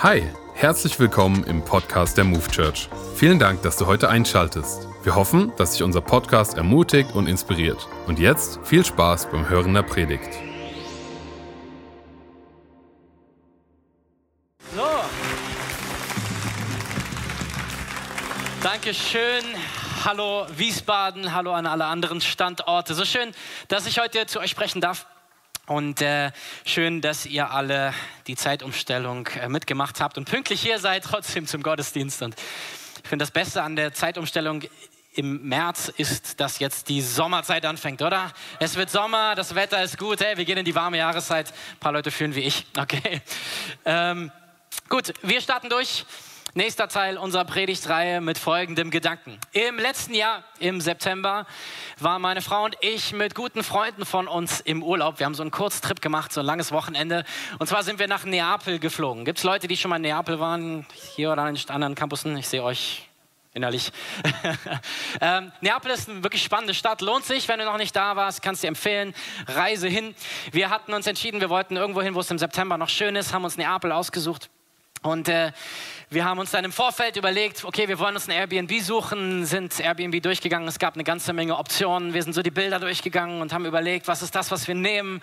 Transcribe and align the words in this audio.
Hi, 0.00 0.22
herzlich 0.54 1.00
willkommen 1.00 1.42
im 1.42 1.64
Podcast 1.64 2.16
der 2.16 2.22
Move 2.22 2.46
Church. 2.52 2.88
Vielen 3.16 3.40
Dank, 3.40 3.62
dass 3.62 3.76
du 3.78 3.86
heute 3.86 4.08
einschaltest. 4.08 4.86
Wir 5.02 5.16
hoffen, 5.16 5.52
dass 5.56 5.72
sich 5.72 5.82
unser 5.82 6.00
Podcast 6.00 6.56
ermutigt 6.56 7.16
und 7.16 7.26
inspiriert. 7.26 7.88
Und 8.06 8.20
jetzt 8.20 8.60
viel 8.62 8.84
Spaß 8.84 9.28
beim 9.28 9.48
Hören 9.48 9.74
der 9.74 9.82
Predigt. 9.82 10.30
So. 14.72 14.86
Dankeschön. 18.62 19.42
Hallo 20.04 20.46
Wiesbaden, 20.56 21.34
hallo 21.34 21.52
an 21.52 21.66
alle 21.66 21.86
anderen 21.86 22.20
Standorte. 22.20 22.94
So 22.94 23.04
schön, 23.04 23.32
dass 23.66 23.84
ich 23.88 23.98
heute 23.98 24.26
zu 24.26 24.38
euch 24.38 24.52
sprechen 24.52 24.80
darf. 24.80 25.06
Und 25.68 26.00
äh, 26.00 26.32
schön, 26.64 27.02
dass 27.02 27.26
ihr 27.26 27.50
alle 27.50 27.92
die 28.26 28.36
Zeitumstellung 28.36 29.26
äh, 29.26 29.50
mitgemacht 29.50 30.00
habt 30.00 30.16
und 30.16 30.24
pünktlich 30.24 30.62
hier 30.62 30.78
seid, 30.78 31.04
trotzdem 31.10 31.46
zum 31.46 31.62
Gottesdienst. 31.62 32.22
Und 32.22 32.36
ich 33.02 33.08
finde, 33.08 33.22
das 33.22 33.30
Beste 33.30 33.62
an 33.62 33.76
der 33.76 33.92
Zeitumstellung 33.92 34.62
im 35.12 35.46
März 35.46 35.92
ist, 35.94 36.40
dass 36.40 36.58
jetzt 36.58 36.88
die 36.88 37.02
Sommerzeit 37.02 37.66
anfängt, 37.66 38.00
oder? 38.00 38.32
Es 38.60 38.76
wird 38.76 38.88
Sommer, 38.88 39.34
das 39.34 39.54
Wetter 39.54 39.82
ist 39.82 39.98
gut, 39.98 40.20
hey, 40.20 40.38
wir 40.38 40.46
gehen 40.46 40.56
in 40.56 40.64
die 40.64 40.74
warme 40.74 40.96
Jahreszeit. 40.96 41.48
Ein 41.48 41.80
paar 41.80 41.92
Leute 41.92 42.10
fühlen 42.10 42.34
wie 42.34 42.40
ich, 42.40 42.64
okay. 42.78 43.20
Ähm, 43.84 44.32
gut, 44.88 45.12
wir 45.20 45.40
starten 45.42 45.68
durch. 45.68 46.06
Nächster 46.54 46.88
Teil 46.88 47.18
unserer 47.18 47.44
Predigtreihe 47.44 48.22
mit 48.22 48.38
folgendem 48.38 48.90
Gedanken. 48.90 49.38
Im 49.52 49.78
letzten 49.78 50.14
Jahr, 50.14 50.44
im 50.58 50.80
September, 50.80 51.46
waren 51.98 52.22
meine 52.22 52.40
Frau 52.40 52.64
und 52.64 52.74
ich 52.80 53.12
mit 53.12 53.34
guten 53.34 53.62
Freunden 53.62 54.06
von 54.06 54.26
uns 54.26 54.60
im 54.60 54.82
Urlaub. 54.82 55.18
Wir 55.18 55.26
haben 55.26 55.34
so 55.34 55.42
einen 55.42 55.50
Kurztrip 55.50 56.00
gemacht, 56.00 56.32
so 56.32 56.40
ein 56.40 56.46
langes 56.46 56.72
Wochenende. 56.72 57.24
Und 57.58 57.66
zwar 57.66 57.82
sind 57.82 57.98
wir 57.98 58.08
nach 58.08 58.24
Neapel 58.24 58.78
geflogen. 58.78 59.26
Gibt 59.26 59.38
es 59.38 59.44
Leute, 59.44 59.68
die 59.68 59.76
schon 59.76 59.90
mal 59.90 59.96
in 59.96 60.02
Neapel 60.02 60.40
waren, 60.40 60.86
hier 61.16 61.32
oder 61.32 61.42
an 61.42 61.58
anderen 61.68 61.94
Campussen? 61.94 62.34
Ich 62.38 62.48
sehe 62.48 62.62
euch 62.62 63.06
innerlich. 63.52 63.92
ähm, 65.20 65.52
Neapel 65.60 65.90
ist 65.90 66.08
eine 66.08 66.22
wirklich 66.22 66.42
spannende 66.42 66.72
Stadt, 66.72 67.02
lohnt 67.02 67.26
sich, 67.26 67.46
wenn 67.48 67.58
du 67.58 67.66
noch 67.66 67.76
nicht 67.76 67.94
da 67.94 68.16
warst, 68.16 68.40
kannst 68.40 68.62
du 68.62 68.68
empfehlen, 68.68 69.14
Reise 69.46 69.88
hin. 69.88 70.14
Wir 70.50 70.70
hatten 70.70 70.94
uns 70.94 71.06
entschieden, 71.06 71.42
wir 71.42 71.50
wollten 71.50 71.76
irgendwo 71.76 72.00
hin, 72.00 72.14
wo 72.14 72.20
es 72.20 72.30
im 72.30 72.38
September 72.38 72.78
noch 72.78 72.88
schön 72.88 73.16
ist, 73.16 73.34
haben 73.34 73.44
uns 73.44 73.58
Neapel 73.58 73.92
ausgesucht. 73.92 74.48
Und 75.02 75.28
äh, 75.28 75.52
wir 76.10 76.24
haben 76.24 76.38
uns 76.38 76.52
dann 76.52 76.64
im 76.64 76.72
Vorfeld 76.72 77.16
überlegt, 77.16 77.64
okay, 77.64 77.86
wir 77.86 77.98
wollen 77.98 78.14
uns 78.14 78.28
ein 78.28 78.30
Airbnb 78.30 78.80
suchen, 78.80 79.44
sind 79.44 79.78
Airbnb 79.78 80.22
durchgegangen, 80.22 80.66
es 80.66 80.78
gab 80.78 80.94
eine 80.94 81.04
ganze 81.04 81.34
Menge 81.34 81.58
Optionen, 81.58 82.14
wir 82.14 82.22
sind 82.22 82.32
so 82.32 82.40
die 82.40 82.50
Bilder 82.50 82.80
durchgegangen 82.80 83.42
und 83.42 83.52
haben 83.52 83.66
überlegt, 83.66 84.08
was 84.08 84.22
ist 84.22 84.34
das, 84.34 84.50
was 84.50 84.66
wir 84.68 84.74
nehmen 84.74 85.20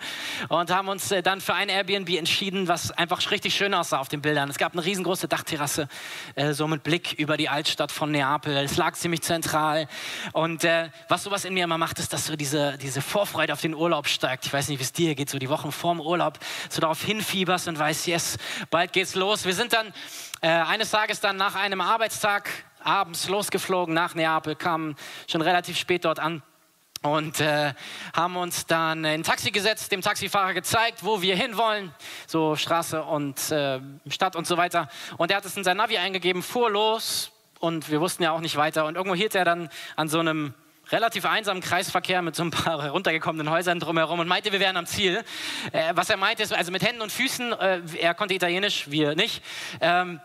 und 0.48 0.70
haben 0.70 0.86
uns 0.86 1.10
äh, 1.10 1.24
dann 1.24 1.40
für 1.40 1.54
ein 1.54 1.70
Airbnb 1.70 2.08
entschieden, 2.10 2.68
was 2.68 2.92
einfach 2.92 3.28
richtig 3.32 3.56
schön 3.56 3.74
aussah 3.74 3.98
auf 3.98 4.08
den 4.08 4.22
Bildern. 4.22 4.48
Es 4.48 4.58
gab 4.58 4.74
eine 4.74 4.84
riesengroße 4.84 5.26
Dachterrasse, 5.26 5.88
äh, 6.36 6.52
so 6.52 6.68
mit 6.68 6.84
Blick 6.84 7.14
über 7.14 7.36
die 7.36 7.48
Altstadt 7.48 7.90
von 7.90 8.12
Neapel, 8.12 8.56
es 8.56 8.76
lag 8.76 8.94
ziemlich 8.94 9.22
zentral 9.22 9.88
und 10.34 10.62
äh, 10.62 10.90
was 11.08 11.24
sowas 11.24 11.44
in 11.44 11.54
mir 11.54 11.64
immer 11.64 11.78
macht, 11.78 11.98
ist, 11.98 12.12
dass 12.12 12.26
so 12.26 12.36
diese, 12.36 12.78
diese 12.78 13.02
Vorfreude 13.02 13.52
auf 13.52 13.60
den 13.60 13.74
Urlaub 13.74 14.06
steigt. 14.06 14.46
Ich 14.46 14.52
weiß 14.52 14.68
nicht, 14.68 14.78
wie 14.78 14.84
es 14.84 14.92
dir 14.92 15.16
geht, 15.16 15.30
so 15.30 15.40
die 15.40 15.48
Wochen 15.48 15.72
vorm 15.72 16.00
Urlaub, 16.00 16.38
so 16.68 16.80
darauf 16.80 17.02
hinfieberst 17.02 17.66
und 17.66 17.76
weißt, 17.76 18.06
yes, 18.06 18.36
bald 18.70 18.92
geht's 18.92 19.16
los. 19.16 19.46
Wir 19.46 19.54
sind 19.54 19.72
dann 19.72 19.92
äh, 20.40 20.48
eines 20.48 20.90
Tages 20.90 21.20
dann 21.20 21.36
nach 21.36 21.54
einem 21.54 21.80
Arbeitstag 21.80 22.50
abends 22.82 23.28
losgeflogen 23.28 23.94
nach 23.94 24.14
Neapel, 24.14 24.54
kamen 24.54 24.96
schon 25.26 25.40
relativ 25.40 25.78
spät 25.78 26.04
dort 26.04 26.18
an 26.18 26.42
und 27.02 27.40
äh, 27.40 27.72
haben 28.14 28.36
uns 28.36 28.66
dann 28.66 28.98
in 29.00 29.06
ein 29.06 29.22
Taxi 29.22 29.50
gesetzt, 29.50 29.92
dem 29.92 30.02
Taxifahrer 30.02 30.54
gezeigt, 30.54 31.04
wo 31.04 31.22
wir 31.22 31.36
hinwollen, 31.36 31.94
so 32.26 32.56
Straße 32.56 33.02
und 33.02 33.50
äh, 33.50 33.80
Stadt 34.08 34.36
und 34.36 34.46
so 34.46 34.56
weiter. 34.56 34.88
Und 35.16 35.30
er 35.30 35.38
hat 35.38 35.44
es 35.44 35.56
in 35.56 35.64
sein 35.64 35.76
Navi 35.76 35.98
eingegeben, 35.98 36.42
fuhr 36.42 36.70
los 36.70 37.32
und 37.58 37.90
wir 37.90 38.00
wussten 38.00 38.22
ja 38.22 38.32
auch 38.32 38.40
nicht 38.40 38.56
weiter. 38.56 38.86
Und 38.86 38.96
irgendwo 38.96 39.14
hielt 39.14 39.34
er 39.34 39.44
dann 39.44 39.68
an 39.96 40.08
so 40.08 40.18
einem 40.18 40.54
relativ 40.90 41.24
einsamen 41.24 41.62
Kreisverkehr 41.62 42.22
mit 42.22 42.36
so 42.36 42.42
ein 42.44 42.50
paar 42.50 42.82
heruntergekommenen 42.82 43.50
Häusern 43.50 43.80
drumherum 43.80 44.20
und 44.20 44.28
meinte, 44.28 44.52
wir 44.52 44.60
wären 44.60 44.76
am 44.76 44.86
Ziel. 44.86 45.24
Äh, 45.72 45.92
was 45.94 46.10
er 46.10 46.16
meinte, 46.16 46.42
ist, 46.42 46.52
also 46.52 46.72
mit 46.72 46.82
Händen 46.82 47.02
und 47.02 47.10
Füßen, 47.10 47.52
äh, 47.52 47.80
er 47.98 48.14
konnte 48.14 48.34
Italienisch, 48.34 48.90
wir 48.90 49.14
nicht. 49.14 49.42
Ähm, 49.80 50.20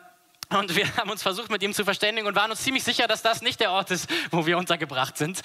und 0.51 0.75
wir 0.75 0.85
haben 0.97 1.09
uns 1.09 1.23
versucht, 1.23 1.49
mit 1.49 1.63
ihm 1.63 1.73
zu 1.73 1.83
verständigen 1.83 2.27
und 2.27 2.35
waren 2.35 2.51
uns 2.51 2.61
ziemlich 2.61 2.83
sicher, 2.83 3.07
dass 3.07 3.21
das 3.21 3.41
nicht 3.41 3.59
der 3.59 3.71
Ort 3.71 3.91
ist, 3.91 4.09
wo 4.31 4.45
wir 4.45 4.57
untergebracht 4.57 5.17
sind. 5.17 5.41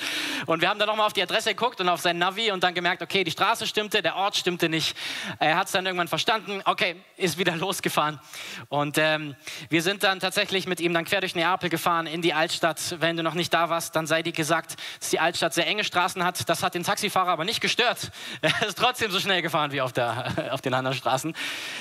Und 0.47 0.61
wir 0.61 0.69
haben 0.69 0.79
dann 0.79 0.89
nochmal 0.89 1.07
auf 1.07 1.13
die 1.13 1.23
Adresse 1.23 1.51
geguckt 1.51 1.81
und 1.81 1.89
auf 1.89 2.01
sein 2.01 2.19
Navi 2.19 2.51
und 2.51 2.63
dann 2.63 2.75
gemerkt, 2.75 3.03
okay, 3.03 3.25
die 3.25 3.31
Straße 3.31 3.67
stimmte, 3.67 4.03
der 4.03 4.17
Ort 4.17 4.37
stimmte 4.37 4.69
nicht. 4.69 4.97
Er 5.39 5.57
hat 5.57 5.67
es 5.67 5.73
dann 5.73 5.87
irgendwann 5.87 6.09
verstanden, 6.09 6.61
okay, 6.65 6.97
ist 7.17 7.39
wieder 7.39 7.55
losgefahren. 7.57 8.21
Und 8.69 8.99
ähm, 8.99 9.37
wir 9.69 9.83
sind 9.83 10.03
dann 10.03 10.21
tatsächlich 10.21 10.67
mit 10.67 10.81
ihm 10.81 10.93
dann 10.93 11.05
quer 11.05 11.21
durch 11.21 11.35
Neapel 11.35 11.71
gefahren 11.71 12.07
in 12.07 12.23
die 12.23 12.35
Altstadt. 12.35 12.97
Wenn 12.99 13.17
du 13.17 13.23
noch 13.23 13.35
nicht 13.35 13.55
da 13.55 13.71
warst, 13.71 13.95
dann 13.97 14.07
sei 14.07 14.23
dir 14.23 14.33
gesagt, 14.33 14.77
dass 14.99 15.11
die 15.11 15.21
Altstadt 15.21 15.55
sehr 15.55 15.67
enge 15.67 15.85
Straßen 15.85 16.25
hat. 16.25 16.49
Das 16.49 16.63
hat 16.63 16.75
den 16.75 16.83
Taxifahrer 16.83 17.31
aber 17.31 17.45
nicht 17.45 17.61
gestört. 17.61 18.11
Er 18.47 18.69
ist 18.69 18.79
trotzdem 18.79 19.11
so 19.11 19.19
schnell 19.19 19.43
gefahren 19.43 19.73
wie 19.73 19.81
auf, 19.81 19.93
der, 19.93 20.51
auf 20.53 20.61
den 20.61 20.73
anderen 20.75 20.97
Straßen. 20.97 21.35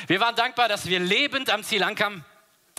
Wir 0.07 0.19
waren 0.19 0.35
dankbar, 0.35 0.67
dass 0.67 0.87
wir 0.87 0.99
lebend 0.99 1.49
am 1.49 1.63
Ziel 1.63 1.83
ankamen. 1.83 2.23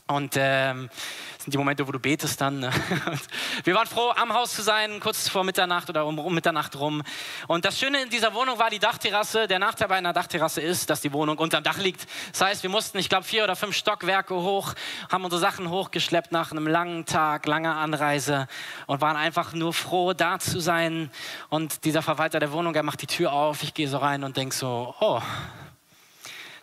Und 0.09 0.34
ähm, 0.37 0.89
das 1.34 1.44
sind 1.44 1.55
die 1.55 1.59
Momente, 1.59 1.87
wo 1.87 1.91
du 1.91 1.99
betest 1.99 2.41
dann. 2.41 2.61
Ne? 2.61 2.71
wir 3.65 3.75
waren 3.75 3.89
froh, 3.89 4.12
am 4.15 4.33
Haus 4.33 4.55
zu 4.55 4.62
sein, 4.62 5.00
kurz 5.00 5.28
vor 5.28 5.43
Mitternacht 5.43 5.91
oder 5.91 6.06
um, 6.06 6.17
um, 6.21 6.33
Mitternacht 6.33 6.78
rum. 6.78 7.03
Und 7.49 7.65
das 7.65 7.77
Schöne 7.77 8.03
in 8.03 8.09
dieser 8.09 8.33
Wohnung 8.33 8.56
war 8.56 8.71
die 8.71 8.78
Dachterrasse. 8.78 9.49
Der 9.49 9.59
Nachteil 9.59 9.89
bei 9.89 9.97
einer 9.97 10.12
Dachterrasse 10.12 10.61
ist, 10.61 10.91
dass 10.91 11.00
die 11.00 11.12
Wohnung 11.12 11.39
unterm 11.39 11.65
Dach 11.65 11.78
liegt. 11.78 12.06
Das 12.31 12.41
heißt, 12.41 12.62
wir 12.62 12.71
mussten, 12.71 12.99
ich 12.99 13.09
glaube, 13.09 13.25
vier 13.25 13.43
oder 13.43 13.56
fünf 13.56 13.75
Stockwerke 13.75 14.37
hoch, 14.37 14.75
haben 15.11 15.25
unsere 15.25 15.41
Sachen 15.41 15.71
hochgeschleppt 15.71 16.31
nach 16.31 16.53
einem 16.53 16.69
langen 16.69 17.05
Tag, 17.05 17.47
langer 17.47 17.77
Anreise 17.77 18.47
und 18.87 19.00
waren 19.00 19.17
einfach 19.17 19.55
nur 19.55 19.73
froh, 19.73 20.12
da 20.12 20.38
zu 20.38 20.61
sein. 20.61 21.11
Und 21.49 21.84
dieser 21.84 22.03
Verwalter 22.03 22.38
der 22.38 22.53
Wohnung, 22.53 22.77
er 22.77 22.84
macht 22.84 23.03
die 23.03 23.09
Tür 23.09 23.33
auf. 23.33 23.65
Ich 23.65 23.75
gehe 23.75 23.88
so 23.88 23.99
rein 23.99 24.23
und 24.23 24.37
denke 24.37 24.55
so, 24.55 24.94
oh, 25.00 25.21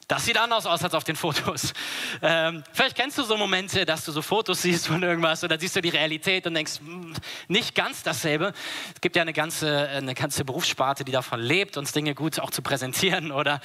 das 0.08 0.26
sieht 0.26 0.38
anders 0.38 0.66
aus 0.66 0.84
als 0.84 0.94
auf 0.94 1.04
den 1.04 1.16
Fotos. 1.16 1.74
Ähm, 2.22 2.64
vielleicht 2.74 2.96
kennst 2.96 3.18
du 3.18 3.24
so 3.24 3.38
Momente, 3.38 3.86
dass 3.86 4.06
du 4.06 4.12
so 4.12 4.22
Fotos 4.22 4.62
siehst 4.62 4.88
von 4.88 5.02
irgendwas 5.02 5.44
oder 5.44 5.60
siehst 5.60 5.76
du 5.76 5.82
die 5.82 5.90
Realität 5.90 6.46
und 6.46 6.54
denkst, 6.54 6.80
hm, 6.80 7.14
nicht 7.48 7.76
ganz 7.76 8.04
dasselbe. 8.04 8.54
Es 8.94 9.02
gibt 9.02 9.16
ja 9.16 9.22
eine 9.22 9.34
ganze, 9.34 9.88
eine 9.90 10.14
ganze 10.14 10.46
Berufssparte, 10.46 11.04
die 11.04 11.12
davon 11.12 11.40
lebt, 11.40 11.78
uns 11.78 11.92
Dinge 11.92 12.16
gut 12.16 12.40
auch 12.40 12.52
zu 12.52 12.62
präsentieren. 12.62 13.32
Oder 13.32 13.62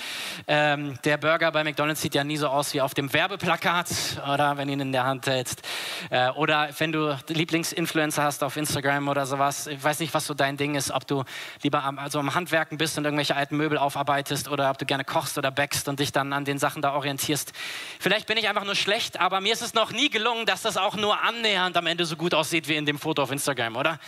ähm, 0.46 0.98
der 1.04 1.16
Burger 1.16 1.50
bei 1.52 1.64
McDonald's 1.64 2.00
sieht 2.00 2.14
ja 2.14 2.24
nie 2.24 2.36
so 2.36 2.48
aus 2.48 2.74
wie 2.74 2.80
auf 2.80 2.94
dem 2.94 3.12
Werbeplakat 3.12 3.88
oder 4.32 4.56
wenn 4.56 4.68
du 4.68 4.74
ihn 4.74 4.80
in 4.80 4.92
der 4.92 5.04
Hand 5.04 5.26
hältst. 5.26 5.62
Äh, 6.10 6.30
oder 6.30 6.68
wenn 6.78 6.92
du 6.92 7.16
Lieblingsinfluencer 7.28 8.22
hast 8.22 8.42
auf 8.44 8.56
Instagram 8.56 9.08
oder 9.08 9.26
sowas. 9.26 9.66
Ich 9.66 9.82
weiß 9.82 10.00
nicht, 10.00 10.14
was 10.14 10.26
so 10.26 10.34
dein 10.34 10.56
Ding 10.56 10.74
ist, 10.74 10.90
ob 10.90 11.06
du 11.06 11.24
lieber 11.62 11.84
am, 11.84 11.98
also 11.98 12.18
am 12.18 12.34
Handwerken 12.34 12.78
bist 12.78 12.96
und 12.98 13.04
irgendwelche 13.04 13.36
alten 13.36 13.56
Möbel 13.56 13.78
aufarbeitest 13.78 14.48
oder 14.48 14.70
ob 14.70 14.78
du 14.78 14.86
gerne 14.86 15.04
kochst 15.04 15.38
oder 15.38 15.50
backst 15.50 15.88
und 15.88 16.00
dich 16.00 16.12
dann 16.12 16.27
an 16.32 16.44
den 16.44 16.58
Sachen 16.58 16.82
da 16.82 16.92
orientierst. 16.94 17.52
Vielleicht 17.98 18.26
bin 18.26 18.36
ich 18.36 18.48
einfach 18.48 18.64
nur 18.64 18.74
schlecht, 18.74 19.20
aber 19.20 19.40
mir 19.40 19.52
ist 19.52 19.62
es 19.62 19.74
noch 19.74 19.92
nie 19.92 20.10
gelungen, 20.10 20.46
dass 20.46 20.62
das 20.62 20.76
auch 20.76 20.96
nur 20.96 21.20
annähernd 21.22 21.76
am 21.76 21.86
Ende 21.86 22.04
so 22.04 22.16
gut 22.16 22.34
aussieht 22.34 22.68
wie 22.68 22.76
in 22.76 22.86
dem 22.86 22.98
Foto 22.98 23.22
auf 23.22 23.30
Instagram, 23.30 23.76
oder? 23.76 23.98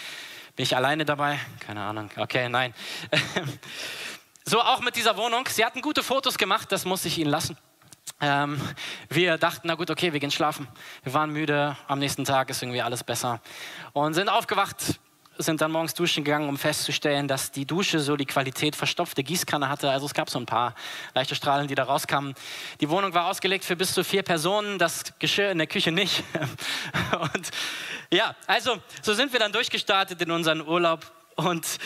Bin 0.57 0.65
ich 0.65 0.77
alleine 0.77 1.05
dabei? 1.05 1.39
Keine 1.61 1.83
Ahnung. 1.83 2.11
Okay, 2.17 2.49
nein. 2.49 2.75
so 4.45 4.61
auch 4.61 4.81
mit 4.81 4.97
dieser 4.97 5.17
Wohnung. 5.17 5.49
Sie 5.49 5.65
hatten 5.65 5.81
gute 5.81 6.03
Fotos 6.03 6.37
gemacht, 6.39 6.71
das 6.73 6.85
muss 6.85 7.05
ich 7.05 7.19
Ihnen 7.19 7.31
lassen. 7.31 7.57
Ähm, 8.21 8.61
wir 9.09 9.39
dachten, 9.39 9.69
na 9.69 9.75
gut, 9.75 9.91
okay, 9.91 10.13
wir 10.13 10.21
gehen 10.21 10.31
schlafen. 10.31 10.69
Wir 11.03 11.15
waren 11.15 11.31
müde, 11.31 11.77
am 11.89 11.99
nächsten 11.99 12.25
Tag 12.25 12.51
ist 12.51 12.63
irgendwie 12.63 12.83
alles 12.83 13.03
besser. 13.03 13.41
Und 13.93 14.13
sind 14.15 14.29
aufgewacht, 14.29 15.00
sind 15.41 15.61
dann 15.61 15.73
morgens 15.73 15.95
duschen 15.95 16.25
gegangen, 16.25 16.49
um 16.49 16.57
festzustellen, 16.57 17.29
dass 17.29 17.51
die 17.51 17.67
Dusche 17.67 18.01
so 18.01 18.17
die 18.17 18.27
Qualität 18.27 18.77
verstopfte 18.77 19.23
Gießkanne 19.23 19.69
hatte. 19.69 19.91
Also 19.91 20.07
es 20.07 20.15
gab 20.15 20.31
so 20.31 20.39
ein 20.39 20.47
paar 20.47 20.75
leichte 21.15 21.35
Strahlen, 21.35 21.69
die 21.69 21.75
da 21.75 21.85
rauskamen. 21.85 22.35
Die 22.81 22.89
Wohnung 22.89 23.15
war 23.15 23.27
ausgelegt 23.27 23.65
für 23.65 23.77
bis 23.77 23.95
zu 23.95 24.05
vier 24.05 24.23
Personen, 24.23 24.79
das 24.79 25.13
Geschirr 25.19 25.51
in 25.51 25.59
der 25.59 25.67
Küche 25.67 25.93
nicht. 25.93 26.23
Und 27.35 27.51
ja, 28.13 28.35
also 28.47 28.79
so 29.03 29.15
sind 29.15 29.33
wir 29.33 29.41
dann 29.41 29.53
durchgestartet 29.53 30.21
in 30.21 30.31
unseren 30.31 30.67
Urlaub. 30.67 31.20
Und 31.47 31.79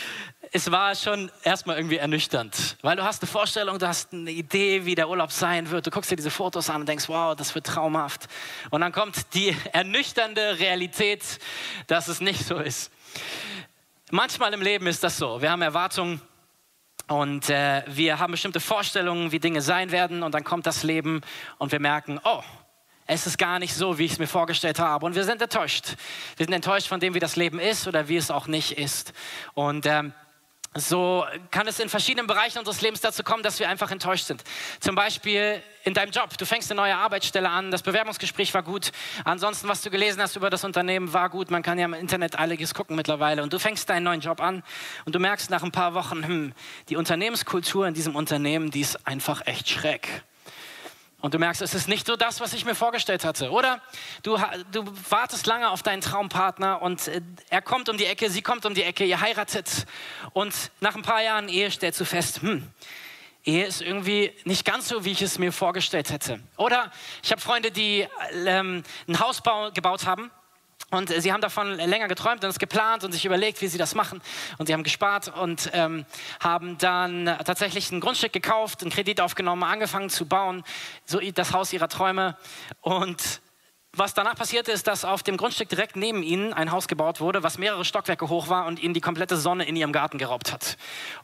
es 0.53 0.71
war 0.71 0.95
schon 0.95 1.31
erstmal 1.43 1.77
irgendwie 1.77 1.97
ernüchternd, 1.97 2.77
weil 2.83 2.97
du 2.97 3.03
hast 3.03 3.23
eine 3.23 3.31
Vorstellung, 3.31 3.79
du 3.79 3.89
hast 3.89 4.13
eine 4.13 4.31
Idee, 4.31 4.85
wie 4.85 4.95
der 4.95 5.09
Urlaub 5.09 5.33
sein 5.33 5.71
wird. 5.71 5.87
Du 5.87 5.91
guckst 5.91 6.11
dir 6.11 6.17
diese 6.17 6.31
Fotos 6.31 6.71
an 6.71 6.83
und 6.83 6.89
denkst, 6.89 7.09
wow, 7.09 7.35
das 7.35 7.55
wird 7.55 7.67
traumhaft. 7.67 8.29
Und 8.71 8.81
dann 8.81 8.93
kommt 8.93 9.35
die 9.35 9.57
ernüchternde 9.73 10.59
Realität, 10.59 11.23
dass 11.87 12.09
es 12.09 12.21
nicht 12.21 12.47
so 12.47 12.59
ist. 12.59 12.93
Manchmal 14.11 14.53
im 14.55 14.63
Leben 14.63 14.87
ist 14.87 15.03
das 15.03 15.17
so. 15.17 15.43
Wir 15.43 15.51
haben 15.51 15.63
Erwartungen 15.63 16.21
und 17.09 17.51
äh, 17.51 17.83
wir 17.89 18.19
haben 18.19 18.31
bestimmte 18.31 18.61
Vorstellungen, 18.61 19.33
wie 19.33 19.41
Dinge 19.41 19.61
sein 19.61 19.91
werden. 19.91 20.23
Und 20.23 20.35
dann 20.35 20.45
kommt 20.45 20.67
das 20.67 20.83
Leben 20.83 21.21
und 21.59 21.73
wir 21.73 21.81
merken, 21.81 22.21
oh, 22.23 22.43
es 23.07 23.27
ist 23.27 23.39
gar 23.39 23.59
nicht 23.59 23.75
so, 23.75 23.99
wie 23.99 24.05
ich 24.05 24.13
es 24.13 24.19
mir 24.19 24.27
vorgestellt 24.27 24.79
habe. 24.79 25.05
Und 25.05 25.15
wir 25.15 25.25
sind 25.25 25.43
enttäuscht. 25.43 25.97
Wir 26.37 26.47
sind 26.47 26.55
enttäuscht 26.55 26.89
von 26.89 27.01
dem, 27.01 27.15
wie 27.15 27.21
das 27.21 27.37
Leben 27.37 27.59
ist 27.59 27.87
oder 27.87 28.09
wie 28.09 28.17
es 28.17 28.31
auch 28.31 28.47
nicht 28.47 28.79
ist. 28.79 29.13
Und 29.55 29.87
ähm, 29.87 30.15
so 30.77 31.25
kann 31.53 31.69
es 31.69 31.79
in 31.79 31.89
verschiedenen 31.89 32.27
Bereichen 32.27 32.59
unseres 32.59 32.81
Lebens 32.81 33.01
dazu 33.01 33.23
kommen, 33.23 33.45
dass 33.45 33.61
wir 33.61 33.69
einfach 33.69 33.91
enttäuscht 33.93 34.25
sind. 34.25 34.43
Zum 34.81 34.97
Beispiel 34.97 35.63
in 35.85 35.95
deinem 35.95 36.11
Job. 36.11 36.37
Du 36.37 36.47
fängst 36.47 36.71
eine 36.71 36.81
neue 36.81 36.97
Arbeitsstelle 36.97 37.49
an, 37.49 37.71
das 37.71 37.83
Bewerbungsgespräch 37.83 38.53
war 38.55 38.63
gut. 38.63 38.91
Ansonsten, 39.25 39.69
was 39.69 39.83
du 39.83 39.91
gelesen 39.91 40.21
hast 40.21 40.35
über 40.35 40.51
das 40.51 40.65
Unternehmen, 40.65 41.13
war 41.13 41.31
gut. 41.31 41.51
Man 41.51 41.63
kann 41.63 41.79
ja 41.79 41.85
im 41.85 41.95
Internet 41.95 42.37
einiges 42.37 42.75
gucken 42.75 42.97
mittlerweile. 42.97 43.43
Und 43.43 43.53
du 43.53 43.59
fängst 43.61 43.89
deinen 43.89 44.03
neuen 44.03 44.21
Job 44.21 44.41
an 44.41 44.65
und 45.05 45.15
du 45.15 45.21
merkst 45.21 45.51
nach 45.51 45.63
ein 45.63 45.73
paar 45.73 45.95
Wochen, 45.95 46.27
hm, 46.27 46.53
die 46.89 46.97
Unternehmenskultur 46.97 47.87
in 47.87 47.95
diesem 47.95 48.17
Unternehmen, 48.17 48.71
die 48.71 48.81
ist 48.81 49.07
einfach 49.07 49.47
echt 49.47 49.69
schräg. 49.69 50.25
Und 51.25 51.33
du 51.33 51.39
merkst, 51.39 51.63
es 51.63 51.73
ist 51.73 51.89
nicht 51.89 52.07
so 52.07 52.17
das, 52.17 52.41
was 52.43 52.53
ich 52.53 52.67
mir 52.67 52.75
vorgestellt 52.75 53.25
hatte. 53.25 53.51
Oder 53.51 53.81
du, 54.23 54.37
du 54.73 54.85
wartest 55.09 55.47
lange 55.47 55.71
auf 55.71 55.83
deinen 55.83 56.03
Traumpartner 56.03 56.83
und 56.83 57.09
äh, 57.09 57.23
er 57.49 57.63
kommt 57.63 57.89
um 57.89 57.97
die 57.97 58.05
Ecke, 58.05 58.29
sie 58.29 58.43
kommt 58.43 58.67
um 58.67 58.75
die 58.75 58.83
Ecke, 58.83 59.07
ihr 59.07 59.23
heiratet. 59.23 59.87
Und 60.35 60.53
nach 60.81 60.95
ein 60.95 61.01
paar 61.01 61.23
Jahren 61.23 61.49
Ehe 61.49 61.71
stellst 61.71 61.99
du 61.99 62.05
fest, 62.05 62.43
hm, 62.43 62.71
Ehe 63.43 63.65
ist 63.65 63.81
irgendwie 63.81 64.35
nicht 64.45 64.67
ganz 64.67 64.87
so, 64.89 65.07
wie 65.07 65.13
ich 65.13 65.23
es 65.23 65.39
mir 65.39 65.51
vorgestellt 65.51 66.11
hätte. 66.11 66.41
Oder 66.59 66.93
ich 67.23 67.33
habe 67.33 67.41
Freunde, 67.41 67.71
die 67.71 68.07
ähm, 68.45 68.83
ein 69.09 69.19
Haus 69.19 69.43
gebaut 69.73 70.05
haben 70.05 70.31
und 70.95 71.09
sie 71.09 71.33
haben 71.33 71.41
davon 71.41 71.75
länger 71.75 72.09
geträumt 72.09 72.45
und 72.45 72.51
es 72.51 72.59
geplant 72.59 73.05
und 73.05 73.13
sich 73.13 73.25
überlegt, 73.25 73.61
wie 73.61 73.69
sie 73.69 73.79
das 73.79 73.95
machen. 73.95 74.23
Und 74.59 74.67
sie 74.67 74.73
haben 74.73 74.85
gespart 74.85 75.29
und 75.37 75.71
ähm, 75.73 76.07
haben 76.41 76.79
dann 76.79 77.27
tatsächlich 77.45 77.91
ein 77.91 78.01
Grundstück 78.01 78.33
gekauft, 78.33 78.83
einen 78.83 78.91
Kredit 78.91 79.21
aufgenommen, 79.21 79.63
angefangen 79.63 80.11
zu 80.11 80.27
bauen, 80.27 80.63
so 81.05 81.21
das 81.21 81.53
Haus 81.53 81.73
ihrer 81.73 81.89
Träume. 81.89 82.37
Und 82.81 83.41
was 83.97 84.13
danach 84.13 84.35
passierte, 84.35 84.73
ist, 84.73 84.89
dass 84.89 85.05
auf 85.05 85.23
dem 85.23 85.37
Grundstück 85.37 85.69
direkt 85.69 85.95
neben 85.95 86.23
ihnen 86.23 86.53
ein 86.53 86.73
Haus 86.73 86.89
gebaut 86.89 87.21
wurde, 87.21 87.45
was 87.45 87.59
mehrere 87.59 87.85
Stockwerke 87.85 88.29
hoch 88.29 88.49
war 88.49 88.67
und 88.67 88.83
ihnen 88.83 88.93
die 88.93 89.01
komplette 89.01 89.37
Sonne 89.37 89.67
in 89.67 89.77
ihrem 89.77 89.93
Garten 89.93 90.19
geraubt 90.19 90.53
hat. 90.53 90.77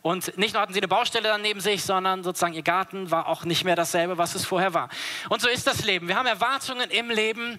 Und 0.03 0.37
nicht 0.39 0.55
nur 0.55 0.63
hatten 0.63 0.73
sie 0.73 0.79
eine 0.81 0.89
Baustelle 0.89 1.29
dann 1.29 1.43
neben 1.43 1.61
sich, 1.61 1.85
sondern 1.85 2.23
sozusagen 2.23 2.55
ihr 2.55 2.63
Garten 2.63 3.11
war 3.11 3.27
auch 3.27 3.45
nicht 3.45 3.65
mehr 3.65 3.75
dasselbe, 3.75 4.19
was 4.19 4.37
es 4.37 4.45
vorher 4.45 4.73
war. 4.73 4.89
Und 5.29 5.41
so 5.41 5.49
ist 5.49 5.67
das 5.67 5.85
Leben. 5.85 6.07
Wir 6.07 6.17
haben 6.17 6.27
Erwartungen 6.27 6.91
im 6.91 7.11
Leben 7.11 7.59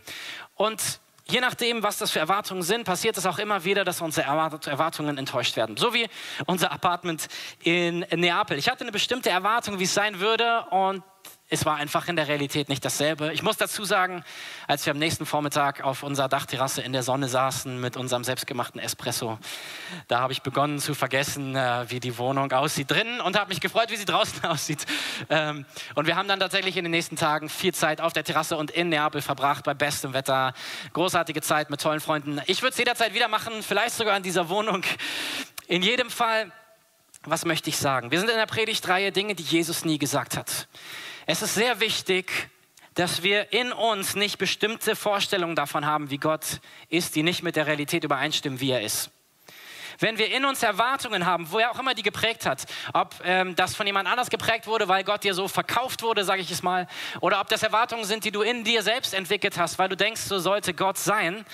und 0.55 1.01
Je 1.29 1.39
nachdem, 1.39 1.83
was 1.83 1.97
das 1.97 2.11
für 2.11 2.19
Erwartungen 2.19 2.63
sind, 2.63 2.83
passiert 2.83 3.17
es 3.17 3.25
auch 3.25 3.37
immer 3.37 3.63
wieder, 3.63 3.85
dass 3.85 4.01
unsere 4.01 4.27
Erwartungen 4.27 5.17
enttäuscht 5.17 5.55
werden. 5.55 5.77
So 5.77 5.93
wie 5.93 6.07
unser 6.45 6.71
Apartment 6.71 7.27
in 7.63 7.99
Neapel. 8.11 8.57
Ich 8.57 8.69
hatte 8.69 8.81
eine 8.81 8.91
bestimmte 8.91 9.29
Erwartung, 9.29 9.79
wie 9.79 9.83
es 9.83 9.93
sein 9.93 10.19
würde 10.19 10.65
und 10.71 11.03
es 11.51 11.65
war 11.65 11.75
einfach 11.75 12.07
in 12.07 12.15
der 12.15 12.29
Realität 12.29 12.69
nicht 12.69 12.83
dasselbe. 12.85 13.33
Ich 13.33 13.43
muss 13.43 13.57
dazu 13.57 13.83
sagen, 13.83 14.23
als 14.67 14.85
wir 14.85 14.91
am 14.91 14.97
nächsten 14.97 15.25
Vormittag 15.25 15.83
auf 15.83 16.01
unserer 16.01 16.29
Dachterrasse 16.29 16.81
in 16.81 16.93
der 16.93 17.03
Sonne 17.03 17.27
saßen 17.27 17.79
mit 17.79 17.97
unserem 17.97 18.23
selbstgemachten 18.23 18.79
Espresso, 18.79 19.37
da 20.07 20.21
habe 20.21 20.31
ich 20.31 20.43
begonnen 20.43 20.79
zu 20.79 20.93
vergessen, 20.93 21.57
äh, 21.57 21.85
wie 21.89 21.99
die 21.99 22.17
Wohnung 22.17 22.49
aussieht 22.53 22.89
drinnen 22.89 23.19
und 23.19 23.37
habe 23.37 23.49
mich 23.49 23.59
gefreut, 23.59 23.91
wie 23.91 23.97
sie 23.97 24.05
draußen 24.05 24.45
aussieht. 24.45 24.85
Ähm, 25.29 25.65
und 25.95 26.07
wir 26.07 26.15
haben 26.15 26.29
dann 26.29 26.39
tatsächlich 26.39 26.77
in 26.77 26.85
den 26.85 26.91
nächsten 26.91 27.17
Tagen 27.17 27.49
viel 27.49 27.73
Zeit 27.73 27.99
auf 27.99 28.13
der 28.13 28.23
Terrasse 28.23 28.55
und 28.55 28.71
in 28.71 28.87
Neapel 28.87 29.21
verbracht, 29.21 29.65
bei 29.65 29.73
bestem 29.73 30.13
Wetter. 30.13 30.53
Großartige 30.93 31.41
Zeit 31.41 31.69
mit 31.69 31.81
tollen 31.81 31.99
Freunden. 31.99 32.41
Ich 32.45 32.61
würde 32.61 32.71
es 32.71 32.77
jederzeit 32.77 33.13
wieder 33.13 33.27
machen, 33.27 33.61
vielleicht 33.61 33.95
sogar 33.95 34.15
in 34.15 34.23
dieser 34.23 34.47
Wohnung. 34.47 34.83
In 35.67 35.83
jedem 35.83 36.09
Fall, 36.09 36.49
was 37.23 37.43
möchte 37.43 37.69
ich 37.69 37.77
sagen? 37.77 38.09
Wir 38.09 38.21
sind 38.21 38.29
in 38.29 38.37
der 38.37 38.45
Predigtreihe 38.45 39.11
Dinge, 39.11 39.35
die 39.35 39.43
Jesus 39.43 39.83
nie 39.83 39.97
gesagt 39.97 40.37
hat. 40.37 40.69
Es 41.25 41.41
ist 41.41 41.55
sehr 41.55 41.79
wichtig, 41.79 42.49
dass 42.95 43.23
wir 43.23 43.53
in 43.53 43.71
uns 43.71 44.15
nicht 44.15 44.37
bestimmte 44.37 44.95
Vorstellungen 44.95 45.55
davon 45.55 45.85
haben, 45.85 46.09
wie 46.09 46.17
Gott 46.17 46.59
ist, 46.89 47.15
die 47.15 47.23
nicht 47.23 47.43
mit 47.43 47.55
der 47.55 47.67
Realität 47.67 48.03
übereinstimmen, 48.03 48.59
wie 48.59 48.71
er 48.71 48.81
ist. 48.81 49.11
Wenn 50.01 50.17
wir 50.17 50.31
in 50.35 50.45
uns 50.45 50.63
Erwartungen 50.63 51.27
haben, 51.27 51.51
woher 51.51 51.69
auch 51.69 51.77
immer 51.77 51.93
die 51.93 52.01
geprägt 52.01 52.47
hat, 52.47 52.65
ob 52.91 53.13
ähm, 53.23 53.55
das 53.55 53.75
von 53.75 53.85
jemand 53.85 54.09
anders 54.09 54.31
geprägt 54.31 54.65
wurde, 54.65 54.87
weil 54.87 55.03
Gott 55.03 55.23
dir 55.23 55.35
so 55.35 55.47
verkauft 55.47 56.01
wurde, 56.01 56.23
sage 56.23 56.41
ich 56.41 56.49
es 56.49 56.63
mal, 56.63 56.87
oder 57.19 57.39
ob 57.39 57.49
das 57.49 57.61
Erwartungen 57.61 58.03
sind, 58.03 58.25
die 58.25 58.31
du 58.31 58.41
in 58.41 58.63
dir 58.63 58.81
selbst 58.81 59.13
entwickelt 59.13 59.59
hast, 59.59 59.77
weil 59.77 59.89
du 59.89 59.95
denkst, 59.95 60.21
so 60.21 60.39
sollte 60.39 60.73
Gott 60.73 60.97
sein. 60.97 61.45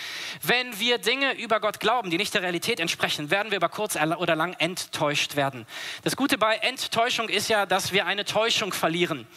Wenn 0.42 0.80
wir 0.80 0.98
Dinge 0.98 1.34
über 1.34 1.60
Gott 1.60 1.82
glauben, 1.82 2.10
die 2.10 2.18
nicht 2.18 2.34
der 2.34 2.42
Realität 2.42 2.80
entsprechen, 2.80 3.30
werden 3.32 3.52
wir 3.52 3.58
über 3.58 3.68
kurz 3.68 3.98
oder 3.98 4.38
lang 4.38 4.54
enttäuscht 4.60 5.36
werden. 5.36 5.68
Das 6.06 6.16
Gute 6.16 6.38
bei 6.38 6.56
Enttäuschung 6.56 7.28
ist 7.28 7.50
ja, 7.50 7.66
dass 7.66 7.92
wir 7.92 8.06
eine 8.06 8.24
Täuschung 8.24 8.72
verlieren. 8.72 9.28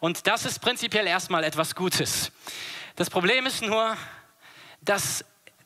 Und 0.00 0.26
das 0.26 0.46
ist 0.46 0.60
prinzipiell 0.60 1.06
erstmal 1.06 1.44
etwas 1.44 1.74
Gutes. 1.74 2.32
Das 2.96 3.10
Problem 3.10 3.44
ist 3.44 3.60
nur, 3.60 3.94
dass 4.80 5.22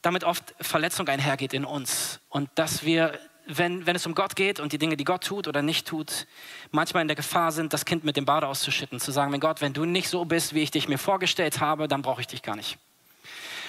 damit 0.08 0.24
oft 0.24 0.54
Verletzung 0.58 1.06
einhergeht 1.06 1.52
in 1.52 1.66
uns 1.66 2.20
und 2.30 2.48
dass 2.54 2.82
wir, 2.82 3.18
wenn, 3.44 3.84
wenn 3.84 3.94
es 3.94 4.06
um 4.06 4.14
Gott 4.14 4.36
geht 4.36 4.58
und 4.58 4.72
die 4.72 4.78
Dinge, 4.78 4.96
die 4.96 5.04
Gott 5.04 5.22
tut 5.22 5.46
oder 5.46 5.60
nicht 5.60 5.86
tut, 5.86 6.26
manchmal 6.70 7.02
in 7.02 7.08
der 7.08 7.14
Gefahr 7.14 7.52
sind, 7.52 7.74
das 7.74 7.84
Kind 7.84 8.04
mit 8.04 8.16
dem 8.16 8.24
Bade 8.24 8.46
auszuschütten, 8.46 9.00
zu 9.00 9.12
sagen, 9.12 9.32
wenn 9.32 9.40
Gott, 9.40 9.60
wenn 9.60 9.74
du 9.74 9.84
nicht 9.84 10.08
so 10.08 10.24
bist, 10.24 10.54
wie 10.54 10.62
ich 10.62 10.70
dich 10.70 10.88
mir 10.88 10.96
vorgestellt 10.96 11.60
habe, 11.60 11.88
dann 11.88 12.00
brauche 12.00 12.22
ich 12.22 12.26
dich 12.26 12.40
gar 12.40 12.56
nicht. 12.56 12.78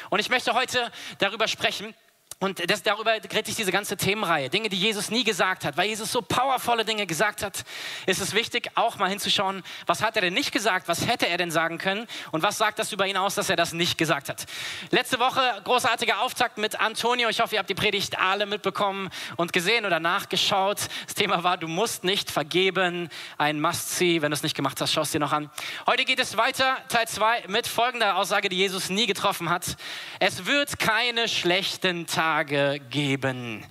Und 0.09 0.19
ich 0.19 0.29
möchte 0.29 0.53
heute 0.53 0.93
darüber 1.17 1.49
sprechen, 1.49 1.93
und 2.41 2.71
das, 2.71 2.83
darüber 2.83 3.19
dreht 3.19 3.47
sich 3.47 3.57
diese 3.57 3.73
ganze 3.73 3.97
Themenreihe. 3.97 4.49
Dinge, 4.49 4.69
die 4.69 4.77
Jesus 4.77 5.11
nie 5.11 5.25
gesagt 5.25 5.65
hat. 5.65 5.75
Weil 5.75 5.89
Jesus 5.89 6.09
so 6.09 6.21
powervolle 6.21 6.85
Dinge 6.85 7.05
gesagt 7.05 7.43
hat, 7.43 7.65
ist 8.05 8.21
es 8.21 8.33
wichtig, 8.33 8.71
auch 8.75 8.97
mal 8.97 9.09
hinzuschauen, 9.09 9.61
was 9.87 10.01
hat 10.01 10.15
er 10.15 10.21
denn 10.21 10.35
nicht 10.35 10.53
gesagt, 10.53 10.87
was 10.87 11.05
hätte 11.05 11.27
er 11.27 11.35
denn 11.35 11.51
sagen 11.51 11.79
können 11.79 12.07
und 12.31 12.41
was 12.41 12.57
sagt 12.57 12.79
das 12.79 12.93
über 12.93 13.05
ihn 13.07 13.17
aus, 13.17 13.35
dass 13.35 13.49
er 13.49 13.57
das 13.57 13.73
nicht 13.73 13.97
gesagt 13.97 14.29
hat. 14.29 14.45
Letzte 14.89 15.19
Woche 15.19 15.41
großartiger 15.65 16.21
Auftakt 16.21 16.57
mit 16.57 16.79
Antonio. 16.79 17.27
Ich 17.27 17.41
hoffe, 17.41 17.55
ihr 17.55 17.59
habt 17.59 17.69
die 17.69 17.75
Predigt 17.75 18.17
alle 18.17 18.45
mitbekommen 18.45 19.09
und 19.35 19.51
gesehen 19.51 19.85
oder 19.85 19.99
nachgeschaut. 19.99 20.87
Das 21.07 21.15
Thema 21.15 21.43
war, 21.43 21.57
du 21.57 21.67
musst 21.67 22.05
nicht 22.05 22.31
vergeben. 22.31 23.09
Ein 23.37 23.59
Must-See. 23.59 24.21
Wenn 24.21 24.31
du 24.31 24.35
es 24.35 24.43
nicht 24.43 24.55
gemacht 24.55 24.79
hast, 24.79 24.93
schau 24.93 25.01
es 25.01 25.11
dir 25.11 25.19
noch 25.19 25.33
an. 25.33 25.49
Heute 25.85 26.05
geht 26.05 26.19
es 26.19 26.37
weiter, 26.37 26.77
Teil 26.87 27.05
2, 27.05 27.47
mit 27.49 27.67
folgender 27.67 28.15
Aussage, 28.15 28.47
die 28.47 28.55
Jesus 28.55 28.89
nie 28.89 29.07
getroffen 29.07 29.49
hat. 29.49 29.75
Es 30.21 30.45
wird 30.45 30.79
keine 30.79 31.27
schlechten 31.27 32.07
Tage 32.07 32.28
Tage 32.29 32.79
geben. 32.91 33.65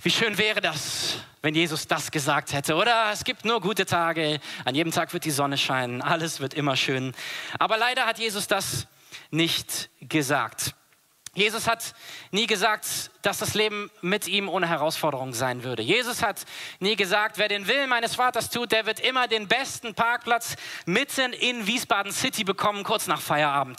Wie 0.00 0.10
schön 0.10 0.38
wäre 0.38 0.60
das, 0.60 1.16
wenn 1.42 1.56
Jesus 1.56 1.88
das 1.88 2.12
gesagt 2.12 2.52
hätte, 2.52 2.76
oder? 2.76 3.10
Es 3.12 3.24
gibt 3.24 3.44
nur 3.44 3.60
gute 3.60 3.84
Tage, 3.84 4.38
an 4.64 4.76
jedem 4.76 4.92
Tag 4.92 5.12
wird 5.12 5.24
die 5.24 5.32
Sonne 5.32 5.58
scheinen, 5.58 6.00
alles 6.00 6.38
wird 6.38 6.54
immer 6.54 6.76
schön. 6.76 7.12
Aber 7.58 7.76
leider 7.76 8.06
hat 8.06 8.20
Jesus 8.20 8.46
das 8.46 8.86
nicht 9.32 9.90
gesagt. 10.00 10.76
Jesus 11.36 11.68
hat 11.68 11.94
nie 12.30 12.46
gesagt, 12.46 13.10
dass 13.20 13.38
das 13.38 13.52
Leben 13.52 13.90
mit 14.00 14.26
ihm 14.26 14.48
ohne 14.48 14.68
Herausforderung 14.68 15.34
sein 15.34 15.64
würde. 15.64 15.82
Jesus 15.82 16.22
hat 16.22 16.46
nie 16.80 16.96
gesagt, 16.96 17.36
wer 17.36 17.48
den 17.48 17.68
Willen 17.68 17.90
meines 17.90 18.14
Vaters 18.14 18.48
tut, 18.48 18.72
der 18.72 18.86
wird 18.86 19.00
immer 19.00 19.28
den 19.28 19.46
besten 19.46 19.94
Parkplatz 19.94 20.56
mitten 20.86 21.34
in 21.34 21.66
Wiesbaden 21.66 22.10
City 22.10 22.42
bekommen, 22.42 22.84
kurz 22.84 23.06
nach 23.06 23.20
Feierabend 23.20 23.78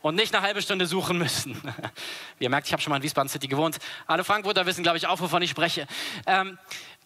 und 0.00 0.14
nicht 0.14 0.34
eine 0.34 0.42
halbe 0.42 0.62
Stunde 0.62 0.86
suchen 0.86 1.18
müssen. 1.18 1.60
Wie 2.38 2.44
ihr 2.44 2.50
merkt, 2.50 2.66
ich 2.66 2.72
habe 2.72 2.80
schon 2.80 2.90
mal 2.90 2.96
in 2.96 3.02
Wiesbaden 3.02 3.28
City 3.28 3.46
gewohnt. 3.46 3.76
Alle 4.06 4.24
Frankfurter 4.24 4.64
wissen, 4.64 4.82
glaube 4.82 4.96
ich, 4.96 5.06
auch, 5.06 5.20
wovon 5.20 5.42
ich 5.42 5.50
spreche. 5.50 5.86
Ähm, 6.26 6.58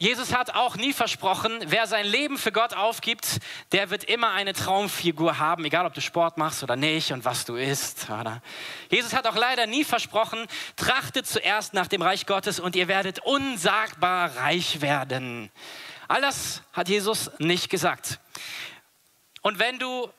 Jesus 0.02 0.34
hat 0.34 0.54
auch 0.54 0.76
nie 0.76 0.94
versprochen, 0.94 1.52
wer 1.66 1.86
sein 1.86 2.06
Leben 2.06 2.38
für 2.38 2.52
Gott 2.52 2.72
aufgibt, 2.72 3.38
der 3.72 3.90
wird 3.90 4.02
immer 4.04 4.30
eine 4.30 4.54
Traumfigur 4.54 5.38
haben, 5.38 5.66
egal 5.66 5.84
ob 5.84 5.92
du 5.92 6.00
Sport 6.00 6.38
machst 6.38 6.62
oder 6.62 6.74
nicht 6.74 7.12
und 7.12 7.26
was 7.26 7.44
du 7.44 7.56
isst. 7.56 8.08
Oder? 8.08 8.40
Jesus 8.88 9.12
hat 9.12 9.26
auch 9.26 9.36
leider 9.36 9.66
nie 9.66 9.84
versprochen, 9.84 10.46
trachtet 10.76 11.26
zuerst 11.26 11.74
nach 11.74 11.86
dem 11.86 12.00
Reich 12.00 12.24
Gottes 12.24 12.60
und 12.60 12.76
ihr 12.76 12.88
werdet 12.88 13.18
unsagbar 13.18 14.34
reich 14.36 14.80
werden. 14.80 15.50
All 16.08 16.22
das 16.22 16.62
hat 16.72 16.88
Jesus 16.88 17.30
nicht 17.36 17.68
gesagt. 17.68 18.20
Und 19.42 19.58
wenn 19.58 19.78
du 19.78 20.10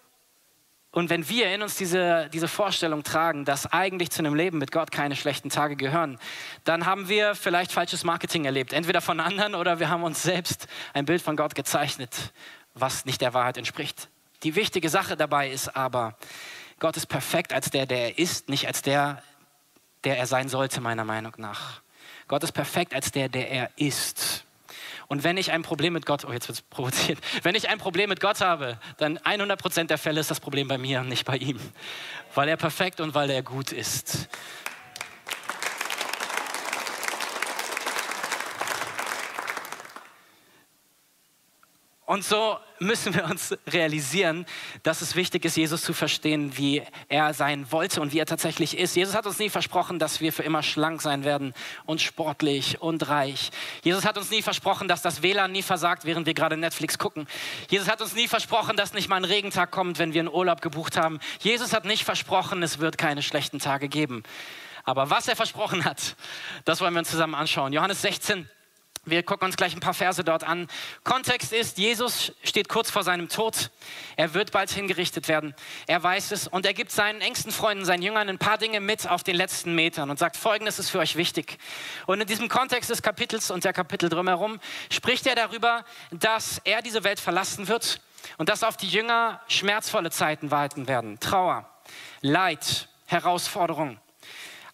und 0.94 1.10
wenn 1.10 1.30
wir 1.30 1.54
in 1.54 1.62
uns 1.62 1.76
diese, 1.76 2.30
diese 2.34 2.50
Vorstellung 2.50 3.04
tragen, 3.04 3.46
dass 3.46 3.66
eigentlich 3.66 4.12
zu 4.12 4.20
einem 4.20 4.36
Leben 4.36 4.58
mit 4.58 4.74
Gott 4.74 4.92
keine 4.92 5.16
schlechten 5.16 5.50
Tage 5.50 5.78
gehören, 5.78 6.20
dann 6.66 6.86
haben 6.86 7.08
wir 7.08 7.34
vielleicht 7.34 7.72
falsches 7.72 8.04
Marketing 8.04 8.44
erlebt. 8.44 8.74
Entweder 8.74 9.00
von 9.00 9.22
anderen 9.22 9.56
oder 9.56 9.80
wir 9.80 9.90
haben 9.90 10.04
uns 10.04 10.22
selbst 10.22 10.68
ein 10.94 11.06
Bild 11.06 11.22
von 11.22 11.38
Gott 11.38 11.56
gezeichnet, 11.56 12.34
was 12.74 13.06
nicht 13.06 13.22
der 13.22 13.34
Wahrheit 13.34 13.58
entspricht. 13.58 14.10
Die 14.44 14.56
wichtige 14.56 14.90
Sache 14.90 15.16
dabei 15.16 15.50
ist 15.50 15.76
aber, 15.78 16.18
Gott 16.80 16.98
ist 16.98 17.06
perfekt 17.06 17.54
als 17.54 17.70
der, 17.70 17.86
der 17.86 18.10
er 18.10 18.20
ist, 18.20 18.50
nicht 18.50 18.68
als 18.68 18.82
der, 18.82 19.24
der 20.04 20.18
er 20.18 20.26
sein 20.26 20.50
sollte, 20.50 20.82
meiner 20.82 21.06
Meinung 21.06 21.34
nach. 21.38 21.82
Gott 22.28 22.44
ist 22.44 22.52
perfekt 22.52 22.94
als 22.94 23.12
der, 23.12 23.30
der 23.30 23.50
er 23.50 23.70
ist. 23.78 24.46
Und 25.12 25.26
wenn 25.26 25.36
ich 25.36 25.52
ein 25.52 25.62
Problem 25.62 25.92
mit 25.92 26.06
Gott, 26.06 26.24
oh 26.24 26.32
jetzt 26.32 26.48
wird 26.48 26.70
provoziert, 26.70 27.20
wenn 27.44 27.54
ich 27.54 27.68
ein 27.68 27.80
Problem 27.80 28.08
mit 28.08 28.22
Gott 28.22 28.40
habe, 28.40 28.78
dann 28.98 29.18
100% 29.18 29.88
der 29.88 29.98
Fälle 29.98 30.22
ist 30.22 30.32
das 30.32 30.40
Problem 30.40 30.70
bei 30.70 30.78
mir 30.78 31.02
und 31.02 31.10
nicht 31.10 31.26
bei 31.26 31.36
ihm, 31.36 31.60
weil 32.34 32.48
er 32.48 32.56
perfekt 32.56 33.02
und 33.02 33.14
weil 33.14 33.30
er 33.30 33.44
gut 33.44 33.74
ist. 33.74 34.30
Und 42.12 42.26
so 42.26 42.60
müssen 42.80 43.16
wir 43.16 43.24
uns 43.24 43.56
realisieren, 43.68 44.46
dass 44.84 45.02
es 45.02 45.16
wichtig 45.16 45.46
ist, 45.46 45.56
Jesus 45.56 45.82
zu 45.82 45.94
verstehen, 45.94 46.58
wie 46.58 46.84
er 47.08 47.34
sein 47.34 47.72
wollte 47.72 48.02
und 48.02 48.12
wie 48.12 48.20
er 48.20 48.26
tatsächlich 48.26 48.78
ist. 48.78 48.98
Jesus 48.98 49.16
hat 49.16 49.26
uns 49.26 49.40
nie 49.40 49.50
versprochen, 49.50 49.98
dass 49.98 50.20
wir 50.20 50.34
für 50.34 50.44
immer 50.44 50.62
schlank 50.62 51.02
sein 51.02 51.24
werden 51.24 51.54
und 51.86 52.02
sportlich 52.02 52.82
und 52.82 53.08
reich. 53.08 53.52
Jesus 53.82 54.04
hat 54.04 54.18
uns 54.18 54.30
nie 54.30 54.42
versprochen, 54.42 54.90
dass 54.90 55.02
das 55.02 55.24
WLAN 55.24 55.54
nie 55.54 55.62
versagt, 55.62 56.04
während 56.04 56.26
wir 56.26 56.34
gerade 56.34 56.58
Netflix 56.58 56.98
gucken. 56.98 57.28
Jesus 57.70 57.88
hat 57.88 58.02
uns 58.02 58.14
nie 58.14 58.28
versprochen, 58.28 58.76
dass 58.76 58.92
nicht 58.92 59.08
mal 59.08 59.16
ein 59.16 59.24
Regentag 59.24 59.72
kommt, 59.72 59.98
wenn 59.98 60.14
wir 60.14 60.20
einen 60.20 60.28
Urlaub 60.28 60.62
gebucht 60.62 60.98
haben. 60.98 61.22
Jesus 61.40 61.72
hat 61.72 61.86
nicht 61.86 62.04
versprochen, 62.04 62.62
es 62.62 62.80
wird 62.80 62.98
keine 62.98 63.24
schlechten 63.24 63.60
Tage 63.60 63.88
geben. 63.88 64.24
Aber 64.84 65.10
was 65.10 65.30
er 65.30 65.38
versprochen 65.38 65.86
hat, 65.86 66.18
das 66.66 66.82
wollen 66.82 66.94
wir 66.94 67.00
uns 67.00 67.10
zusammen 67.10 67.36
anschauen. 67.36 67.72
Johannes 67.72 68.02
16, 68.02 68.50
wir 69.04 69.24
gucken 69.24 69.48
uns 69.48 69.58
gleich 69.58 69.74
ein 69.74 69.80
paar 69.80 69.96
Verse 69.96 70.24
dort 70.24 70.44
an. 70.44 70.68
Kontext 71.04 71.54
ist, 71.54 71.80
Jesus 71.80 72.34
steht 72.44 72.70
kurz 72.70 72.92
vor 72.92 73.04
seinem 73.04 73.30
Tod. 73.30 73.72
Er 74.16 74.36
wird 74.36 74.52
bald 74.52 74.70
hingerichtet 74.70 75.28
werden. 75.28 75.56
Er 75.88 76.04
weiß 76.04 76.32
es 76.32 76.48
und 76.48 76.68
er 76.68 76.76
gibt 76.76 76.92
seinen 76.92 77.20
engsten 77.20 77.52
Freunden, 77.52 77.84
seinen 77.84 78.04
Jüngern 78.04 78.30
ein 78.30 78.38
paar 78.38 78.60
Dinge 78.60 78.80
mit 78.80 79.10
auf 79.10 79.24
den 79.24 79.36
letzten 79.36 79.74
Metern 79.74 80.12
und 80.12 80.20
sagt, 80.20 80.38
folgendes 80.38 80.78
ist 80.78 80.92
für 80.92 81.00
euch 81.00 81.16
wichtig. 81.16 81.58
Und 82.06 82.22
in 82.22 82.28
diesem 82.28 82.48
Kontext 82.48 82.92
des 82.92 83.02
Kapitels 83.02 83.50
und 83.50 83.64
der 83.64 83.74
Kapitel 83.74 84.08
drumherum 84.08 84.60
spricht 84.92 85.26
er 85.26 85.34
darüber, 85.34 85.84
dass 86.12 86.62
er 86.64 86.84
diese 86.84 87.04
Welt 87.04 87.20
verlassen 87.20 87.68
wird 87.68 88.02
und 88.38 88.50
dass 88.50 88.64
auf 88.64 88.78
die 88.78 88.88
Jünger 88.88 89.42
schmerzvolle 89.48 90.12
Zeiten 90.12 90.52
warten 90.52 90.88
werden. 90.88 91.20
Trauer, 91.20 91.68
Leid, 92.22 92.88
Herausforderung. 93.08 94.00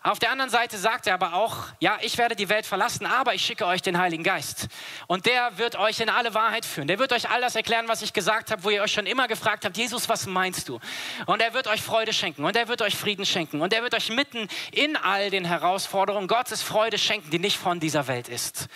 Auf 0.08 0.20
der 0.20 0.32
anderen 0.32 0.50
Seite 0.50 0.78
sagt 0.78 1.06
er 1.06 1.16
aber 1.16 1.34
auch, 1.34 1.66
ja, 1.82 1.98
ich 2.02 2.18
werde 2.18 2.34
die 2.34 2.48
Welt 2.48 2.66
verlassen, 2.66 3.06
aber 3.06 3.34
ich 3.34 3.46
schicke 3.46 3.66
euch 3.66 3.82
den 3.82 3.98
Heiligen 3.98 4.24
Geist. 4.24 4.70
Und 5.08 5.26
der 5.26 5.58
wird 5.58 5.76
euch 5.76 6.00
in 6.00 6.08
alle 6.08 6.34
Wahrheit 6.34 6.66
führen. 6.66 6.88
Der 6.88 6.98
wird 6.98 7.12
euch 7.12 7.30
all 7.30 7.42
das 7.42 7.58
erklären, 7.58 7.90
was 7.90 8.02
ich 8.02 8.14
gesagt 8.14 8.50
habe, 8.50 8.64
wo 8.64 8.70
ihr 8.70 8.82
euch 8.82 8.94
schon 8.94 9.06
immer 9.06 9.28
gefragt 9.28 9.66
habt, 9.66 9.76
Jesus, 9.76 10.08
was 10.08 10.26
meinst 10.26 10.70
du? 10.70 10.80
Und 11.26 11.42
er 11.42 11.54
wird 11.54 11.68
euch 11.68 11.82
Freude 11.82 12.14
schenken 12.14 12.46
und 12.46 12.56
er 12.56 12.70
wird 12.70 12.82
euch 12.82 12.96
Frieden 12.96 13.26
schenken 13.26 13.60
und 13.60 13.74
er 13.74 13.84
wird 13.84 13.96
euch 13.96 14.10
mitten 14.10 14.48
in 14.72 14.96
all 14.96 15.30
den 15.30 15.44
Herausforderungen 15.44 16.30
Gottes 16.30 16.64
Freude 16.64 16.98
schenken, 16.98 17.30
die 17.30 17.40
nicht 17.40 17.58
von 17.58 17.82
dieser 17.82 18.08
Welt 18.08 18.30
ist. 18.30 18.70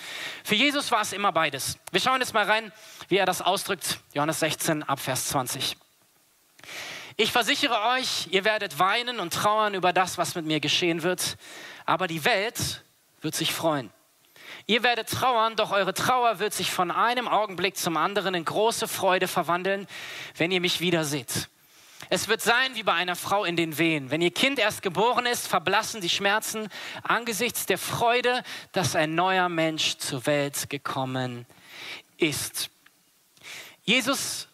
Für 0.43 0.55
Jesus 0.55 0.91
war 0.91 0.99
es 0.99 1.13
immer 1.13 1.31
beides. 1.31 1.77
Wir 1.93 2.01
schauen 2.01 2.19
jetzt 2.19 2.33
mal 2.33 2.43
rein, 2.43 2.73
wie 3.07 3.15
er 3.15 3.25
das 3.25 3.41
ausdrückt. 3.41 3.99
Johannes 4.13 4.41
16 4.41 4.83
ab 4.83 4.99
Vers 4.99 5.29
20. 5.29 5.77
Ich 7.21 7.31
versichere 7.31 7.79
euch, 7.99 8.29
ihr 8.31 8.45
werdet 8.45 8.79
weinen 8.79 9.19
und 9.19 9.31
trauern 9.31 9.75
über 9.75 9.93
das, 9.93 10.17
was 10.17 10.33
mit 10.33 10.47
mir 10.47 10.59
geschehen 10.59 11.03
wird, 11.03 11.37
aber 11.85 12.07
die 12.07 12.25
Welt 12.25 12.83
wird 13.21 13.35
sich 13.35 13.53
freuen. 13.53 13.91
Ihr 14.65 14.81
werdet 14.81 15.07
trauern, 15.07 15.55
doch 15.55 15.69
eure 15.69 15.93
Trauer 15.93 16.39
wird 16.39 16.51
sich 16.51 16.71
von 16.71 16.89
einem 16.89 17.27
Augenblick 17.27 17.77
zum 17.77 17.95
anderen 17.95 18.33
in 18.33 18.43
große 18.43 18.87
Freude 18.87 19.27
verwandeln, 19.27 19.85
wenn 20.35 20.49
ihr 20.49 20.61
mich 20.61 20.79
wieder 20.79 21.05
seht. 21.05 21.47
Es 22.09 22.27
wird 22.27 22.41
sein 22.41 22.73
wie 22.73 22.81
bei 22.81 22.93
einer 22.93 23.15
Frau 23.15 23.45
in 23.45 23.55
den 23.55 23.77
Wehen. 23.77 24.09
Wenn 24.09 24.23
ihr 24.23 24.31
Kind 24.31 24.57
erst 24.57 24.81
geboren 24.81 25.27
ist, 25.27 25.47
verblassen 25.47 26.01
die 26.01 26.09
Schmerzen 26.09 26.69
angesichts 27.03 27.67
der 27.67 27.77
Freude, 27.77 28.41
dass 28.71 28.95
ein 28.95 29.13
neuer 29.13 29.47
Mensch 29.47 29.99
zur 29.99 30.25
Welt 30.25 30.71
gekommen 30.71 31.45
ist. 32.17 32.71
Jesus 33.83 34.47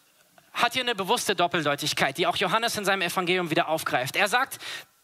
hat 0.58 0.74
hier 0.74 0.82
eine 0.82 0.94
bewusste 0.94 1.34
Doppeldeutigkeit, 1.34 2.18
die 2.18 2.26
auch 2.26 2.36
Johannes 2.36 2.76
in 2.76 2.84
seinem 2.84 3.02
Evangelium 3.02 3.50
wieder 3.50 3.68
aufgreift. 3.68 4.16
Er 4.16 4.28
sagt 4.28 4.58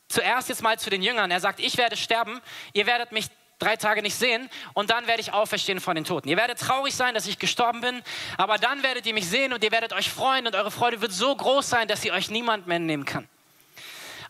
zuerst 0.09 0.49
jetzt 0.49 0.63
mal 0.63 0.79
zu 0.79 0.91
den 0.91 1.03
Jüngern, 1.03 1.31
er 1.31 1.41
sagt, 1.41 1.61
ich 1.61 1.77
werde 1.77 1.97
sterben, 1.97 2.41
ihr 2.73 2.87
werdet 2.87 3.13
mich 3.13 3.27
drei 3.59 3.77
Tage 3.77 4.03
nicht 4.03 4.17
sehen 4.17 4.51
und 4.75 4.91
dann 4.91 5.07
werde 5.07 5.21
ich 5.21 5.33
auferstehen 5.33 5.81
von 5.81 5.95
den 5.95 6.05
Toten. 6.05 6.29
Ihr 6.29 6.37
werdet 6.37 6.59
traurig 6.59 6.95
sein, 6.95 7.15
dass 7.15 7.27
ich 7.27 7.39
gestorben 7.39 7.81
bin, 7.81 8.03
aber 8.37 8.59
dann 8.59 8.83
werdet 8.83 9.07
ihr 9.07 9.15
mich 9.15 9.29
sehen 9.29 9.53
und 9.53 9.63
ihr 9.65 9.73
werdet 9.73 9.93
euch 9.93 10.11
freuen 10.11 10.47
und 10.47 10.55
eure 10.55 10.71
Freude 10.71 11.01
wird 11.01 11.13
so 11.13 11.35
groß 11.35 11.69
sein, 11.69 11.89
dass 11.89 12.03
sie 12.03 12.13
euch 12.13 12.31
niemand 12.31 12.67
mehr 12.67 12.79
nehmen 12.79 13.05
kann. 13.05 13.29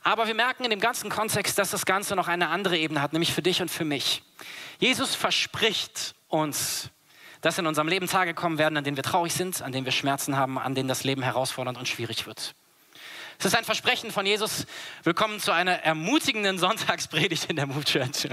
Aber 0.03 0.27
wir 0.27 0.35
merken 0.35 0.65
in 0.65 0.71
dem 0.71 0.81
ganzen 0.81 1.09
Kontext, 1.09 1.59
dass 1.59 1.71
das 1.71 1.87
Ganze 1.87 2.15
noch 2.15 2.29
eine 2.29 2.49
andere 2.49 2.77
Ebene 2.77 3.01
hat, 3.01 3.15
nämlich 3.15 3.33
für 3.33 3.41
dich 3.41 3.63
und 3.63 3.71
für 3.71 3.87
mich. 3.87 4.23
Jesus 4.79 5.15
verspricht 5.15 6.15
uns 6.29 6.91
dass 7.45 7.59
in 7.59 7.67
unserem 7.67 7.89
Leben 7.89 8.09
Tage 8.09 8.33
kommen 8.33 8.57
werden, 8.57 8.79
an 8.79 8.85
denen 8.85 8.97
wir 8.97 9.05
traurig 9.05 9.35
sind, 9.35 9.61
an 9.61 9.71
denen 9.71 9.85
wir 9.85 9.93
Schmerzen 9.93 10.35
haben, 10.35 10.59
an 10.59 10.75
denen 10.75 10.89
das 10.89 11.05
Leben 11.05 11.23
herausfordernd 11.23 11.77
und 11.77 11.87
schwierig 11.87 12.27
wird. 12.27 12.55
Es 13.39 13.45
ist 13.45 13.55
ein 13.55 13.65
Versprechen 13.65 14.11
von 14.11 14.25
Jesus. 14.25 14.65
Willkommen 15.03 15.39
zu 15.41 15.53
einer 15.53 15.73
ermutigenden 15.73 16.59
Sonntagspredigt 16.59 17.51
in 17.51 17.57
der 17.57 17.67
Move 17.67 17.85
Church. 17.85 18.31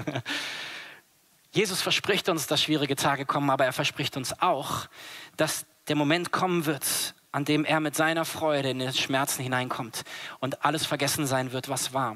Jesus 1.52 1.82
verspricht 1.82 2.30
uns, 2.30 2.48
dass 2.48 2.64
schwierige 2.64 2.96
Tage 2.96 3.26
kommen, 3.26 3.50
aber 3.50 3.66
er 3.66 3.74
verspricht 3.74 4.16
uns 4.16 4.42
auch, 4.42 4.88
dass 5.36 5.66
der 5.90 5.98
Moment 5.98 6.32
kommen 6.32 6.66
wird, 6.66 7.14
an 7.34 7.44
dem 7.44 7.66
er 7.66 7.82
mit 7.82 7.98
seiner 7.98 8.24
Freude 8.24 8.70
in 8.70 8.80
den 8.80 8.94
Schmerzen 8.94 9.44
hineinkommt 9.44 10.04
und 10.40 10.64
alles 10.64 10.86
vergessen 10.86 11.28
sein 11.28 11.52
wird, 11.52 11.68
was 11.68 11.94
war. 11.94 12.16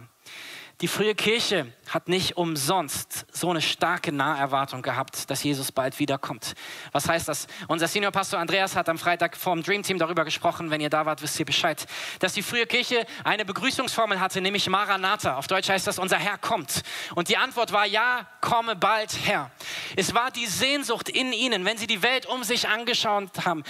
Die 0.81 0.89
frühe 0.89 1.15
Kirche 1.15 1.71
hat 1.87 2.09
nicht 2.09 2.35
umsonst 2.35 3.25
so 3.31 3.49
eine 3.49 3.61
starke 3.61 4.11
Naherwartung 4.11 4.81
gehabt, 4.81 5.29
dass 5.29 5.41
Jesus 5.41 5.71
bald 5.71 5.99
wiederkommt. 5.99 6.53
Was 6.91 7.07
heißt 7.07 7.29
das? 7.29 7.47
Unser 7.69 7.87
Seniorpastor 7.87 8.37
Andreas 8.37 8.75
hat 8.75 8.89
am 8.89 8.97
Freitag 8.97 9.37
vor 9.37 9.55
dem 9.55 9.63
Dream 9.63 9.83
Team 9.83 9.99
darüber 9.99 10.25
gesprochen. 10.25 10.71
Wenn 10.71 10.81
ihr 10.81 10.89
da 10.89 11.05
wart, 11.05 11.21
wisst 11.21 11.39
ihr 11.39 11.45
Bescheid. 11.45 11.85
Dass 12.19 12.33
die 12.33 12.41
frühe 12.41 12.65
Kirche 12.65 13.05
eine 13.23 13.45
Begrüßungsformel 13.45 14.19
hatte, 14.19 14.41
nämlich 14.41 14.67
Maranatha. 14.67 15.37
Auf 15.37 15.47
Deutsch 15.47 15.69
heißt 15.69 15.87
das, 15.87 15.97
unser 15.97 16.17
Herr 16.17 16.37
kommt. 16.37 16.81
Und 17.13 17.29
die 17.29 17.37
Antwort 17.37 17.71
war, 17.71 17.85
ja, 17.85 18.27
komme 18.41 18.75
bald 18.75 19.15
Herr. 19.23 19.51
Es 19.95 20.13
war 20.13 20.29
die 20.29 20.45
Sehnsucht 20.45 21.07
in 21.07 21.31
ihnen, 21.31 21.63
wenn 21.63 21.77
sie 21.77 21.87
die 21.87 22.03
Welt 22.03 22.25
um 22.25 22.43
sich 22.43 22.67
angeschaut 22.67 23.45
haben, 23.45 23.63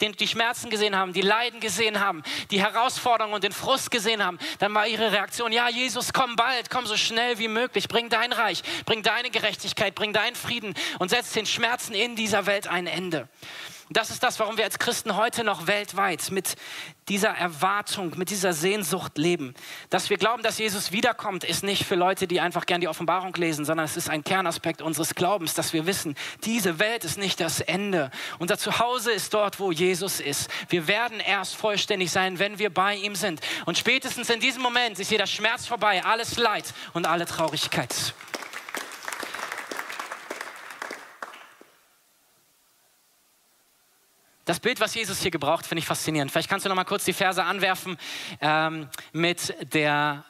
die 0.00 0.28
Schmerzen 0.28 0.68
gesehen 0.68 0.96
haben, 0.96 1.12
die 1.12 1.20
Leiden 1.20 1.60
gesehen 1.60 2.00
haben, 2.00 2.24
die 2.50 2.60
Herausforderungen 2.60 3.34
und 3.34 3.44
den 3.44 3.52
Frust 3.52 3.92
gesehen 3.92 4.24
haben, 4.24 4.38
dann 4.58 4.74
war 4.74 4.88
ihre 4.88 5.12
Reaktion, 5.12 5.52
ja, 5.52 5.68
Jesus, 5.68 6.12
komm 6.12 6.36
bald, 6.40 6.70
komm 6.70 6.86
so 6.86 6.96
schnell 6.96 7.38
wie 7.38 7.48
möglich, 7.48 7.86
bring 7.86 8.08
dein 8.08 8.32
Reich, 8.32 8.62
bring 8.86 9.02
deine 9.02 9.28
Gerechtigkeit, 9.28 9.94
bring 9.94 10.14
deinen 10.14 10.34
Frieden 10.34 10.72
und 10.98 11.10
setz 11.10 11.32
den 11.32 11.44
Schmerzen 11.44 11.92
in 11.92 12.16
dieser 12.16 12.46
Welt 12.46 12.66
ein 12.66 12.86
Ende. 12.86 13.28
Das 13.92 14.10
ist 14.10 14.22
das, 14.22 14.38
warum 14.38 14.56
wir 14.56 14.62
als 14.62 14.78
Christen 14.78 15.16
heute 15.16 15.42
noch 15.42 15.66
weltweit 15.66 16.30
mit 16.30 16.54
dieser 17.08 17.30
Erwartung, 17.30 18.16
mit 18.16 18.30
dieser 18.30 18.52
Sehnsucht 18.52 19.18
leben. 19.18 19.52
Dass 19.88 20.10
wir 20.10 20.16
glauben, 20.16 20.44
dass 20.44 20.58
Jesus 20.58 20.92
wiederkommt, 20.92 21.42
ist 21.42 21.64
nicht 21.64 21.84
für 21.84 21.96
Leute, 21.96 22.28
die 22.28 22.40
einfach 22.40 22.66
gern 22.66 22.80
die 22.80 22.86
Offenbarung 22.86 23.34
lesen, 23.34 23.64
sondern 23.64 23.84
es 23.84 23.96
ist 23.96 24.08
ein 24.08 24.22
Kernaspekt 24.22 24.80
unseres 24.80 25.16
Glaubens, 25.16 25.54
dass 25.54 25.72
wir 25.72 25.86
wissen, 25.86 26.14
diese 26.44 26.78
Welt 26.78 27.04
ist 27.04 27.18
nicht 27.18 27.40
das 27.40 27.60
Ende. 27.60 28.12
Unser 28.38 28.58
Zuhause 28.58 29.10
ist 29.10 29.34
dort, 29.34 29.58
wo 29.58 29.72
Jesus 29.72 30.20
ist. 30.20 30.48
Wir 30.68 30.86
werden 30.86 31.18
erst 31.18 31.56
vollständig 31.56 32.12
sein, 32.12 32.38
wenn 32.38 32.60
wir 32.60 32.72
bei 32.72 32.94
ihm 32.94 33.16
sind. 33.16 33.40
Und 33.66 33.76
spätestens 33.76 34.30
in 34.30 34.38
diesem 34.38 34.62
Moment 34.62 35.00
ist 35.00 35.10
jeder 35.10 35.26
Schmerz 35.26 35.66
vorbei, 35.66 36.04
alles 36.04 36.36
Leid 36.36 36.74
und 36.92 37.08
alle 37.08 37.26
Traurigkeit. 37.26 38.14
Das 44.44 44.58
Bild, 44.58 44.80
was 44.80 44.94
Jesus 44.94 45.20
hier 45.20 45.30
gebraucht, 45.30 45.66
finde 45.66 45.80
ich 45.80 45.86
faszinierend. 45.86 46.32
Vielleicht 46.32 46.48
kannst 46.48 46.64
du 46.64 46.68
noch 46.68 46.76
mal 46.76 46.84
kurz 46.84 47.04
die 47.04 47.12
Verse 47.12 47.42
anwerfen 47.42 47.98
ähm, 48.40 48.88
mit 49.12 49.54
der 49.74 50.24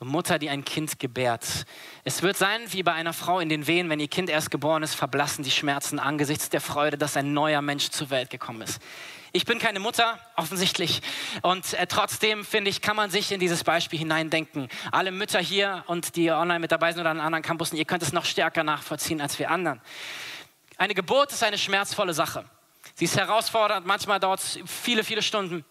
Mutter, 0.00 0.38
die 0.38 0.50
ein 0.50 0.64
Kind 0.64 0.98
gebärt. 0.98 1.64
Es 2.04 2.22
wird 2.22 2.36
sein 2.36 2.60
wie 2.68 2.82
bei 2.82 2.92
einer 2.92 3.12
Frau 3.12 3.40
in 3.40 3.48
den 3.48 3.66
Wehen, 3.66 3.88
wenn 3.90 4.00
ihr 4.00 4.08
Kind 4.08 4.30
erst 4.30 4.50
geboren 4.50 4.82
ist, 4.82 4.94
verblassen 4.94 5.44
die 5.44 5.50
Schmerzen 5.50 5.98
angesichts 5.98 6.48
der 6.48 6.60
Freude, 6.60 6.98
dass 6.98 7.16
ein 7.16 7.32
neuer 7.32 7.62
Mensch 7.62 7.90
zur 7.90 8.10
Welt 8.10 8.30
gekommen 8.30 8.62
ist. 8.62 8.80
Ich 9.34 9.46
bin 9.46 9.58
keine 9.58 9.80
Mutter, 9.80 10.18
offensichtlich. 10.36 11.00
Und 11.40 11.72
äh, 11.74 11.86
trotzdem, 11.86 12.44
finde 12.44 12.68
ich, 12.68 12.82
kann 12.82 12.96
man 12.96 13.10
sich 13.10 13.32
in 13.32 13.40
dieses 13.40 13.64
Beispiel 13.64 13.98
hineindenken. 13.98 14.68
Alle 14.90 15.10
Mütter 15.10 15.40
hier 15.40 15.84
und 15.86 16.16
die 16.16 16.30
online 16.30 16.58
mit 16.58 16.72
dabei 16.72 16.92
sind 16.92 17.00
oder 17.00 17.10
an 17.10 17.20
anderen 17.20 17.42
Campussen, 17.42 17.78
ihr 17.78 17.86
könnt 17.86 18.02
es 18.02 18.12
noch 18.12 18.24
stärker 18.24 18.62
nachvollziehen 18.62 19.20
als 19.20 19.38
wir 19.38 19.50
anderen. 19.50 19.80
Eine 20.76 20.94
Geburt 20.94 21.32
ist 21.32 21.42
eine 21.44 21.58
schmerzvolle 21.58 22.12
Sache. 22.12 22.44
Sie 22.94 23.04
ist 23.04 23.16
herausfordernd, 23.16 23.86
manchmal 23.86 24.20
dauert 24.20 24.40
es 24.40 24.58
viele, 24.66 25.04
viele 25.04 25.22
Stunden. 25.22 25.64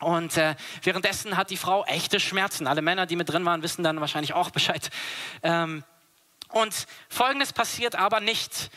Und 0.00 0.36
äh, 0.36 0.56
währenddessen 0.82 1.36
hat 1.36 1.50
die 1.50 1.56
Frau 1.56 1.84
echte 1.84 2.18
Schmerzen. 2.18 2.66
Alle 2.66 2.82
Männer, 2.82 3.06
die 3.06 3.16
mit 3.16 3.28
drin 3.28 3.44
waren, 3.44 3.62
wissen 3.62 3.84
dann 3.84 4.00
wahrscheinlich 4.00 4.34
auch 4.34 4.50
Bescheid. 4.50 4.90
Ähm, 5.42 5.84
und 6.48 6.86
Folgendes 7.08 7.52
passiert 7.52 7.94
aber 7.94 8.20
nicht. 8.20 8.70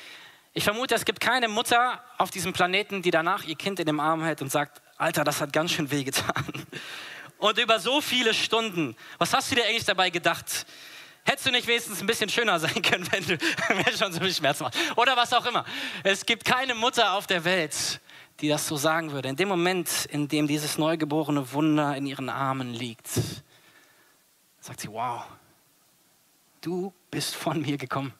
Ich 0.53 0.63
vermute, 0.63 0.95
es 0.95 1.03
gibt 1.03 1.19
keine 1.19 1.47
Mutter 1.47 2.01
auf 2.17 2.31
diesem 2.31 2.53
Planeten, 2.53 3.01
die 3.01 3.11
danach 3.11 3.43
ihr 3.43 3.55
Kind 3.55 3.79
in 3.79 3.87
den 3.87 3.99
Arm 3.99 4.23
hält 4.23 4.41
und 4.41 4.51
sagt, 4.51 4.81
Alter, 4.97 5.23
das 5.23 5.41
hat 5.41 5.51
ganz 5.51 5.71
schön 5.71 5.91
wehgetan. 5.91 6.45
Und 7.37 7.57
über 7.57 7.79
so 7.79 7.99
viele 7.99 8.33
Stunden, 8.33 8.95
was 9.17 9.33
hast 9.33 9.51
du 9.51 9.55
dir 9.55 9.65
eigentlich 9.65 9.83
dabei 9.83 10.09
gedacht? 10.09 10.65
Hättest 11.25 11.47
du 11.47 11.51
nicht 11.51 11.67
wenigstens 11.67 12.01
ein 12.01 12.07
bisschen 12.07 12.29
schöner 12.29 12.59
sein 12.59 12.81
können, 12.83 13.07
wenn 13.11 13.25
du 13.25 13.33
mir 13.75 13.97
schon 13.97 14.13
so 14.13 14.19
viel 14.19 14.33
Schmerz 14.33 14.59
machst? 14.59 14.79
Oder 14.95 15.17
was 15.17 15.33
auch 15.33 15.45
immer. 15.45 15.65
Es 16.03 16.25
gibt 16.25 16.45
keine 16.45 16.75
Mutter 16.75 17.13
auf 17.13 17.25
der 17.25 17.43
Welt, 17.43 17.99
die 18.39 18.47
das 18.47 18.67
so 18.67 18.77
sagen 18.77 19.11
würde. 19.11 19.29
In 19.29 19.35
dem 19.35 19.47
Moment, 19.47 20.05
in 20.11 20.27
dem 20.27 20.47
dieses 20.47 20.77
neugeborene 20.77 21.51
Wunder 21.51 21.97
in 21.97 22.05
ihren 22.05 22.29
Armen 22.29 22.73
liegt, 22.73 23.07
sagt 24.59 24.81
sie, 24.81 24.91
wow, 24.91 25.23
du 26.61 26.93
bist 27.09 27.35
von 27.35 27.59
mir 27.59 27.77
gekommen. 27.77 28.13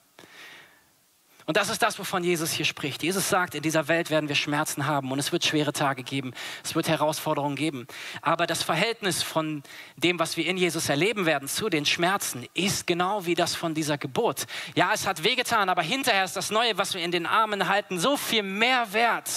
Und 1.46 1.56
das 1.56 1.68
ist 1.68 1.80
das, 1.80 1.96
wovon 2.00 2.24
Jesus 2.24 2.50
hier 2.50 2.64
spricht. 2.64 3.04
Jesus 3.04 3.28
sagt, 3.28 3.54
in 3.54 3.62
dieser 3.62 3.86
Welt 3.86 4.10
werden 4.10 4.28
wir 4.28 4.34
Schmerzen 4.34 4.86
haben 4.86 5.12
und 5.12 5.20
es 5.20 5.30
wird 5.30 5.44
schwere 5.44 5.72
Tage 5.72 6.02
geben, 6.02 6.34
es 6.64 6.74
wird 6.74 6.88
Herausforderungen 6.88 7.54
geben. 7.54 7.86
Aber 8.20 8.48
das 8.48 8.64
Verhältnis 8.64 9.22
von 9.22 9.62
dem, 9.96 10.18
was 10.18 10.36
wir 10.36 10.44
in 10.44 10.56
Jesus 10.56 10.88
erleben 10.88 11.24
werden, 11.24 11.46
zu 11.46 11.68
den 11.68 11.86
Schmerzen, 11.86 12.48
ist 12.52 12.88
genau 12.88 13.26
wie 13.26 13.36
das 13.36 13.54
von 13.54 13.74
dieser 13.74 13.96
Geburt. 13.96 14.46
Ja, 14.74 14.90
es 14.92 15.06
hat 15.06 15.22
wehgetan, 15.22 15.68
aber 15.68 15.82
hinterher 15.82 16.24
ist 16.24 16.34
das 16.34 16.50
Neue, 16.50 16.78
was 16.78 16.94
wir 16.94 17.04
in 17.04 17.12
den 17.12 17.26
Armen 17.26 17.68
halten, 17.68 18.00
so 18.00 18.16
viel 18.16 18.42
mehr 18.42 18.92
wert 18.92 19.30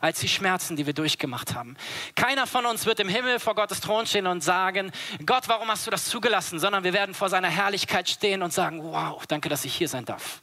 als 0.00 0.20
die 0.20 0.28
Schmerzen, 0.28 0.76
die 0.76 0.86
wir 0.86 0.94
durchgemacht 0.94 1.54
haben. 1.54 1.76
Keiner 2.14 2.46
von 2.46 2.64
uns 2.64 2.86
wird 2.86 3.00
im 3.00 3.08
Himmel 3.10 3.38
vor 3.38 3.54
Gottes 3.54 3.82
Thron 3.82 4.06
stehen 4.06 4.26
und 4.26 4.42
sagen, 4.42 4.92
Gott, 5.26 5.46
warum 5.48 5.68
hast 5.68 5.86
du 5.86 5.90
das 5.90 6.06
zugelassen? 6.06 6.58
Sondern 6.58 6.84
wir 6.84 6.94
werden 6.94 7.14
vor 7.14 7.28
seiner 7.28 7.50
Herrlichkeit 7.50 8.08
stehen 8.08 8.42
und 8.42 8.54
sagen, 8.54 8.82
wow, 8.82 9.26
danke, 9.26 9.50
dass 9.50 9.66
ich 9.66 9.74
hier 9.74 9.88
sein 9.88 10.06
darf. 10.06 10.42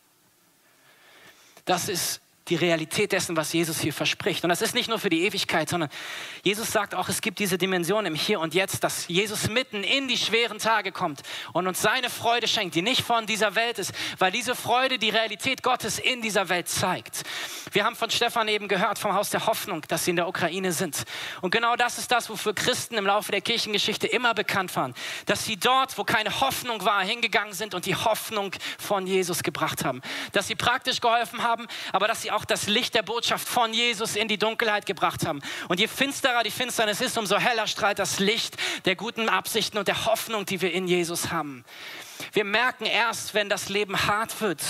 Das 1.68 1.90
ist 1.90 2.22
die 2.50 2.56
Realität 2.56 3.12
dessen, 3.12 3.36
was 3.36 3.54
Jesus 3.54 3.80
hier 3.80 3.94
verspricht. 3.94 4.44
Und 4.44 4.50
das 4.50 4.62
ist 4.62 4.74
nicht 4.74 4.90
nur 4.90 5.00
für 5.00 5.10
die 5.10 5.26
Ewigkeit, 5.26 5.70
sondern 5.70 5.90
Jesus 6.44 6.72
sagt 6.72 6.96
auch, 6.96 7.10
es 7.10 7.22
gibt 7.22 7.40
diese 7.40 7.58
Dimension 7.58 8.06
im 8.06 8.16
Hier 8.16 8.40
und 8.40 8.54
Jetzt, 8.54 8.84
dass 8.84 9.08
Jesus 9.08 9.50
mitten 9.50 9.84
in 9.84 10.08
die 10.08 10.18
schweren 10.18 10.60
Tage 10.60 10.92
kommt 10.92 11.22
und 11.54 11.68
uns 11.68 11.82
seine 11.82 12.10
Freude 12.10 12.48
schenkt, 12.48 12.76
die 12.76 12.82
nicht 12.82 13.02
von 13.02 13.26
dieser 13.26 13.56
Welt 13.56 13.80
ist, 13.80 13.94
weil 14.18 14.32
diese 14.32 14.56
Freude 14.56 14.98
die 14.98 15.10
Realität 15.10 15.64
Gottes 15.64 16.00
in 16.00 16.22
dieser 16.22 16.50
Welt 16.50 16.70
zeigt. 16.70 17.24
Wir 17.72 17.84
haben 17.84 17.96
von 17.96 18.10
Stefan 18.10 18.48
eben 18.48 18.68
gehört 18.68 19.00
vom 19.00 19.14
Haus 19.14 19.30
der 19.30 19.46
Hoffnung, 19.46 19.82
dass 19.88 20.06
sie 20.06 20.12
in 20.12 20.16
der 20.16 20.28
Ukraine 20.28 20.72
sind. 20.72 21.04
Und 21.42 21.52
genau 21.52 21.76
das 21.76 21.98
ist 21.98 22.12
das, 22.12 22.30
wofür 22.30 22.54
Christen 22.54 22.96
im 22.96 23.06
Laufe 23.06 23.32
der 23.32 23.42
Kirchengeschichte 23.42 24.08
immer 24.08 24.34
bekannt 24.34 24.76
waren, 24.76 24.94
dass 25.26 25.46
sie 25.46 25.58
dort, 25.58 25.98
wo 25.98 26.04
keine 26.04 26.40
Hoffnung 26.42 26.84
war, 26.86 27.04
hingegangen 27.04 27.54
sind 27.54 27.74
und 27.74 27.86
die 27.86 27.96
Hoffnung 27.96 28.52
von 28.78 29.08
Jesus 29.08 29.44
gebracht 29.44 29.84
haben. 29.84 30.02
Dass 30.32 30.48
sie 30.48 30.56
praktisch 30.56 31.02
geholfen 31.02 31.44
haben, 31.44 31.68
aber 31.92 32.08
dass 32.08 32.22
sie 32.22 32.32
auch 32.32 32.37
auch 32.38 32.46
das 32.46 32.68
Licht 32.68 32.94
der 32.94 33.02
Botschaft 33.02 33.48
von 33.48 33.74
Jesus 33.74 34.16
in 34.16 34.28
die 34.28 34.38
Dunkelheit 34.38 34.86
gebracht 34.86 35.26
haben. 35.26 35.42
Und 35.70 35.80
je 35.80 35.88
finsterer 35.88 36.44
die 36.44 36.52
Finsternis 36.52 37.02
ist, 37.02 37.18
umso 37.18 37.40
heller 37.40 37.66
strahlt 37.66 37.98
das 37.98 38.20
Licht 38.20 38.56
der 38.86 38.96
guten 38.96 39.28
Absichten 39.28 39.80
und 39.80 39.88
der 39.88 40.06
Hoffnung, 40.06 40.46
die 40.46 40.62
wir 40.62 40.72
in 40.72 40.88
Jesus 40.88 41.32
haben. 41.32 41.66
Wir 42.34 42.44
merken 42.44 42.86
erst, 42.86 43.34
wenn 43.34 43.50
das 43.50 43.70
Leben 43.70 44.06
hart 44.06 44.40
wird, 44.40 44.62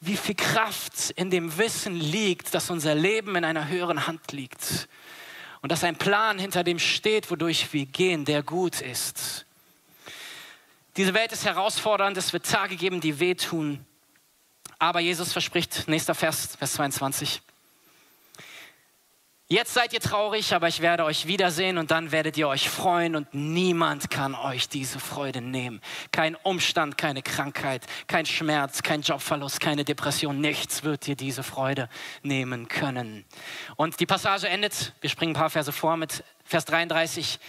wie 0.00 0.16
viel 0.16 0.34
Kraft 0.34 1.10
in 1.16 1.30
dem 1.30 1.58
Wissen 1.58 1.96
liegt, 1.96 2.54
dass 2.54 2.70
unser 2.70 2.94
Leben 2.94 3.36
in 3.36 3.44
einer 3.44 3.68
höheren 3.68 4.06
Hand 4.06 4.32
liegt. 4.32 4.88
Und 5.60 5.70
dass 5.70 5.84
ein 5.84 5.96
Plan 5.96 6.38
hinter 6.38 6.64
dem 6.64 6.78
steht, 6.78 7.30
wodurch 7.30 7.74
wir 7.74 7.84
gehen, 7.84 8.24
der 8.24 8.42
gut 8.42 8.80
ist. 8.80 9.44
Diese 10.96 11.12
Welt 11.12 11.32
ist 11.32 11.44
herausfordernd, 11.44 12.16
es 12.16 12.32
wird 12.32 12.46
Tage 12.46 12.76
geben, 12.76 13.02
die 13.02 13.20
wehtun. 13.20 13.84
Aber 14.80 14.98
Jesus 15.00 15.32
verspricht, 15.32 15.88
nächster 15.88 16.14
Vers, 16.14 16.56
Vers 16.56 16.72
22. 16.72 17.42
Jetzt 19.52 19.74
seid 19.74 19.92
ihr 19.92 19.98
traurig, 19.98 20.54
aber 20.54 20.68
ich 20.68 20.80
werde 20.80 21.04
euch 21.04 21.26
wiedersehen 21.26 21.76
und 21.76 21.90
dann 21.90 22.12
werdet 22.12 22.36
ihr 22.36 22.46
euch 22.46 22.70
freuen 22.70 23.16
und 23.16 23.34
niemand 23.34 24.08
kann 24.08 24.36
euch 24.36 24.68
diese 24.68 25.00
Freude 25.00 25.40
nehmen. 25.40 25.80
Kein 26.12 26.36
Umstand, 26.36 26.96
keine 26.96 27.20
Krankheit, 27.20 27.84
kein 28.06 28.26
Schmerz, 28.26 28.84
kein 28.84 29.02
Jobverlust, 29.02 29.58
keine 29.58 29.84
Depression, 29.84 30.40
nichts 30.40 30.84
wird 30.84 31.08
dir 31.08 31.16
diese 31.16 31.42
Freude 31.42 31.88
nehmen 32.22 32.68
können. 32.68 33.24
Und 33.74 33.98
die 33.98 34.06
Passage 34.06 34.48
endet, 34.48 34.92
wir 35.00 35.10
springen 35.10 35.32
ein 35.32 35.40
paar 35.40 35.50
Verse 35.50 35.72
vor 35.72 35.96
mit 35.96 36.22
Vers 36.44 36.64
33. 36.66 37.40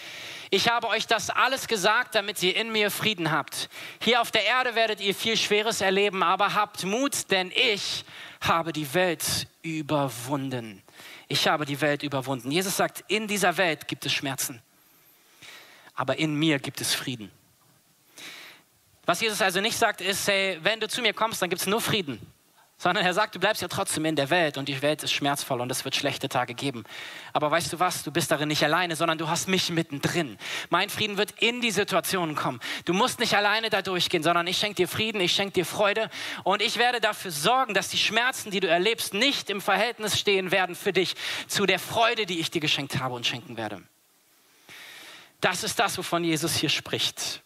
Ich 0.50 0.70
habe 0.70 0.88
euch 0.88 1.05
das 1.05 1.29
alles 1.29 1.67
gesagt, 1.67 2.15
damit 2.15 2.41
ihr 2.41 2.55
in 2.55 2.72
mir 2.72 2.89
Frieden 2.89 3.29
habt. 3.29 3.70
Hier 4.01 4.22
auf 4.22 4.31
der 4.31 4.43
Erde 4.43 4.74
werdet 4.74 5.01
ihr 5.01 5.13
viel 5.13 5.38
Schweres 5.38 5.81
erleben, 5.81 6.24
aber 6.24 6.55
habt 6.55 6.84
Mut, 6.84 7.29
denn 7.29 7.51
ich 7.55 8.05
habe 8.41 8.74
die 8.74 8.91
Welt 8.96 9.46
überwunden. 9.62 10.81
Ich 11.32 11.48
habe 11.48 11.64
die 11.64 11.80
Welt 11.80 12.04
überwunden. 12.04 12.52
Jesus 12.52 12.76
sagt, 12.76 13.06
in 13.08 13.26
dieser 13.26 13.56
Welt 13.56 13.88
gibt 13.88 14.06
es 14.06 14.12
Schmerzen, 14.12 14.62
aber 15.96 16.20
in 16.20 16.36
mir 16.36 16.60
gibt 16.60 16.82
es 16.82 16.94
Frieden. 16.94 17.32
Was 19.06 19.22
Jesus 19.22 19.42
also 19.42 19.62
nicht 19.62 19.78
sagt, 19.78 20.02
ist, 20.02 20.28
hey, 20.28 20.60
wenn 20.62 20.82
du 20.82 20.90
zu 20.90 21.02
mir 21.02 21.14
kommst, 21.14 21.42
dann 21.42 21.50
gibt 21.50 21.62
es 21.62 21.68
nur 21.68 21.80
Frieden 21.80 22.20
sondern 22.82 23.06
er 23.06 23.14
sagt, 23.14 23.36
du 23.36 23.40
bleibst 23.40 23.62
ja 23.62 23.68
trotzdem 23.68 24.06
in 24.06 24.16
der 24.16 24.32
Welt 24.32 24.58
und 24.58 24.68
die 24.68 24.82
Welt 24.82 25.04
ist 25.04 25.12
schmerzvoll 25.12 25.62
und 25.62 25.72
es 25.72 25.86
wird 25.86 25.96
schlechte 25.96 26.30
Tage 26.30 26.56
geben. 26.56 26.84
Aber 27.32 27.52
weißt 27.52 27.72
du 27.72 27.80
was, 27.80 28.02
du 28.02 28.12
bist 28.12 28.32
darin 28.32 28.48
nicht 28.48 28.64
alleine, 28.64 28.96
sondern 28.96 29.20
du 29.20 29.30
hast 29.30 29.48
mich 29.48 29.70
mittendrin. 29.70 30.40
Mein 30.72 30.90
Frieden 30.90 31.16
wird 31.16 31.30
in 31.38 31.62
die 31.62 31.70
Situationen 31.70 32.36
kommen. 32.36 32.60
Du 32.86 32.94
musst 32.94 33.20
nicht 33.20 33.36
alleine 33.36 33.70
da 33.70 33.84
durchgehen, 33.84 34.24
sondern 34.24 34.48
ich 34.48 34.58
schenke 34.58 34.78
dir 34.78 34.88
Frieden, 34.88 35.22
ich 35.22 35.32
schenke 35.32 35.54
dir 35.54 35.65
Freude 35.67 36.10
und 36.44 36.63
ich 36.63 36.78
werde 36.78 37.00
dafür 37.00 37.30
sorgen, 37.30 37.76
dass 37.76 37.89
die 37.89 38.00
Schmerzen, 38.00 38.50
die 38.50 38.62
du 38.62 38.67
erlebst, 38.67 39.13
nicht 39.13 39.52
im 39.52 39.62
Verhältnis 39.62 40.17
stehen 40.17 40.50
werden 40.50 40.74
für 40.74 40.91
dich 40.91 41.13
zu 41.46 41.67
der 41.67 41.78
Freude, 41.78 42.26
die 42.26 42.39
ich 42.39 42.50
dir 42.50 42.62
geschenkt 42.62 42.98
habe 42.98 43.13
und 43.13 43.28
schenken 43.28 43.58
werde. 43.58 43.84
Das 45.39 45.63
ist 45.63 45.78
das, 45.78 46.00
wovon 46.00 46.24
Jesus 46.24 46.56
hier 46.56 46.70
spricht. 46.70 47.44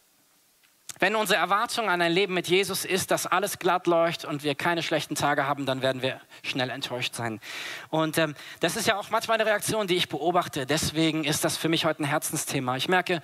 Wenn 1.00 1.18
unsere 1.18 1.38
Erwartung 1.38 1.90
an 1.90 2.02
ein 2.02 2.12
Leben 2.12 2.34
mit 2.34 2.48
Jesus 2.48 2.86
ist, 2.86 3.12
dass 3.12 3.28
alles 3.28 3.60
glatt 3.60 3.86
läuft 3.86 4.24
und 4.24 4.44
wir 4.44 4.56
keine 4.56 4.82
schlechten 4.82 5.16
Tage 5.16 5.46
haben, 5.46 5.66
dann 5.66 5.82
werden 5.82 6.02
wir 6.02 6.22
schnell 6.42 6.70
enttäuscht 6.70 7.16
sein. 7.16 7.42
Und 7.90 8.18
ähm, 8.18 8.34
das 8.62 8.78
ist 8.78 8.88
ja 8.88 8.98
auch 8.98 9.10
manchmal 9.10 9.40
eine 9.40 9.50
Reaktion, 9.50 9.88
die 9.88 9.96
ich 9.96 10.08
beobachte. 10.08 10.66
Deswegen 10.66 11.26
ist 11.26 11.44
das 11.44 11.58
für 11.58 11.68
mich 11.68 11.84
heute 11.84 12.04
ein 12.04 12.06
Herzensthema. 12.06 12.78
Ich 12.78 12.88
merke, 12.88 13.22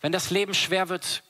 wenn 0.00 0.12
das 0.12 0.30
Leben 0.30 0.54
schwer 0.54 0.88
wird, 0.88 1.24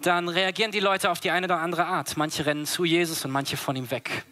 dann 0.00 0.28
reagieren 0.28 0.72
die 0.72 0.80
Leute 0.80 1.08
auf 1.08 1.20
die 1.20 1.30
eine 1.30 1.46
oder 1.46 1.58
andere 1.58 1.86
Art. 1.86 2.16
Manche 2.16 2.44
rennen 2.44 2.66
zu 2.66 2.84
Jesus 2.84 3.24
und 3.24 3.30
manche 3.30 3.56
von 3.56 3.76
ihm 3.76 3.92
weg. 3.92 4.24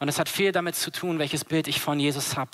Und 0.00 0.08
es 0.08 0.18
hat 0.18 0.28
viel 0.28 0.50
damit 0.50 0.74
zu 0.74 0.90
tun, 0.90 1.20
welches 1.20 1.44
Bild 1.44 1.68
ich 1.68 1.80
von 1.80 2.00
Jesus 2.00 2.36
habe. 2.36 2.50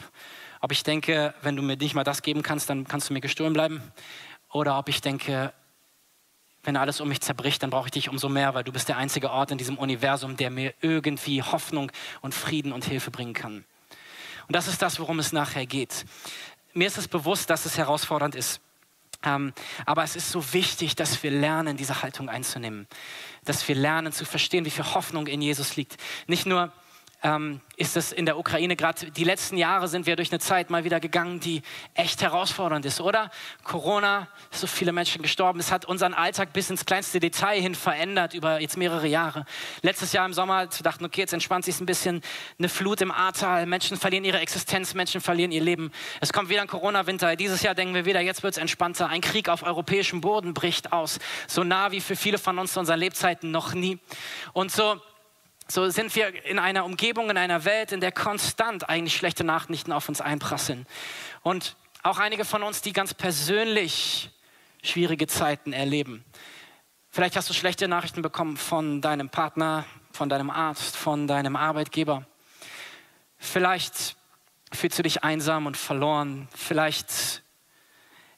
Ob 0.61 0.72
ich 0.72 0.83
denke, 0.83 1.33
wenn 1.40 1.57
du 1.57 1.62
mir 1.62 1.77
nicht 1.77 1.94
mal 1.94 2.05
das 2.05 2.20
geben 2.20 2.42
kannst, 2.42 2.68
dann 2.68 2.87
kannst 2.87 3.09
du 3.09 3.14
mir 3.14 3.22
gestohlen 3.22 3.55
bleiben. 3.55 3.81
Oder 4.51 4.79
ob 4.79 4.90
ich 4.90 5.01
denke, 5.01 5.55
wenn 6.68 6.76
alles 6.76 7.00
um 7.00 7.09
mich 7.09 7.22
zerbricht, 7.22 7.62
dann 7.62 7.70
brauche 7.70 7.87
ich 7.87 7.92
dich 7.92 8.11
umso 8.11 8.28
mehr, 8.28 8.52
weil 8.52 8.62
du 8.62 8.72
bist 8.72 8.90
der 8.90 8.98
einzige 8.98 9.31
Ort 9.31 9.50
in 9.50 9.57
diesem 9.57 9.78
Universum, 9.78 10.37
der 10.37 10.50
mir 10.50 10.74
irgendwie 10.83 11.42
Hoffnung 11.42 11.90
und 12.20 12.35
Frieden 12.35 12.72
und 12.72 12.85
Hilfe 12.85 13.11
bringen 13.11 13.33
kann. 13.33 13.64
Und 14.46 14.54
das 14.54 14.68
ist 14.68 14.83
das, 14.83 15.00
worum 15.00 15.18
es 15.18 15.33
nachher 15.33 15.64
geht. 15.64 16.04
Mir 16.74 16.87
ist 16.87 16.98
es 16.98 17.09
bewusst, 17.09 17.48
dass 17.48 17.64
es 17.64 17.78
herausfordernd 17.78 18.35
ist. 18.35 18.61
Ähm, 19.24 19.54
aber 19.87 20.02
es 20.02 20.14
ist 20.14 20.31
so 20.31 20.52
wichtig, 20.52 20.94
dass 20.94 21.22
wir 21.22 21.31
lernen, 21.31 21.78
diese 21.78 22.02
Haltung 22.02 22.28
einzunehmen. 22.28 22.87
Dass 23.46 23.66
wir 23.66 23.74
lernen 23.74 24.12
zu 24.12 24.26
verstehen, 24.26 24.66
wie 24.66 24.70
viel 24.70 24.85
Hoffnung 24.85 25.26
in 25.26 25.40
Jesus 25.40 25.76
liegt. 25.76 25.96
Nicht 26.26 26.44
nur 26.44 26.70
ähm, 27.22 27.61
ist 27.76 27.96
es 27.96 28.12
in 28.12 28.26
der 28.26 28.38
Ukraine 28.38 28.76
gerade, 28.76 29.11
die 29.11 29.24
letzten 29.24 29.57
Jahre 29.57 29.88
sind 29.88 30.07
wir 30.07 30.16
durch 30.16 30.31
eine 30.31 30.38
Zeit 30.38 30.70
mal 30.70 30.85
wieder 30.85 31.00
gegangen, 31.00 31.40
die 31.40 31.62
echt 31.94 32.22
herausfordernd 32.22 32.85
ist, 32.85 33.00
oder? 33.00 33.31
Corona, 33.64 34.28
so 34.50 34.66
viele 34.66 34.92
Menschen 34.92 35.22
gestorben, 35.22 35.59
es 35.59 35.72
hat 35.72 35.85
unseren 35.85 36.14
Alltag 36.14 36.52
bis 36.52 36.70
ins 36.70 36.85
kleinste 36.85 37.18
Detail 37.18 37.61
hin 37.61 37.74
verändert 37.74 38.35
über 38.35 38.61
jetzt 38.61 38.76
mehrere 38.76 39.07
Jahre. 39.07 39.44
Letztes 39.83 40.12
Jahr 40.12 40.26
im 40.26 40.33
Sommer, 40.33 40.66
dachten, 40.66 41.04
okay, 41.04 41.22
jetzt 41.22 41.33
entspannt 41.33 41.64
sich 41.64 41.81
ein 41.81 41.87
bisschen, 41.87 42.22
eine 42.59 42.68
Flut 42.68 43.00
im 43.00 43.11
Ahrtal, 43.11 43.66
Menschen 43.66 43.96
verlieren 43.96 44.24
ihre 44.24 44.38
Existenz, 44.38 44.94
Menschen 44.94 45.20
verlieren 45.20 45.50
ihr 45.50 45.62
Leben. 45.62 45.90
Es 46.20 46.33
kommt 46.33 46.48
wieder 46.50 46.62
ein 46.62 46.68
Corona-Winter, 46.68 47.35
dieses 47.37 47.62
Jahr 47.62 47.74
denken 47.74 47.94
wir 47.94 48.04
wieder, 48.04 48.20
jetzt 48.20 48.42
wird 48.42 48.54
es 48.54 48.59
entspannter, 48.59 49.09
ein 49.09 49.20
Krieg 49.20 49.48
auf 49.48 49.64
europäischem 49.64 50.20
Boden 50.20 50.54
bricht 50.54 50.92
aus, 50.92 51.18
so 51.48 51.64
nah 51.64 51.90
wie 51.90 52.00
für 52.00 52.16
viele 52.16 52.38
von 52.38 52.59
uns 52.59 52.72
zu 52.74 52.81
unseren 52.81 53.00
Lebzeiten 53.00 53.50
noch 53.50 53.74
nie. 53.74 53.98
Und 54.52 54.70
so 54.70 55.00
so 55.70 55.88
sind 55.90 56.14
wir 56.16 56.44
in 56.46 56.59
einer 56.59 56.85
Umgebung, 56.85 57.28
in 57.28 57.37
einer 57.37 57.64
Welt, 57.64 57.92
in 57.92 58.00
der 58.00 58.12
konstant 58.12 58.88
eigentlich 58.88 59.16
schlechte 59.16 59.44
Nachrichten 59.44 59.92
auf 59.92 60.09
uns 60.09 60.20
einprasseln. 60.20 60.87
Und 61.42 61.76
auch 62.02 62.18
einige 62.18 62.44
von 62.44 62.62
uns, 62.62 62.81
die 62.81 62.92
ganz 62.92 63.12
persönlich 63.12 64.31
schwierige 64.83 65.26
Zeiten 65.26 65.72
erleben. 65.72 66.24
Vielleicht 67.11 67.37
hast 67.37 67.50
du 67.50 67.54
schlechte 67.54 67.87
Nachrichten 67.87 68.22
bekommen 68.22 68.57
von 68.57 69.02
deinem 69.02 69.28
Partner, 69.28 69.85
von 70.12 70.28
deinem 70.28 70.50
Arzt, 70.50 70.96
von 70.96 71.26
deinem 71.26 71.57
Arbeitgeber. 71.57 72.26
Vielleicht 73.37 74.16
fühlst 74.72 74.98
du 74.98 75.02
dich 75.02 75.22
einsam 75.22 75.66
und 75.66 75.76
verloren. 75.76 76.48
Vielleicht 76.54 77.42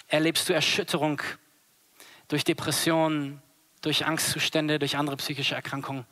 erlebst 0.08 0.48
du 0.48 0.52
Erschütterung 0.52 1.22
durch 2.28 2.44
Depressionen, 2.44 3.40
durch 3.82 4.06
Angstzustände, 4.06 4.78
durch 4.78 4.96
andere 4.96 5.16
psychische 5.16 5.54
Erkrankungen. 5.54 6.06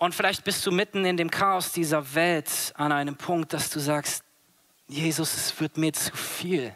Und 0.00 0.14
vielleicht 0.14 0.44
bist 0.44 0.64
du 0.64 0.72
mitten 0.72 1.04
in 1.04 1.18
dem 1.18 1.30
Chaos 1.30 1.72
dieser 1.72 2.14
Welt 2.14 2.72
an 2.74 2.90
einem 2.90 3.16
Punkt, 3.16 3.52
dass 3.52 3.68
du 3.68 3.80
sagst, 3.80 4.24
Jesus, 4.88 5.34
es 5.34 5.60
wird 5.60 5.76
mir 5.76 5.92
zu 5.92 6.16
viel. 6.16 6.74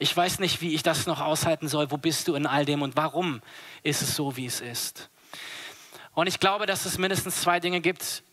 Ich 0.00 0.14
weiß 0.14 0.40
nicht, 0.40 0.60
wie 0.60 0.74
ich 0.74 0.82
das 0.82 1.06
noch 1.06 1.20
aushalten 1.20 1.68
soll. 1.68 1.92
Wo 1.92 1.96
bist 1.96 2.26
du 2.26 2.34
in 2.34 2.44
all 2.44 2.64
dem 2.64 2.82
und 2.82 2.96
warum 2.96 3.40
ist 3.84 4.02
es 4.02 4.16
so, 4.16 4.36
wie 4.36 4.46
es 4.46 4.60
ist? 4.60 5.10
Und 6.12 6.26
ich 6.26 6.40
glaube, 6.40 6.66
dass 6.66 6.86
es 6.86 6.98
mindestens 6.98 7.40
zwei 7.40 7.60
Dinge 7.60 7.80
gibt, 7.80 8.24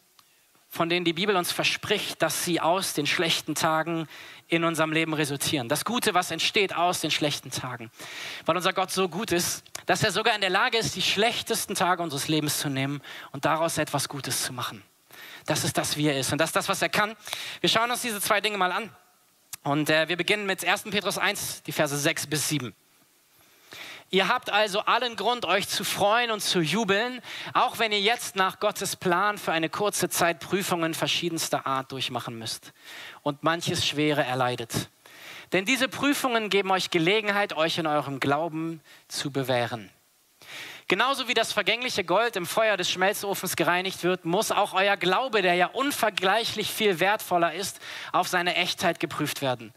von 0.73 0.89
denen 0.89 1.05
die 1.05 1.13
Bibel 1.13 1.36
uns 1.36 1.51
verspricht, 1.51 2.19
dass 2.23 2.45
sie 2.45 2.59
aus 2.59 2.93
den 2.93 3.05
schlechten 3.05 3.53
Tagen 3.53 4.07
in 4.47 4.63
unserem 4.63 4.91
Leben 4.91 5.13
resultieren. 5.13 5.69
Das 5.69 5.86
Gute, 5.86 6.15
was 6.15 6.31
entsteht 6.31 6.75
aus 6.75 6.99
den 6.99 7.12
schlechten 7.12 7.51
Tagen. 7.51 7.91
Weil 8.47 8.57
unser 8.57 8.73
Gott 8.73 8.89
so 8.89 9.07
gut 9.07 9.31
ist, 9.31 9.63
dass 9.86 10.01
er 10.01 10.12
sogar 10.12 10.33
in 10.33 10.41
der 10.41 10.49
Lage 10.49 10.79
ist, 10.79 10.95
die 10.95 11.03
schlechtesten 11.03 11.75
Tage 11.75 12.01
unseres 12.01 12.27
Lebens 12.27 12.57
zu 12.57 12.69
nehmen 12.69 13.03
und 13.31 13.45
daraus 13.45 13.77
etwas 13.77 14.09
Gutes 14.09 14.41
zu 14.41 14.51
machen. 14.51 14.81
Das 15.45 15.63
ist 15.63 15.77
das, 15.77 15.95
wie 15.95 16.07
er 16.07 16.19
ist. 16.19 16.31
Und 16.31 16.39
das 16.39 16.49
ist 16.49 16.55
das, 16.55 16.67
was 16.67 16.81
er 16.81 16.89
kann. 16.89 17.15
Wir 17.62 17.69
schauen 17.69 17.91
uns 17.91 18.01
diese 18.01 18.19
zwei 18.19 18.41
Dinge 18.41 18.57
mal 18.57 18.71
an. 18.71 18.89
Und 19.62 19.91
äh, 19.91 20.09
wir 20.09 20.17
beginnen 20.17 20.47
mit 20.47 20.65
1. 20.65 20.86
Petrus 20.86 21.19
1, 21.19 21.62
die 21.62 21.71
Verse 21.71 21.95
6 21.95 22.25
bis 22.25 22.49
7. 22.49 22.73
Ihr 24.13 24.28
habt 24.28 24.52
also 24.52 24.82
allen 24.82 25.15
Grund, 25.15 25.43
euch 25.43 25.67
zu 25.67 25.84
freuen 25.84 26.30
und 26.30 26.39
zu 26.39 26.62
jubeln, 26.62 27.19
auch 27.56 27.80
wenn 27.80 27.91
ihr 27.91 27.99
jetzt 27.99 28.36
nach 28.36 28.60
Gottes 28.60 28.95
Plan 28.95 29.39
für 29.39 29.52
eine 29.52 29.69
kurze 29.69 30.08
Zeit 30.08 30.39
Prüfungen 30.39 30.93
verschiedenster 30.93 31.65
Art 31.65 31.91
durchmachen 31.91 32.38
müsst 32.38 32.73
und 33.23 33.41
manches 33.41 33.84
Schwere 33.84 34.23
erleidet. 34.23 34.91
Denn 35.52 35.65
diese 35.65 35.88
Prüfungen 35.88 36.52
geben 36.52 36.69
euch 36.69 36.91
Gelegenheit, 36.91 37.54
euch 37.54 37.80
in 37.80 37.88
eurem 37.88 38.19
Glauben 38.19 38.82
zu 39.08 39.32
bewähren. 39.32 39.89
Genauso 40.88 41.28
wie 41.28 41.34
das 41.34 41.52
vergängliche 41.52 42.04
Gold 42.04 42.36
im 42.36 42.45
Feuer 42.45 42.78
des 42.78 42.91
Schmelzofens 42.91 43.56
gereinigt 43.56 44.04
wird, 44.04 44.26
muss 44.26 44.52
auch 44.52 44.73
euer 44.73 44.97
Glaube, 44.97 45.41
der 45.41 45.56
ja 45.56 45.67
unvergleichlich 45.67 46.69
viel 46.69 46.99
wertvoller 46.99 47.54
ist, 47.54 47.80
auf 48.12 48.28
seine 48.28 48.56
Echtheit 48.58 48.99
geprüft 48.99 49.41
werden. 49.41 49.73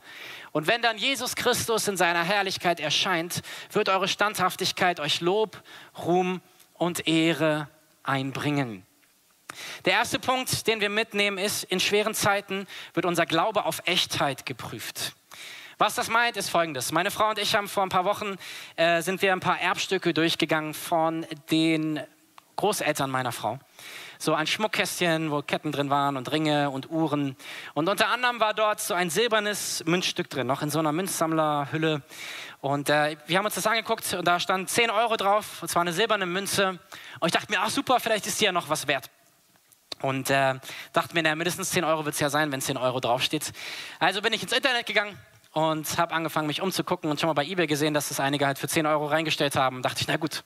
Und 0.53 0.67
wenn 0.67 0.83
dann 0.83 0.99
Jesus 0.99 1.37
Christus 1.37 1.89
in 1.89 1.97
seiner 1.97 2.23
Herrlichkeit 2.23 2.81
erscheint, 2.81 3.43
wird 3.73 3.89
eure 3.89 4.09
Standhaftigkeit 4.09 5.01
euch 5.01 5.21
Lob, 5.21 5.63
Ruhm 5.99 6.41
und 6.75 7.07
Ehre 7.07 7.69
einbringen. 8.03 8.87
Der 9.85 9.95
erste 9.95 10.19
Punkt, 10.19 10.67
den 10.67 10.81
wir 10.81 10.91
mitnehmen, 10.91 11.39
ist, 11.39 11.65
in 11.65 11.81
schweren 11.81 12.15
Zeiten 12.15 12.67
wird 12.95 13.07
unser 13.07 13.27
Glaube 13.27 13.65
auf 13.65 13.83
Echtheit 13.87 14.47
geprüft. 14.47 15.15
Was 15.79 15.95
das 15.95 16.09
meint, 16.09 16.37
ist 16.37 16.49
folgendes. 16.49 16.91
Meine 16.91 17.11
Frau 17.11 17.29
und 17.29 17.39
ich 17.39 17.55
haben 17.55 17.69
vor 17.69 17.83
ein 17.83 17.91
paar 17.91 18.07
Wochen, 18.07 18.37
äh, 18.77 19.03
sind 19.03 19.21
wir 19.21 19.33
ein 19.33 19.41
paar 19.41 19.61
Erbstücke 19.61 20.15
durchgegangen 20.15 20.73
von 20.73 21.27
den 21.51 22.01
Großeltern 22.57 23.11
meiner 23.11 23.33
Frau. 23.33 23.59
So 24.19 24.35
ein 24.35 24.47
Schmuckkästchen, 24.47 25.31
wo 25.31 25.43
Ketten 25.43 25.73
drin 25.73 25.91
waren 25.91 26.17
und 26.17 26.31
Ringe 26.33 26.71
und 26.71 26.91
Uhren. 26.91 27.37
Und 27.75 27.89
unter 27.89 28.09
anderem 28.09 28.41
war 28.41 28.55
dort 28.55 28.81
so 28.81 28.95
ein 28.95 29.11
silbernes 29.11 29.85
Münzstück 29.87 30.31
drin, 30.31 30.47
noch 30.47 30.63
in 30.63 30.71
so 30.71 30.79
einer 30.79 30.93
Münzsammlerhülle. 30.93 32.03
Und 32.61 32.89
äh, 32.91 33.17
wir 33.27 33.39
haben 33.39 33.45
uns 33.45 33.55
das 33.55 33.67
angeguckt 33.67 34.15
und 34.15 34.27
da 34.27 34.41
stand 34.41 34.71
10 34.71 34.91
Euro 34.91 35.17
drauf, 35.17 35.63
und 35.63 35.69
zwar 35.69 35.83
eine 35.83 35.93
silberne 35.93 36.27
Münze. 36.27 36.79
Und 37.21 37.29
ich 37.29 37.33
dachte 37.33 37.51
mir, 37.53 37.61
ach 37.61 37.71
super, 37.71 38.01
vielleicht 38.01 38.27
ist 38.27 38.41
die 38.41 38.47
ja 38.47 38.53
noch 38.53 38.69
was 38.69 38.87
wert. 38.87 39.11
Und 40.03 40.31
äh, 40.31 40.55
dachte 40.93 41.15
mir, 41.15 41.23
naja, 41.23 41.37
mindestens 41.37 41.71
10 41.71 41.85
Euro 41.85 42.05
wird 42.05 42.15
es 42.15 42.21
ja 42.21 42.31
sein, 42.31 42.53
wenn 42.53 42.61
10 42.61 42.77
Euro 42.77 43.01
draufsteht. 43.01 43.53
Also 43.99 44.21
bin 44.23 44.33
ich 44.33 44.43
ins 44.43 44.53
Internet 44.53 44.87
gegangen, 44.87 45.17
und 45.57 45.97
habe 45.97 46.15
angefangen, 46.15 46.49
mich 46.49 46.61
umzugucken 46.61 47.11
und 47.11 47.19
schon 47.19 47.29
mal 47.29 47.33
bei 47.33 47.47
eBay 47.47 47.67
gesehen, 47.67 47.95
dass 47.95 48.11
das 48.11 48.21
einige 48.21 48.47
halt 48.47 48.59
für 48.59 48.69
10 48.69 48.85
Euro 48.85 49.07
reingestellt 49.07 49.57
haben. 49.57 49.81
Dachte 49.81 50.03
ich, 50.03 50.07
na 50.07 50.19
gut, 50.19 50.45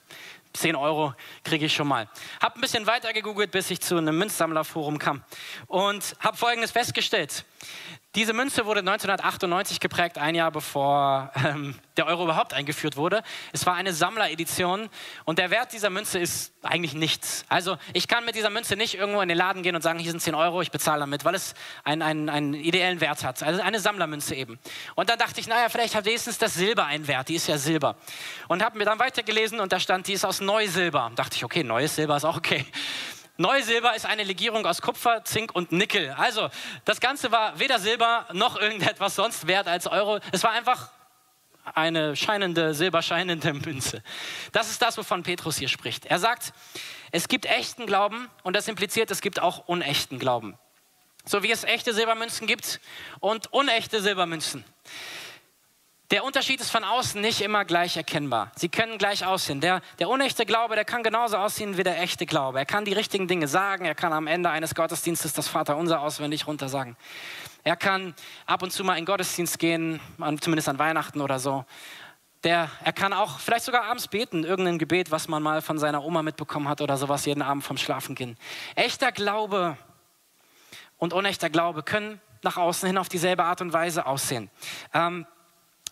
10 0.52 0.76
Euro 0.76 1.14
kriege 1.44 1.66
ich 1.66 1.74
schon 1.74 1.88
mal. 1.88 2.08
Habe 2.40 2.56
ein 2.56 2.60
bisschen 2.60 2.86
weiter 2.86 3.12
gegoogelt, 3.12 3.50
bis 3.50 3.70
ich 3.70 3.80
zu 3.80 3.96
einem 3.96 4.18
Münzsammlerforum 4.18 4.98
kam 4.98 5.22
und 5.66 6.16
habe 6.20 6.36
Folgendes 6.36 6.70
festgestellt. 6.70 7.44
Diese 8.16 8.32
Münze 8.32 8.66
wurde 8.66 8.80
1998 8.80 9.78
geprägt, 9.78 10.18
ein 10.18 10.34
Jahr 10.34 10.50
bevor 10.50 11.30
ähm, 11.44 11.76
der 11.96 12.06
Euro 12.06 12.24
überhaupt 12.24 12.52
eingeführt 12.52 12.96
wurde. 12.96 13.22
Es 13.52 13.66
war 13.66 13.74
eine 13.74 13.92
Sammleredition 13.92 14.88
und 15.24 15.38
der 15.38 15.52
Wert 15.52 15.72
dieser 15.72 15.90
Münze 15.90 16.18
ist 16.18 16.52
eigentlich 16.64 16.94
nichts. 16.94 17.44
Also 17.48 17.78
ich 17.92 18.08
kann 18.08 18.24
mit 18.24 18.34
dieser 18.34 18.50
Münze 18.50 18.74
nicht 18.74 18.96
irgendwo 18.96 19.20
in 19.20 19.28
den 19.28 19.38
Laden 19.38 19.62
gehen 19.62 19.76
und 19.76 19.82
sagen, 19.82 20.00
hier 20.00 20.10
sind 20.10 20.18
10 20.18 20.34
Euro, 20.34 20.60
ich 20.60 20.72
bezahle 20.72 20.98
damit, 20.98 21.24
weil 21.24 21.36
es 21.36 21.54
einen, 21.84 22.02
einen, 22.02 22.28
einen 22.28 22.54
ideellen 22.54 23.00
Wert 23.00 23.22
hat. 23.22 23.44
Also 23.44 23.62
eine 23.62 23.78
Sammlermünze 23.78 24.34
eben. 24.34 24.58
Und 24.96 25.08
dann 25.08 25.20
dachte 25.20 25.38
ich, 25.38 25.46
naja, 25.46 25.68
vielleicht 25.68 25.94
hat 25.94 26.04
wenigstens 26.04 26.36
das 26.36 26.54
Silber 26.54 26.86
einen 26.86 27.06
Wert, 27.06 27.28
die 27.28 27.36
ist 27.36 27.46
ja 27.46 27.58
Silber. 27.58 27.94
Und 28.48 28.64
habe 28.64 28.76
mir 28.76 28.86
dann 28.86 28.98
weitergelesen 28.98 29.60
und 29.60 29.70
da 29.70 29.78
stand, 29.78 30.08
die 30.08 30.14
ist 30.14 30.24
aus 30.24 30.40
Neusilber. 30.40 31.12
Dachte 31.14 31.36
ich, 31.36 31.44
okay, 31.44 31.62
neues 31.62 31.94
Silber 31.94 32.16
ist 32.16 32.24
auch 32.24 32.38
okay. 32.38 32.66
Neusilber 33.40 33.96
ist 33.96 34.04
eine 34.04 34.22
Legierung 34.22 34.66
aus 34.66 34.82
Kupfer, 34.82 35.24
Zink 35.24 35.54
und 35.54 35.72
Nickel. 35.72 36.10
Also 36.10 36.50
das 36.84 37.00
Ganze 37.00 37.32
war 37.32 37.58
weder 37.58 37.78
Silber 37.78 38.26
noch 38.34 38.60
irgendetwas 38.60 39.14
sonst 39.14 39.46
wert 39.46 39.66
als 39.66 39.86
Euro. 39.86 40.20
Es 40.30 40.42
war 40.44 40.50
einfach 40.50 40.90
eine 41.74 42.16
scheinende, 42.16 42.74
silberscheinende 42.74 43.54
Münze. 43.54 44.02
Das 44.52 44.70
ist 44.70 44.82
das, 44.82 44.98
wovon 44.98 45.22
Petrus 45.22 45.56
hier 45.56 45.68
spricht. 45.68 46.04
Er 46.04 46.18
sagt, 46.18 46.52
es 47.12 47.28
gibt 47.28 47.46
echten 47.46 47.86
Glauben 47.86 48.28
und 48.42 48.54
das 48.54 48.68
impliziert, 48.68 49.10
es 49.10 49.22
gibt 49.22 49.40
auch 49.40 49.66
unechten 49.68 50.18
Glauben. 50.18 50.58
So 51.24 51.42
wie 51.42 51.50
es 51.50 51.64
echte 51.64 51.94
Silbermünzen 51.94 52.46
gibt 52.46 52.78
und 53.20 53.50
unechte 53.54 54.02
Silbermünzen. 54.02 54.66
Der 56.10 56.24
Unterschied 56.24 56.60
ist 56.60 56.72
von 56.72 56.82
außen 56.82 57.20
nicht 57.20 57.40
immer 57.40 57.64
gleich 57.64 57.96
erkennbar. 57.96 58.50
Sie 58.56 58.68
können 58.68 58.98
gleich 58.98 59.24
aussehen. 59.24 59.60
Der, 59.60 59.80
der 60.00 60.08
unechte 60.08 60.44
Glaube, 60.44 60.74
der 60.74 60.84
kann 60.84 61.04
genauso 61.04 61.36
aussehen 61.36 61.76
wie 61.76 61.84
der 61.84 62.02
echte 62.02 62.26
Glaube. 62.26 62.58
Er 62.58 62.66
kann 62.66 62.84
die 62.84 62.92
richtigen 62.92 63.28
Dinge 63.28 63.46
sagen. 63.46 63.84
Er 63.84 63.94
kann 63.94 64.12
am 64.12 64.26
Ende 64.26 64.50
eines 64.50 64.74
Gottesdienstes 64.74 65.34
das 65.34 65.46
Vaterunser 65.46 66.00
auswendig 66.00 66.48
runtersagen. 66.48 66.96
Er 67.62 67.76
kann 67.76 68.16
ab 68.44 68.64
und 68.64 68.72
zu 68.72 68.82
mal 68.82 68.96
in 68.98 69.04
Gottesdienst 69.04 69.60
gehen, 69.60 70.00
zumindest 70.40 70.68
an 70.68 70.80
Weihnachten 70.80 71.20
oder 71.20 71.38
so. 71.38 71.64
Der, 72.42 72.68
er 72.82 72.92
kann 72.92 73.12
auch 73.12 73.38
vielleicht 73.38 73.66
sogar 73.66 73.84
abends 73.84 74.08
beten, 74.08 74.42
irgendein 74.42 74.78
Gebet, 74.78 75.12
was 75.12 75.28
man 75.28 75.44
mal 75.44 75.62
von 75.62 75.78
seiner 75.78 76.02
Oma 76.02 76.22
mitbekommen 76.24 76.68
hat 76.68 76.80
oder 76.80 76.96
sowas, 76.96 77.24
jeden 77.24 77.42
Abend 77.42 77.62
vom 77.62 77.76
Schlafen 77.76 78.16
gehen. 78.16 78.36
Echter 78.74 79.12
Glaube 79.12 79.76
und 80.96 81.12
unechter 81.12 81.50
Glaube 81.50 81.84
können 81.84 82.20
nach 82.42 82.56
außen 82.56 82.88
hin 82.88 82.98
auf 82.98 83.08
dieselbe 83.08 83.44
Art 83.44 83.60
und 83.60 83.72
Weise 83.72 84.06
aussehen. 84.06 84.50
Ähm, 84.92 85.24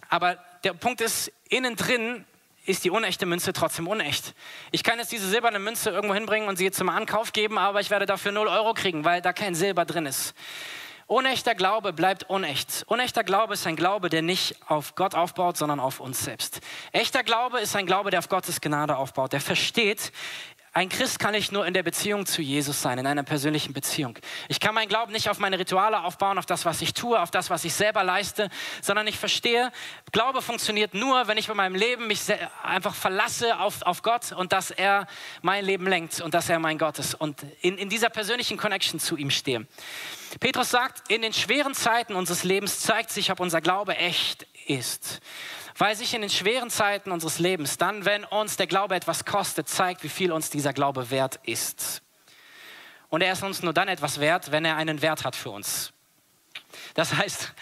aber 0.09 0.39
der 0.65 0.73
Punkt 0.73 1.01
ist, 1.01 1.33
innen 1.49 1.77
drin 1.77 2.25
ist 2.67 2.85
die 2.85 2.91
unechte 2.91 3.25
Münze 3.25 3.53
trotzdem 3.53 3.89
unecht. 3.89 4.35
Ich 4.73 4.83
kann 4.83 4.99
jetzt 4.99 5.11
diese 5.11 5.29
silberne 5.29 5.59
Münze 5.59 5.91
irgendwo 5.91 6.15
hinbringen 6.15 6.49
und 6.49 6.57
sie 6.57 6.71
zum 6.71 6.91
Ankauf 6.91 7.33
geben, 7.33 7.57
aber 7.57 7.81
ich 7.81 7.91
werde 7.91 8.05
dafür 8.05 8.33
0 8.33 8.47
Euro 8.47 8.75
kriegen, 8.75 9.05
weil 9.05 9.23
da 9.23 9.33
kein 9.33 9.55
Silber 9.55 9.85
drin 9.87 10.05
ist. 10.05 10.35
Unechter 11.07 11.55
Glaube 11.55 11.95
bleibt 11.95 12.25
unecht. 12.25 12.85
Unechter 12.87 13.25
Glaube 13.25 13.55
ist 13.55 13.67
ein 13.67 13.77
Glaube, 13.77 14.11
der 14.11 14.21
nicht 14.21 14.57
auf 14.67 14.95
Gott 14.95 15.15
aufbaut, 15.15 15.57
sondern 15.57 15.81
auf 15.81 16.01
uns 16.01 16.23
selbst. 16.23 16.61
Echter 16.93 17.23
Glaube 17.23 17.61
ist 17.61 17.75
ein 17.75 17.87
Glaube, 17.87 18.11
der 18.11 18.19
auf 18.19 18.29
Gottes 18.29 18.61
Gnade 18.61 18.97
aufbaut, 18.99 19.33
der 19.33 19.41
versteht, 19.41 20.13
ein 20.79 20.89
Christ 20.89 21.19
kann 21.19 21.35
ich 21.35 21.51
nur 21.51 21.67
in 21.67 21.75
der 21.75 21.83
Beziehung 21.83 22.25
zu 22.25 22.41
Jesus 22.41 22.81
sein, 22.81 23.01
in 23.01 23.07
einer 23.09 23.25
persönlichen 23.25 23.73
Beziehung. 23.73 24.17
Ich 24.47 24.61
kann 24.61 24.77
meinen 24.77 24.89
Glauben 24.89 25.11
nicht 25.11 25.29
auf 25.29 25.41
meine 25.41 25.59
Rituale 25.59 26.05
aufbauen, 26.05 26.39
auf 26.39 26.47
das, 26.47 26.65
was 26.65 26.81
ich 26.83 26.95
tue, 26.95 27.21
auf 27.21 27.33
das, 27.33 27.51
was 27.51 27.65
ich 27.65 27.75
selber 27.75 28.05
leiste, 28.05 28.49
sondern 28.81 29.09
ich 29.09 29.19
verstehe, 29.19 29.73
Glaube 30.13 30.41
funktioniert 30.41 30.95
nur, 30.95 31.27
wenn 31.27 31.37
ich 31.37 31.49
bei 31.49 31.55
meinem 31.55 31.75
Leben 31.75 32.07
mich 32.07 32.21
einfach 32.63 32.95
verlasse 32.95 33.59
auf, 33.59 33.83
auf 33.83 34.03
Gott 34.03 34.31
und 34.31 34.53
dass 34.53 34.71
er 34.71 35.09
mein 35.43 35.65
Leben 35.65 35.89
lenkt 35.89 36.21
und 36.21 36.33
dass 36.33 36.49
er 36.49 36.61
mein 36.61 36.79
Gott 36.79 37.01
ist 37.01 37.15
und 37.15 37.43
in, 37.61 37.77
in 37.77 37.89
dieser 37.89 38.09
persönlichen 38.09 38.57
Connection 38.57 39.01
zu 39.01 39.17
ihm 39.17 39.31
stehe. 39.31 39.67
Petrus 40.41 40.71
sagt, 40.71 41.11
in 41.11 41.23
den 41.23 41.33
schweren 41.33 41.75
Zeiten 41.75 42.15
unseres 42.15 42.45
Lebens 42.45 42.81
zeigt 42.81 43.11
sich, 43.11 43.31
ob 43.31 43.41
unser 43.41 43.61
Glaube 43.61 43.97
echt 43.97 44.47
ist 44.67 45.21
weil 45.79 45.95
sich 45.95 46.13
in 46.13 46.21
den 46.21 46.31
schweren 46.31 46.71
Zeiten 46.71 47.13
unseres 47.13 47.39
Lebens, 47.39 47.79
dann, 47.79 48.05
wenn 48.05 48.25
uns 48.25 48.57
der 48.57 48.67
Glaube 48.67 48.97
etwas 48.97 49.25
kostet, 49.25 49.69
zeigt, 49.69 50.03
wie 50.03 50.09
viel 50.09 50.33
uns 50.33 50.51
dieser 50.51 50.73
Glaube 50.73 51.11
wert 51.11 51.39
ist. 51.45 52.03
Und 53.09 53.23
er 53.23 53.33
ist 53.33 53.43
uns 53.43 53.63
nur 53.63 53.73
dann 53.73 53.89
etwas 53.89 54.21
wert, 54.21 54.51
wenn 54.51 54.65
er 54.65 54.77
einen 54.77 55.01
Wert 55.01 55.25
hat 55.25 55.37
für 55.37 55.51
uns. 55.51 55.93
Das 56.95 57.15
heißt, 57.15 57.55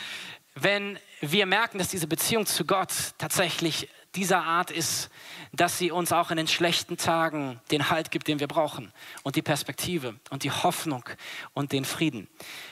wenn 0.54 0.98
wir 1.20 1.44
merken, 1.46 1.78
dass 1.78 1.88
diese 1.88 2.06
Beziehung 2.06 2.46
zu 2.46 2.64
Gott 2.64 2.90
tatsächlich 3.18 3.88
dieser 4.16 4.42
Art 4.42 4.70
ist, 4.70 5.10
dass 5.52 5.78
sie 5.78 5.90
uns 5.90 6.12
auch 6.12 6.30
in 6.30 6.36
den 6.36 6.48
schlechten 6.48 6.96
Tagen 6.96 7.60
den 7.70 7.90
Halt 7.90 8.10
gibt, 8.10 8.28
den 8.28 8.40
wir 8.40 8.48
brauchen 8.48 8.92
und 9.22 9.36
die 9.36 9.42
Perspektive 9.42 10.16
und 10.30 10.42
die 10.42 10.50
Hoffnung 10.50 11.04
und 11.54 11.72
den 11.72 11.84
Frieden. 11.84 12.28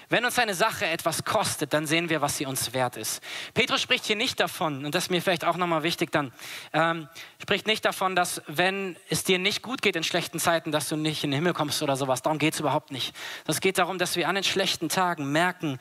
Wenn 0.09 0.25
uns 0.25 0.39
eine 0.39 0.55
Sache 0.55 0.87
etwas 0.87 1.25
kostet, 1.25 1.73
dann 1.73 1.87
sehen 1.87 2.09
wir, 2.09 2.21
was 2.21 2.37
sie 2.37 2.47
uns 2.47 2.73
wert 2.73 2.97
ist. 2.97 3.23
Petrus 3.55 3.81
spricht 3.81 4.05
hier 4.05 4.17
nicht 4.17 4.39
davon, 4.41 4.85
und 4.85 4.95
das 4.95 5.05
ist 5.05 5.11
mir 5.11 5.23
vielleicht 5.23 5.45
auch 5.45 5.57
nochmal 5.57 5.83
wichtig 5.83 6.11
dann, 6.13 6.33
ähm, 6.73 7.09
spricht 7.41 7.67
nicht 7.67 7.85
davon, 7.85 8.17
dass 8.17 8.43
wenn 8.47 8.97
es 9.09 9.25
dir 9.25 9.39
nicht 9.39 9.63
gut 9.63 9.83
geht 9.83 9.97
in 9.97 10.05
schlechten 10.05 10.39
Zeiten, 10.39 10.73
dass 10.73 10.89
du 10.89 10.97
nicht 10.97 11.25
in 11.25 11.31
den 11.31 11.37
Himmel 11.37 11.53
kommst 11.53 11.83
oder 11.83 11.97
sowas. 11.97 12.23
Darum 12.23 12.39
geht 12.39 12.55
es 12.55 12.61
überhaupt 12.61 12.91
nicht. 12.91 13.15
Es 13.47 13.61
geht 13.61 13.79
darum, 13.79 13.99
dass 13.99 14.17
wir 14.17 14.29
an 14.29 14.35
den 14.35 14.45
schlechten 14.45 14.89
Tagen 14.89 15.33
merken, 15.33 15.79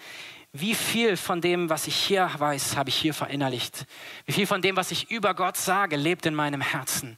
wie 0.54 0.76
viel 0.76 1.18
von 1.18 1.42
dem, 1.42 1.70
was 1.70 1.88
ich 1.88 1.96
hier 1.96 2.30
weiß, 2.38 2.78
habe 2.78 2.90
ich 2.90 2.96
hier 2.96 3.16
verinnerlicht? 3.16 3.86
Wie 4.26 4.34
viel 4.34 4.46
von 4.46 4.62
dem, 4.62 4.76
was 4.76 4.92
ich 4.92 5.10
über 5.10 5.34
Gott 5.34 5.58
sage, 5.58 5.96
lebt 5.96 6.28
in 6.28 6.36
meinem 6.36 6.62
Herzen? 6.62 7.18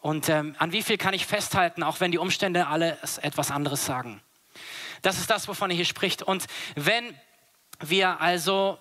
Und 0.00 0.28
ähm, 0.28 0.56
an 0.58 0.72
wie 0.72 0.82
viel 0.82 0.98
kann 0.98 1.14
ich 1.14 1.26
festhalten, 1.26 1.84
auch 1.84 2.00
wenn 2.00 2.10
die 2.10 2.18
Umstände 2.18 2.66
alle 2.66 2.98
etwas 3.22 3.52
anderes 3.52 3.86
sagen? 3.86 4.20
Das 5.02 5.18
ist 5.18 5.30
das, 5.30 5.46
wovon 5.46 5.70
er 5.70 5.76
hier 5.76 5.84
spricht. 5.84 6.22
Und 6.22 6.46
wenn 6.74 7.14
wir 7.78 8.20
also 8.20 8.78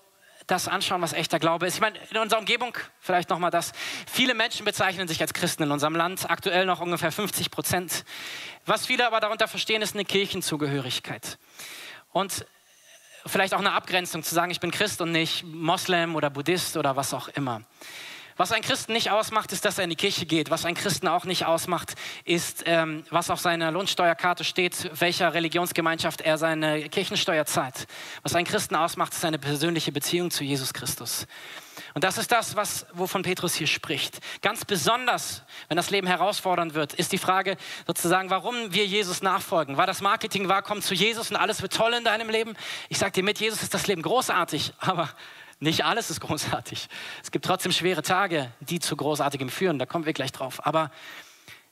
das 0.47 0.67
anschauen, 0.67 1.01
was 1.03 1.13
echter 1.13 1.37
Glaube 1.37 1.67
ist. 1.67 1.75
Ich 1.75 1.81
meine, 1.81 1.99
in 2.09 2.17
unserer 2.17 2.39
Umgebung 2.39 2.75
vielleicht 2.99 3.29
nochmal 3.29 3.51
das. 3.51 3.71
Viele 4.11 4.33
Menschen 4.33 4.65
bezeichnen 4.65 5.07
sich 5.07 5.21
als 5.21 5.33
Christen 5.33 5.61
in 5.61 5.71
unserem 5.71 5.95
Land, 5.95 6.27
aktuell 6.27 6.65
noch 6.65 6.79
ungefähr 6.79 7.11
50 7.11 7.51
Prozent. 7.51 8.03
Was 8.65 8.87
viele 8.87 9.05
aber 9.05 9.19
darunter 9.19 9.47
verstehen, 9.47 9.83
ist 9.83 9.93
eine 9.93 10.05
Kirchenzugehörigkeit. 10.05 11.37
Und 12.11 12.47
vielleicht 13.25 13.53
auch 13.53 13.59
eine 13.59 13.71
Abgrenzung 13.71 14.23
zu 14.23 14.33
sagen, 14.33 14.51
ich 14.51 14.59
bin 14.59 14.71
Christ 14.71 15.01
und 15.01 15.11
nicht 15.11 15.43
Moslem 15.45 16.15
oder 16.15 16.29
Buddhist 16.29 16.77
oder 16.77 16.95
was 16.95 17.13
auch 17.13 17.27
immer. 17.29 17.61
Was 18.39 18.53
ein 18.53 18.61
Christen 18.61 18.93
nicht 18.93 19.11
ausmacht, 19.11 19.51
ist, 19.51 19.65
dass 19.65 19.79
er 19.79 19.83
in 19.83 19.89
die 19.89 19.97
Kirche 19.97 20.25
geht. 20.25 20.49
Was 20.49 20.63
ein 20.63 20.73
Christen 20.73 21.09
auch 21.09 21.25
nicht 21.25 21.45
ausmacht, 21.45 21.95
ist, 22.23 22.63
ähm, 22.67 23.03
was 23.09 23.29
auf 23.29 23.41
seiner 23.41 23.69
Lohnsteuerkarte 23.69 24.45
steht, 24.45 24.89
welcher 24.97 25.33
Religionsgemeinschaft 25.33 26.21
er 26.21 26.37
seine 26.37 26.87
Kirchensteuer 26.87 27.45
zahlt. 27.45 27.85
Was 28.23 28.35
ein 28.35 28.45
Christen 28.45 28.77
ausmacht, 28.77 29.11
ist 29.11 29.19
seine 29.19 29.39
persönliche 29.39 29.91
Beziehung 29.91 30.31
zu 30.31 30.45
Jesus 30.45 30.73
Christus. 30.73 31.27
Und 31.93 32.05
das 32.05 32.17
ist 32.17 32.31
das, 32.31 32.55
was, 32.55 32.85
wovon 32.93 33.23
Petrus 33.23 33.55
hier 33.55 33.67
spricht. 33.67 34.19
Ganz 34.41 34.63
besonders, 34.63 35.43
wenn 35.67 35.75
das 35.75 35.89
Leben 35.89 36.07
herausfordernd 36.07 36.75
wird, 36.75 36.93
ist 36.93 37.11
die 37.11 37.17
Frage 37.17 37.57
sozusagen, 37.87 38.29
warum 38.29 38.73
wir 38.73 38.85
Jesus 38.85 39.21
nachfolgen. 39.21 39.75
War 39.75 39.85
das 39.87 39.99
Marketing 39.99 40.47
war, 40.47 40.61
komm 40.61 40.81
zu 40.81 40.93
Jesus 40.93 41.29
und 41.29 41.35
alles 41.35 41.61
wird 41.61 41.73
toll 41.73 41.93
in 41.93 42.05
deinem 42.05 42.29
Leben? 42.29 42.55
Ich 42.87 42.99
sage 42.99 43.11
dir, 43.11 43.23
mit 43.23 43.39
Jesus 43.41 43.63
ist 43.63 43.73
das 43.73 43.87
Leben 43.87 44.01
großartig, 44.01 44.71
aber 44.79 45.09
nicht 45.59 45.83
alles 45.85 46.09
ist 46.09 46.21
großartig. 46.21 46.87
Es 47.21 47.31
gibt 47.31 47.45
trotzdem 47.45 47.71
schwere 47.71 48.01
Tage, 48.01 48.51
die 48.61 48.79
zu 48.79 48.95
großartigem 48.95 49.49
führen. 49.49 49.79
Da 49.79 49.85
kommen 49.85 50.05
wir 50.05 50.13
gleich 50.13 50.31
drauf. 50.31 50.65
Aber 50.65 50.91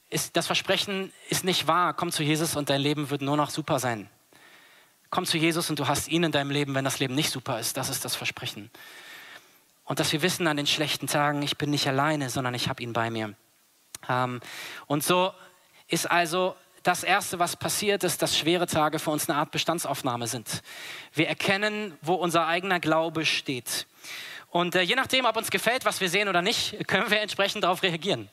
ist, 0.09 0.35
das 0.35 0.45
Versprechen 0.45 1.11
ist 1.29 1.43
nicht 1.43 1.67
wahr. 1.67 1.93
Komm 1.93 2.11
zu 2.11 2.23
Jesus 2.23 2.55
und 2.55 2.69
dein 2.69 2.81
Leben 2.81 3.09
wird 3.09 3.21
nur 3.21 3.37
noch 3.37 3.49
super 3.49 3.79
sein. 3.79 4.09
Komm 5.09 5.25
zu 5.25 5.37
Jesus 5.37 5.69
und 5.69 5.79
du 5.79 5.87
hast 5.87 6.09
ihn 6.09 6.23
in 6.23 6.31
deinem 6.31 6.51
Leben, 6.51 6.75
wenn 6.75 6.83
das 6.83 6.99
Leben 6.99 7.15
nicht 7.15 7.31
super 7.31 7.59
ist. 7.59 7.77
Das 7.77 7.89
ist 7.89 8.03
das 8.03 8.15
Versprechen. 8.15 8.69
Und 9.85 10.01
dass 10.01 10.11
wir 10.11 10.21
wissen 10.21 10.47
an 10.47 10.57
den 10.57 10.67
schlechten 10.67 11.07
Tagen, 11.07 11.41
ich 11.41 11.57
bin 11.57 11.69
nicht 11.69 11.87
alleine, 11.87 12.29
sondern 12.29 12.53
ich 12.53 12.67
habe 12.67 12.83
ihn 12.83 12.91
bei 12.91 13.09
mir. 13.09 13.35
Ähm, 14.09 14.41
und 14.85 15.03
so 15.03 15.33
ist 15.87 16.11
also 16.11 16.55
das 16.87 17.03
Erste, 17.03 17.37
was 17.37 17.57
passiert, 17.57 18.05
ist, 18.05 18.21
dass 18.21 18.37
schwere 18.37 18.65
Tage 18.65 18.97
für 18.99 19.11
uns 19.11 19.29
eine 19.29 19.37
Art 19.37 19.51
Bestandsaufnahme 19.51 20.25
sind. 20.25 20.61
Wir 21.13 21.27
erkennen, 21.27 21.97
wo 22.01 22.13
unser 22.13 22.47
eigener 22.47 22.79
Glaube 22.79 23.25
steht. 23.25 23.87
Und 24.51 24.73
äh, 24.73 24.83
je 24.83 24.95
nachdem, 24.95 25.25
ob 25.25 25.35
uns 25.35 25.51
gefällt, 25.51 25.83
was 25.83 25.99
wir 25.99 26.09
sehen 26.09 26.29
oder 26.29 26.41
nicht, 26.41 26.77
können 26.87 27.11
wir 27.11 27.19
entsprechend 27.19 27.65
darauf 27.65 27.83
reagieren. 27.83 28.29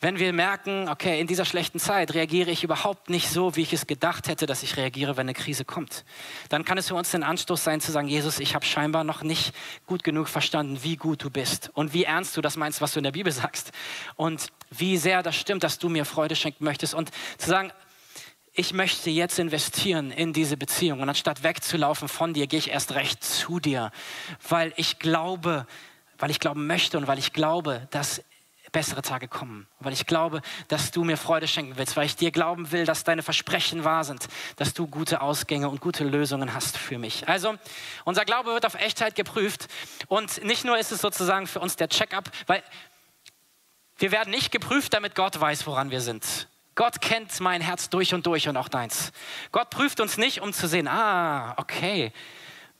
Wenn 0.00 0.20
wir 0.20 0.32
merken, 0.32 0.88
okay, 0.88 1.20
in 1.20 1.26
dieser 1.26 1.44
schlechten 1.44 1.80
Zeit 1.80 2.14
reagiere 2.14 2.52
ich 2.52 2.62
überhaupt 2.62 3.10
nicht 3.10 3.28
so, 3.28 3.56
wie 3.56 3.62
ich 3.62 3.72
es 3.72 3.88
gedacht 3.88 4.28
hätte, 4.28 4.46
dass 4.46 4.62
ich 4.62 4.76
reagiere, 4.76 5.16
wenn 5.16 5.26
eine 5.26 5.34
Krise 5.34 5.64
kommt, 5.64 6.04
dann 6.50 6.64
kann 6.64 6.78
es 6.78 6.86
für 6.86 6.94
uns 6.94 7.12
ein 7.16 7.24
Anstoß 7.24 7.64
sein 7.64 7.80
zu 7.80 7.90
sagen, 7.90 8.06
Jesus, 8.06 8.38
ich 8.38 8.54
habe 8.54 8.64
scheinbar 8.64 9.02
noch 9.02 9.24
nicht 9.24 9.52
gut 9.86 10.04
genug 10.04 10.28
verstanden, 10.28 10.78
wie 10.84 10.94
gut 10.94 11.24
du 11.24 11.30
bist 11.30 11.72
und 11.74 11.94
wie 11.94 12.04
ernst 12.04 12.36
du 12.36 12.40
das 12.40 12.56
meinst, 12.56 12.80
was 12.80 12.92
du 12.92 13.00
in 13.00 13.04
der 13.04 13.10
Bibel 13.10 13.32
sagst 13.32 13.72
und 14.14 14.52
wie 14.70 14.98
sehr 14.98 15.24
das 15.24 15.34
stimmt, 15.34 15.64
dass 15.64 15.80
du 15.80 15.88
mir 15.88 16.04
Freude 16.04 16.36
schenken 16.36 16.62
möchtest 16.62 16.94
und 16.94 17.10
zu 17.36 17.50
sagen, 17.50 17.72
ich 18.52 18.72
möchte 18.72 19.10
jetzt 19.10 19.40
investieren 19.40 20.12
in 20.12 20.32
diese 20.32 20.56
Beziehung 20.56 21.00
und 21.00 21.08
anstatt 21.08 21.42
wegzulaufen 21.42 22.06
von 22.06 22.34
dir, 22.34 22.46
gehe 22.46 22.60
ich 22.60 22.70
erst 22.70 22.94
recht 22.94 23.24
zu 23.24 23.58
dir, 23.58 23.90
weil 24.48 24.72
ich 24.76 25.00
glaube, 25.00 25.66
weil 26.18 26.30
ich 26.30 26.38
glauben 26.38 26.68
möchte 26.68 26.98
und 26.98 27.08
weil 27.08 27.18
ich 27.18 27.32
glaube, 27.32 27.88
dass 27.90 28.22
bessere 28.78 29.02
Tage 29.02 29.26
kommen, 29.26 29.66
weil 29.80 29.92
ich 29.92 30.06
glaube, 30.06 30.40
dass 30.68 30.92
du 30.92 31.02
mir 31.02 31.16
Freude 31.16 31.48
schenken 31.48 31.76
willst, 31.78 31.96
weil 31.96 32.06
ich 32.06 32.14
dir 32.14 32.30
glauben 32.30 32.70
will, 32.70 32.84
dass 32.84 33.02
deine 33.02 33.24
Versprechen 33.24 33.82
wahr 33.82 34.04
sind, 34.04 34.28
dass 34.54 34.72
du 34.72 34.86
gute 34.86 35.20
Ausgänge 35.20 35.68
und 35.68 35.80
gute 35.80 36.04
Lösungen 36.04 36.54
hast 36.54 36.78
für 36.78 36.96
mich. 36.96 37.28
Also, 37.28 37.56
unser 38.04 38.24
Glaube 38.24 38.52
wird 38.52 38.64
auf 38.64 38.74
Echtheit 38.74 39.16
geprüft 39.16 39.66
und 40.06 40.44
nicht 40.44 40.64
nur 40.64 40.78
ist 40.78 40.92
es 40.92 41.00
sozusagen 41.00 41.48
für 41.48 41.58
uns 41.58 41.74
der 41.74 41.88
Check-up, 41.88 42.30
weil 42.46 42.62
wir 43.96 44.12
werden 44.12 44.30
nicht 44.30 44.52
geprüft, 44.52 44.94
damit 44.94 45.16
Gott 45.16 45.40
weiß, 45.40 45.66
woran 45.66 45.90
wir 45.90 46.00
sind. 46.00 46.46
Gott 46.76 47.00
kennt 47.00 47.40
mein 47.40 47.60
Herz 47.60 47.90
durch 47.90 48.14
und 48.14 48.26
durch 48.26 48.46
und 48.46 48.56
auch 48.56 48.68
deins. 48.68 49.10
Gott 49.50 49.70
prüft 49.70 49.98
uns 49.98 50.18
nicht, 50.18 50.40
um 50.40 50.52
zu 50.52 50.68
sehen, 50.68 50.86
ah, 50.86 51.54
okay, 51.56 52.12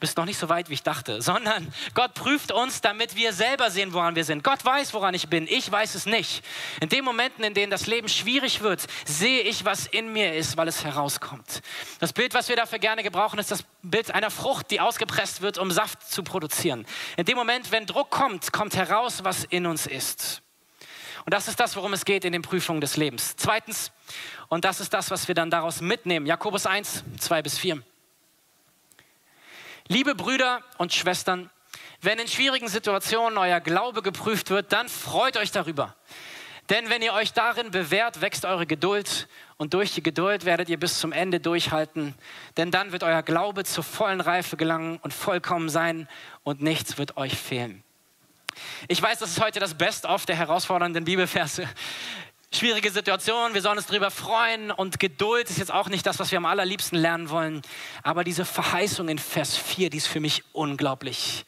bist 0.01 0.17
noch 0.17 0.25
nicht 0.25 0.39
so 0.39 0.49
weit, 0.49 0.69
wie 0.69 0.75
ich 0.75 0.83
dachte, 0.83 1.21
sondern 1.23 1.73
Gott 1.95 2.15
prüft 2.15 2.53
uns, 2.53 2.81
damit 2.81 3.17
wir 3.17 3.33
selber 3.33 3.71
sehen, 3.71 3.93
woran 3.93 4.15
wir 4.17 4.25
sind. 4.25 4.45
Gott 4.45 4.65
weiß, 4.65 4.95
woran 4.95 5.15
ich 5.15 5.29
bin. 5.29 5.47
Ich 5.49 5.71
weiß 5.71 5.95
es 5.95 6.07
nicht. 6.07 6.45
In 6.81 6.89
den 6.89 7.05
Momenten, 7.05 7.45
in 7.45 7.55
denen 7.55 7.71
das 7.71 7.87
Leben 7.87 8.09
schwierig 8.09 8.61
wird, 8.61 8.87
sehe 9.05 9.43
ich, 9.43 9.65
was 9.65 9.87
in 9.87 10.13
mir 10.13 10.35
ist, 10.35 10.57
weil 10.57 10.69
es 10.69 10.85
herauskommt. 10.85 11.63
Das 12.01 12.13
Bild, 12.13 12.35
was 12.35 12.49
wir 12.49 12.57
dafür 12.57 12.79
gerne 12.79 13.03
gebrauchen, 13.03 13.39
ist 13.39 13.51
das 13.51 13.65
Bild 13.83 14.11
einer 14.11 14.31
Frucht, 14.31 14.71
die 14.71 14.81
ausgepresst 14.81 15.43
wird, 15.43 15.59
um 15.59 15.71
Saft 15.71 16.11
zu 16.11 16.23
produzieren. 16.23 16.87
In 17.17 17.25
dem 17.25 17.37
Moment, 17.37 17.73
wenn 17.73 17.87
Druck 17.87 18.11
kommt, 18.11 18.53
kommt 18.53 18.77
heraus, 18.77 19.25
was 19.25 19.45
in 19.45 19.67
uns 19.67 19.87
ist. 19.87 20.43
Und 21.25 21.35
das 21.35 21.47
ist 21.47 21.61
das, 21.61 21.77
worum 21.77 21.93
es 21.93 22.05
geht 22.07 22.25
in 22.25 22.33
den 22.33 22.41
Prüfungen 22.43 22.81
des 22.81 22.97
Lebens. 22.97 23.35
Zweitens, 23.37 23.93
und 24.49 24.65
das 24.65 24.81
ist 24.81 24.95
das, 24.95 25.11
was 25.11 25.29
wir 25.29 25.35
dann 25.35 25.51
daraus 25.51 25.83
mitnehmen. 25.83 26.25
Jakobus 26.25 26.65
1, 26.65 27.05
2 27.19 27.43
bis 27.43 27.59
4. 27.59 27.83
Liebe 29.91 30.15
Brüder 30.15 30.61
und 30.77 30.93
Schwestern, 30.93 31.49
wenn 32.03 32.19
in 32.19 32.29
schwierigen 32.29 32.69
Situationen 32.69 33.39
euer 33.39 33.59
Glaube 33.61 34.03
geprüft 34.03 34.51
wird, 34.51 34.71
dann 34.71 34.87
freut 34.87 35.39
euch 35.39 35.51
darüber. 35.51 35.97
Denn 36.69 36.91
wenn 36.91 37.01
ihr 37.01 37.15
euch 37.15 37.33
darin 37.33 37.71
bewährt, 37.71 38.21
wächst 38.21 38.45
eure 38.45 38.67
Geduld 38.67 39.29
und 39.57 39.73
durch 39.73 39.95
die 39.95 40.03
Geduld 40.03 40.45
werdet 40.45 40.69
ihr 40.69 40.79
bis 40.79 40.99
zum 40.99 41.11
Ende 41.13 41.41
durchhalten. 41.41 42.15
Denn 42.59 42.71
dann 42.71 42.93
wird 42.93 43.03
euer 43.03 43.23
Glaube 43.23 43.65
zur 43.65 43.83
vollen 43.83 44.21
Reife 44.21 44.59
gelangen 44.59 44.99
und 44.99 45.15
vollkommen 45.15 45.71
sein 45.71 46.07
und 46.43 46.61
nichts 46.61 46.99
wird 46.99 47.17
euch 47.17 47.39
fehlen. 47.39 47.83
Ich 48.89 49.01
weiß, 49.01 49.21
das 49.21 49.31
ist 49.31 49.41
heute 49.41 49.59
das 49.59 49.73
Best-of 49.73 50.27
der 50.27 50.37
herausfordernden 50.37 51.05
Bibelverse 51.07 51.67
schwierige 52.53 52.91
Situation, 52.91 53.55
wir 53.55 53.63
sollen 53.63 53.79
uns 53.79 53.87
darüber 53.87 54.11
freuen 54.11 54.71
und 54.71 54.99
Geduld 54.99 55.51
ist 55.51 55.59
jetzt 55.59 55.73
auch 55.73 55.89
nicht 55.89 56.07
das, 56.07 56.19
was 56.19 56.31
wir 56.31 56.39
am 56.39 56.47
allerliebsten 56.47 56.99
lernen 56.99 57.31
wollen. 57.31 57.63
Aber 58.03 58.25
diese 58.25 58.45
Verheißung 58.45 59.09
in 59.09 59.19
Vers 59.19 59.57
4, 59.57 59.91
die 59.91 59.99
ist 59.99 60.09
für 60.09 60.21
mich 60.21 60.45
unglaublich. 60.53 61.45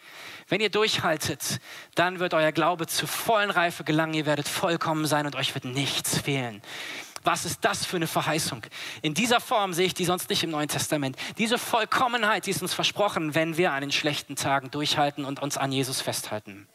Wenn 0.48 0.60
ihr 0.60 0.70
durchhaltet, 0.70 1.60
dann 1.94 2.18
wird 2.18 2.34
euer 2.34 2.52
Glaube 2.52 2.86
zur 2.86 3.08
vollen 3.08 3.50
Reife 3.50 3.84
gelangen, 3.84 4.14
ihr 4.14 4.26
werdet 4.26 4.48
vollkommen 4.48 5.06
sein 5.06 5.26
und 5.26 5.36
euch 5.36 5.54
wird 5.54 5.64
nichts 5.64 6.18
fehlen. 6.18 6.60
Was 7.22 7.44
ist 7.44 7.64
das 7.64 7.84
für 7.84 7.96
eine 7.96 8.06
Verheißung? 8.06 8.62
In 9.02 9.14
dieser 9.14 9.40
Form 9.40 9.74
sehe 9.74 9.86
ich 9.86 9.94
die 9.94 10.06
sonst 10.06 10.30
nicht 10.30 10.42
im 10.42 10.50
Neuen 10.50 10.68
Testament. 10.68 11.16
Diese 11.38 11.58
Vollkommenheit, 11.58 12.46
die 12.46 12.50
ist 12.50 12.62
uns 12.62 12.72
versprochen, 12.72 13.34
wenn 13.34 13.56
wir 13.58 13.72
an 13.72 13.82
den 13.82 13.92
schlechten 13.92 14.36
Tagen 14.36 14.70
durchhalten 14.70 15.24
und 15.24 15.40
uns 15.40 15.58
an 15.58 15.70
Jesus 15.70 16.00
festhalten. 16.00 16.66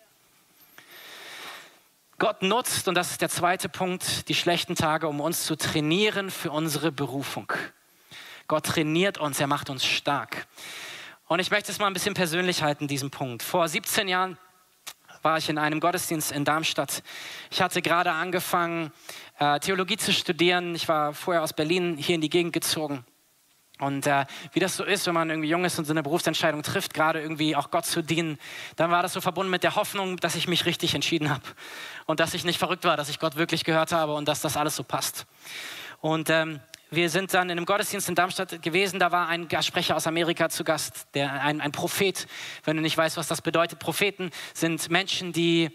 Gott 2.17 2.43
nutzt, 2.43 2.87
und 2.87 2.95
das 2.95 3.11
ist 3.11 3.21
der 3.21 3.29
zweite 3.29 3.67
Punkt, 3.67 4.29
die 4.29 4.35
schlechten 4.35 4.75
Tage, 4.75 5.09
um 5.09 5.19
uns 5.19 5.43
zu 5.43 5.57
trainieren 5.57 6.31
für 6.31 6.49
unsere 6.49 6.93
Berufung. 6.93 7.51
Gott 8.47 8.65
trainiert 8.67 9.17
uns, 9.17 9.41
er 9.41 9.47
macht 9.47 9.69
uns 9.69 9.83
stark. 9.83 10.47
Und 11.27 11.39
ich 11.39 11.51
möchte 11.51 11.73
es 11.73 11.79
mal 11.79 11.87
ein 11.87 11.93
bisschen 11.93 12.13
persönlich 12.13 12.63
halten, 12.63 12.87
diesen 12.87 13.11
Punkt. 13.11 13.43
Vor 13.43 13.67
17 13.67 14.07
Jahren 14.07 14.37
war 15.23 15.37
ich 15.37 15.49
in 15.49 15.57
einem 15.57 15.81
Gottesdienst 15.81 16.31
in 16.31 16.45
Darmstadt. 16.45 17.03
Ich 17.51 17.61
hatte 17.61 17.81
gerade 17.81 18.11
angefangen, 18.11 18.93
äh, 19.39 19.59
Theologie 19.59 19.97
zu 19.97 20.13
studieren. 20.13 20.73
Ich 20.73 20.87
war 20.87 21.13
vorher 21.13 21.43
aus 21.43 21.51
Berlin 21.51 21.97
hier 21.97 22.15
in 22.15 22.21
die 22.21 22.29
Gegend 22.29 22.53
gezogen. 22.53 23.03
Und 23.79 24.07
äh, 24.07 24.25
wie 24.53 24.59
das 24.59 24.77
so 24.77 24.85
ist, 24.85 25.05
wenn 25.05 25.13
man 25.13 25.29
irgendwie 25.29 25.49
jung 25.49 25.65
ist 25.65 25.77
und 25.77 25.85
so 25.85 25.91
eine 25.91 26.01
Berufsentscheidung 26.01 26.63
trifft, 26.63 26.93
gerade 26.93 27.21
irgendwie 27.21 27.55
auch 27.55 27.71
Gott 27.71 27.85
zu 27.85 28.01
dienen, 28.01 28.39
dann 28.77 28.89
war 28.89 29.03
das 29.03 29.13
so 29.13 29.19
verbunden 29.19 29.51
mit 29.51 29.63
der 29.63 29.75
Hoffnung, 29.75 30.17
dass 30.17 30.35
ich 30.35 30.47
mich 30.47 30.65
richtig 30.65 30.95
entschieden 30.95 31.29
habe 31.29 31.43
und 32.05 32.21
dass 32.21 32.33
ich 32.33 32.45
nicht 32.45 32.57
verrückt 32.57 32.85
war, 32.85 32.95
dass 32.95 33.09
ich 33.09 33.19
Gott 33.19 33.35
wirklich 33.35 33.65
gehört 33.65 33.91
habe 33.91 34.13
und 34.13 34.27
dass 34.27 34.39
das 34.39 34.55
alles 34.55 34.77
so 34.77 34.83
passt. 34.83 35.25
Und 35.99 36.29
ähm, 36.29 36.61
wir 36.89 37.09
sind 37.09 37.33
dann 37.33 37.49
in 37.49 37.57
einem 37.57 37.65
Gottesdienst 37.65 38.07
in 38.07 38.15
Darmstadt 38.15 38.61
gewesen, 38.61 38.99
da 38.99 39.11
war 39.11 39.27
ein 39.27 39.47
Gastsprecher 39.49 39.97
aus 39.97 40.07
Amerika 40.07 40.49
zu 40.49 40.63
Gast, 40.63 41.07
der, 41.13 41.41
ein, 41.41 41.59
ein 41.59 41.71
Prophet. 41.71 42.27
Wenn 42.63 42.77
du 42.77 42.81
nicht 42.81 42.97
weißt, 42.97 43.17
was 43.17 43.27
das 43.27 43.41
bedeutet, 43.41 43.79
Propheten 43.79 44.29
sind 44.53 44.89
Menschen, 44.89 45.33
die 45.33 45.71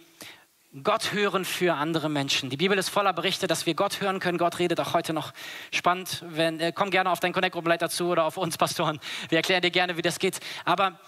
Gott 0.84 1.12
hören 1.12 1.44
für 1.44 1.74
andere 1.74 2.08
Menschen. 2.08 2.48
Die 2.48 2.56
Bibel 2.56 2.78
ist 2.78 2.90
voller 2.90 3.12
Berichte, 3.12 3.48
dass 3.48 3.66
wir 3.66 3.74
Gott 3.74 4.00
hören 4.00 4.20
können. 4.20 4.38
Gott 4.38 4.60
redet 4.60 4.78
auch 4.78 4.94
heute 4.94 5.12
noch 5.12 5.32
spannend. 5.72 6.24
Wenn, 6.28 6.60
äh, 6.60 6.72
komm 6.72 6.90
gerne 6.90 7.10
auf 7.10 7.18
deinen 7.18 7.32
Connect-Gruppenleiter 7.32 7.90
zu 7.90 8.06
oder 8.06 8.24
auf 8.24 8.36
uns 8.36 8.56
Pastoren. 8.56 9.00
Wir 9.30 9.38
erklären 9.38 9.62
dir 9.62 9.72
gerne, 9.72 9.96
wie 9.96 10.02
das 10.02 10.20
geht. 10.20 10.38
Aber 10.64 11.00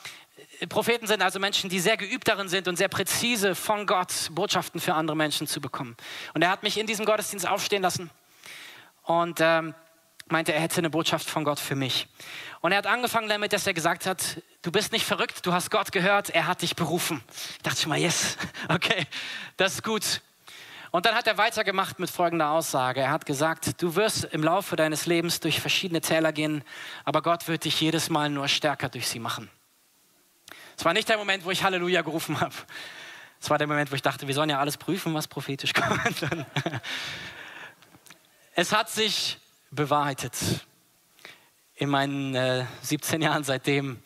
äh, 0.59 0.67
Propheten 0.67 1.07
sind 1.07 1.23
also 1.23 1.39
Menschen, 1.39 1.71
die 1.71 1.79
sehr 1.79 1.97
geübt 1.97 2.27
darin 2.27 2.49
sind 2.49 2.67
und 2.67 2.75
sehr 2.75 2.89
präzise 2.89 3.55
von 3.55 3.87
Gott 3.87 4.31
Botschaften 4.33 4.81
für 4.81 4.95
andere 4.95 5.17
Menschen 5.17 5.47
zu 5.47 5.61
bekommen. 5.61 5.97
Und 6.35 6.43
er 6.43 6.51
hat 6.51 6.65
mich 6.65 6.77
in 6.77 6.89
diesem 6.89 7.07
Gottesdienst 7.07 7.47
aufstehen 7.47 7.83
lassen 7.83 8.11
und 9.05 9.39
ähm, 9.41 9.77
meinte, 10.27 10.53
er 10.53 10.61
hätte 10.61 10.79
eine 10.79 10.91
Botschaft 10.91 11.31
von 11.31 11.45
Gott 11.45 11.61
für 11.61 11.77
mich. 11.77 12.09
Und 12.63 12.73
er 12.73 12.79
hat 12.79 12.89
angefangen 12.89 13.29
damit, 13.29 13.53
dass 13.53 13.65
er 13.65 13.75
gesagt 13.75 14.07
hat, 14.07 14.43
du 14.63 14.71
bist 14.73 14.93
nicht 14.93 15.05
verrückt, 15.05 15.45
du 15.45 15.53
hast 15.53 15.71
Gott 15.71 15.93
gehört, 15.93 16.31
er 16.31 16.47
hat 16.47 16.63
dich 16.63 16.77
berufen. 16.77 17.23
Ich 17.57 17.63
dachte 17.63 17.81
schon 17.81 17.91
mal, 17.91 17.99
yes, 17.99 18.37
okay, 18.69 19.07
das 19.57 19.75
ist 19.75 19.83
gut. 19.83 20.23
Und 20.93 21.07
dann 21.07 21.15
hat 21.15 21.27
er 21.27 21.39
weitergemacht 21.39 21.99
mit 21.99 22.11
folgender 22.11 22.51
Aussage. 22.51 23.01
Er 23.01 23.11
hat 23.11 23.25
gesagt, 23.25 23.81
du 23.83 23.97
wirst 23.97 24.25
im 24.25 24.43
Laufe 24.43 24.77
deines 24.77 25.07
Lebens 25.07 25.41
durch 25.41 25.59
verschiedene 25.59 26.03
Täler 26.03 26.33
gehen, 26.33 26.63
aber 27.05 27.23
Gott 27.23 27.49
wird 27.49 27.65
dich 27.65 27.81
jedes 27.81 28.11
Mal 28.11 28.29
nur 28.29 28.47
stärker 28.47 28.91
durch 28.91 29.09
sie 29.09 29.19
machen. 29.19 29.51
Es 30.77 30.85
war 30.85 30.93
nicht 30.93 31.09
der 31.09 31.17
Moment, 31.17 31.45
wo 31.45 31.51
ich 31.51 31.65
Halleluja 31.65 32.03
gerufen 32.03 32.41
habe. 32.41 32.55
Es 33.41 33.51
war 33.51 33.59
der 33.59 33.67
Moment, 33.67 33.91
wo 33.91 33.95
ich 33.95 34.03
dachte, 34.03 34.29
wir 34.29 34.35
sollen 34.35 34.51
ja 34.51 34.61
alles 34.61 34.77
prüfen, 34.77 35.15
was 35.15 35.29
prophetisch 35.29 35.73
kommt. 35.75 36.01
es 38.55 38.73
hat 38.73 38.91
sich 38.91 39.39
bewahrheitet 39.71 40.37
in 41.75 41.89
meinen 41.89 42.35
äh, 42.35 42.67
17 42.83 43.23
Jahren 43.23 43.45
seitdem. 43.45 44.03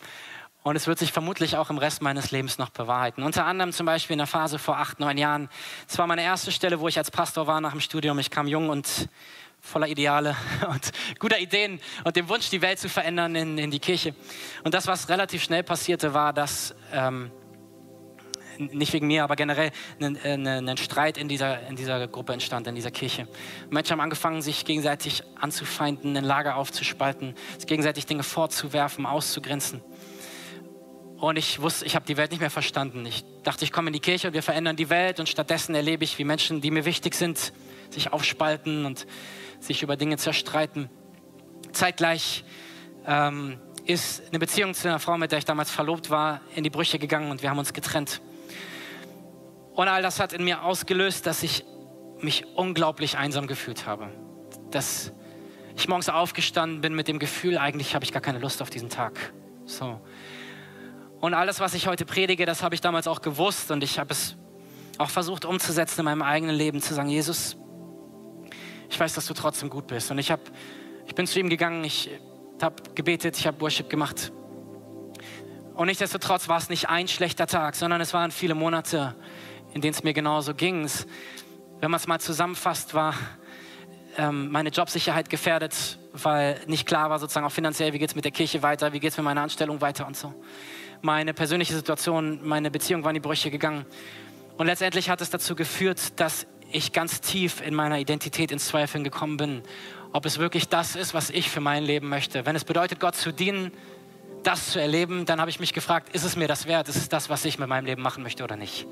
Und 0.67 0.75
es 0.75 0.89
wird 0.89 0.99
sich 0.99 1.13
vermutlich 1.13 1.57
auch 1.57 1.71
im 1.71 1.79
Rest 1.79 2.03
meines 2.03 2.33
Lebens 2.33 2.59
noch 2.59 2.71
bewahrheiten. 2.71 3.23
Unter 3.23 3.47
anderem 3.47 3.71
zum 3.71 3.87
Beispiel 3.87 4.15
in 4.15 4.19
der 4.19 4.27
Phase 4.27 4.59
vor 4.59 4.79
acht, 4.79 4.99
neun 4.99 5.17
Jahren. 5.17 5.49
Es 5.89 5.97
war 5.97 6.09
meine 6.09 6.25
erste 6.25 6.51
Stelle, 6.51 6.81
wo 6.81 6.89
ich 6.89 6.99
als 6.99 7.09
Pastor 7.09 7.47
war 7.47 7.61
nach 7.61 7.71
dem 7.71 7.79
Studium. 7.79 8.19
Ich 8.19 8.33
kam 8.33 8.49
jung 8.49 8.69
und 8.69 9.09
voller 9.61 9.87
Ideale 9.87 10.35
und 10.69 10.91
guter 11.21 11.39
Ideen 11.39 11.79
und 12.03 12.17
dem 12.17 12.29
Wunsch, 12.29 12.51
die 12.51 12.63
Welt 12.63 12.81
zu 12.81 12.89
verändern 12.89 13.37
in, 13.37 13.59
in 13.59 13.71
die 13.71 13.79
Kirche. 13.79 14.17
Und 14.65 14.75
das, 14.75 14.89
was 14.89 15.09
relativ 15.09 15.45
schnell 15.45 15.63
passierte, 15.63 16.15
war, 16.15 16.33
dass, 16.33 16.75
ähm, 16.93 17.31
nicht 18.59 18.93
wegen 18.93 19.07
mir, 19.07 19.23
aber 19.23 19.37
generell 19.37 19.71
ein, 20.01 20.47
ein 20.47 20.77
Streit 20.79 21.17
in 21.17 21.29
dieser, 21.29 21.67
in 21.69 21.77
dieser 21.77 22.09
Gruppe 22.09 22.33
entstand, 22.33 22.67
in 22.67 22.75
dieser 22.75 22.91
Kirche. 22.91 23.29
Menschen 23.71 23.93
haben 23.93 24.01
angefangen, 24.01 24.43
sich 24.43 24.65
gegenseitig 24.65 25.23
anzufeinden, 25.41 26.17
ein 26.17 26.25
Lager 26.25 26.57
aufzuspalten, 26.57 27.35
sich 27.57 27.67
gegenseitig 27.67 28.07
Dinge 28.07 28.23
vorzuwerfen, 28.23 29.07
auszugrenzen. 29.07 29.81
Und 31.19 31.37
ich 31.37 31.63
wusste, 31.63 31.87
ich 31.87 31.95
habe 31.95 32.05
die 32.05 32.17
Welt 32.17 32.31
nicht 32.31 32.41
mehr 32.41 32.51
verstanden. 32.51 33.07
Ich 33.07 33.25
dachte, 33.43 33.65
ich 33.65 33.73
komme 33.73 33.89
in 33.89 33.95
die 33.95 34.01
Kirche 34.01 34.29
und 34.29 34.35
wir 34.35 34.43
verändern 34.43 34.77
die 34.77 34.91
Welt 34.91 35.19
und 35.19 35.29
stattdessen 35.29 35.75
erlebe 35.75 36.05
ich, 36.05 36.19
wie 36.19 36.25
Menschen, 36.25 36.61
die 36.61 36.71
mir 36.71 36.85
wichtig 36.85 37.15
sind, 37.15 37.53
sich 37.91 38.13
aufspalten 38.13 38.85
und 38.85 39.07
sich 39.61 39.83
über 39.83 39.97
Dinge 39.97 40.19
zerstreiten. 40.19 40.91
Zeitgleich 41.73 42.45
ähm, 43.07 43.59
ist 43.87 44.29
eine 44.29 44.39
Beziehung 44.39 44.75
zu 44.75 44.89
einer 44.89 44.99
Frau, 44.99 45.17
mit 45.17 45.33
der 45.33 45.39
ich 45.39 45.45
damals 45.45 45.71
verlobt 45.71 46.11
war, 46.11 46.43
in 46.55 46.65
die 46.65 46.71
Brüche 46.71 46.99
gegangen 46.99 47.31
und 47.31 47.43
wir 47.43 47.49
haben 47.49 47.59
uns 47.59 47.73
getrennt. 47.73 48.21
Und 49.75 49.89
all 49.89 50.03
das 50.03 50.21
hat 50.21 50.33
in 50.33 50.45
mir 50.45 50.65
ausgelöst, 50.65 51.27
dass 51.27 51.43
ich 51.43 51.65
mich 52.21 52.45
unglaublich 52.57 53.17
einsam 53.17 53.47
gefühlt 53.47 53.87
habe. 53.87 54.09
Dass 54.71 55.13
ich 55.77 55.89
morgens 55.89 56.09
aufgestanden 56.09 56.81
bin 56.81 56.95
mit 56.95 57.09
dem 57.09 57.19
Gefühl, 57.19 57.59
eigentlich 57.59 57.95
habe 57.95 58.05
ich 58.05 58.13
gar 58.13 58.23
keine 58.23 58.39
Lust 58.39 58.63
auf 58.63 58.71
diesen 58.71 58.89
Tag. 58.89 59.33
So. 59.67 60.01
Und 61.21 61.35
alles, 61.35 61.61
was 61.61 61.75
ich 61.75 61.87
heute 61.87 62.05
predige, 62.05 62.47
das 62.47 62.63
habe 62.63 62.75
ich 62.75 62.81
damals 62.81 63.09
auch 63.09 63.23
gewusst 63.23 63.71
und 63.71 63.83
ich 63.83 63.99
habe 63.99 64.13
es 64.13 64.37
auch 64.99 65.11
versucht 65.11 65.45
umzusetzen 65.45 66.01
in 66.01 66.05
meinem 66.05 66.23
eigenen 66.23 66.55
Leben, 66.55 66.81
zu 66.81 66.95
sagen, 66.95 67.09
Jesus, 67.09 67.57
ich 68.91 68.99
weiß, 68.99 69.15
dass 69.15 69.27
du 69.27 69.35
trotzdem 69.35 69.71
gut 69.71 69.87
bist. 69.87 70.11
Und 70.11 70.19
ich, 70.19 70.31
hab, 70.31 70.41
ich 71.07 71.15
bin 71.15 71.27
zu 71.27 71.41
ihm 71.41 71.49
gegangen, 71.49 71.85
ich 71.85 72.11
habe 72.61 72.77
gebetet, 72.95 73.39
ich 73.39 73.47
habe 73.47 73.61
Worship 73.61 73.89
gemacht. 73.89 74.33
Und 75.75 75.89
nichtsdestotrotz 75.89 76.49
war 76.49 76.59
es 76.59 76.69
nicht 76.69 76.89
ein 76.89 77.09
schlechter 77.09 77.47
Tag, 77.47 77.75
sondern 77.75 78.01
es 78.01 78.15
waren 78.15 78.31
viele 78.31 78.55
Monate, 78.55 79.15
in 79.75 79.81
denen 79.81 79.93
es 79.93 80.03
mir 80.03 80.15
genauso 80.15 80.55
ging. 80.55 80.89
Wenn 81.81 81.91
man 81.91 81.99
es 81.99 82.07
mal 82.07 82.21
zusammenfasst, 82.21 82.95
war 82.95 83.15
ähm, 84.17 84.51
meine 84.51 84.71
Jobsicherheit 84.71 85.29
gefährdet, 85.29 85.99
weil 86.15 86.61
nicht 86.67 86.87
klar 86.87 87.11
war 87.11 87.19
sozusagen 87.19 87.45
auch 87.45 87.53
finanziell, 87.53 87.93
wie 87.93 87.99
geht 87.99 88.11
es 88.11 88.15
mit 88.15 88.25
der 88.25 88.33
Kirche 88.33 88.63
weiter, 88.63 88.95
wie 88.95 89.01
geht 89.01 89.11
es 89.11 89.19
mit 89.19 89.25
meiner 89.25 89.43
Anstellung 89.43 89.81
weiter 89.83 90.07
und 90.07 90.17
so 90.17 90.35
meine 91.07 91.33
persönliche 91.33 91.73
Situation, 91.73 92.41
meine 92.43 92.71
Beziehung 92.71 93.05
war 93.05 93.11
in 93.11 93.15
die 93.15 93.21
Brüche 93.21 93.51
gegangen. 93.51 93.87
Und 94.59 94.67
letztendlich 94.67 95.09
hat 95.09 95.21
es 95.21 95.31
dazu 95.31 95.55
geführt, 95.55 96.19
dass 96.21 96.47
ich 96.73 96.93
ganz 96.93 97.21
tief 97.21 97.61
in 97.61 97.75
meiner 97.75 98.01
Identität 98.01 98.51
ins 98.51 98.67
Zweifeln 98.67 99.05
gekommen 99.05 99.37
bin, 99.37 99.63
ob 100.13 100.27
es 100.27 100.39
wirklich 100.39 100.69
das 100.69 100.97
ist, 100.97 101.15
was 101.15 101.31
ich 101.31 101.49
für 101.49 101.61
mein 101.61 101.85
Leben 101.85 102.09
möchte. 102.09 102.45
Wenn 102.45 102.57
es 102.57 102.65
bedeutet, 102.65 102.99
Gott 102.99 103.15
zu 103.15 103.33
dienen, 103.33 103.71
das 104.43 104.71
zu 104.71 104.81
erleben, 104.81 105.27
dann 105.27 105.41
habe 105.41 105.49
ich 105.49 105.61
mich 105.61 105.73
gefragt, 105.73 106.13
ist 106.15 106.25
es 106.25 106.35
mir 106.35 106.49
das 106.49 106.67
wert? 106.67 106.89
Ist 106.89 106.97
es 106.97 107.09
das, 107.09 107.31
was 107.31 107.45
ich 107.45 107.59
mit 107.59 107.69
meinem 107.69 107.87
Leben 107.87 108.03
machen 108.03 108.25
möchte 108.25 108.43
oder 108.43 108.57
nicht? 108.57 108.87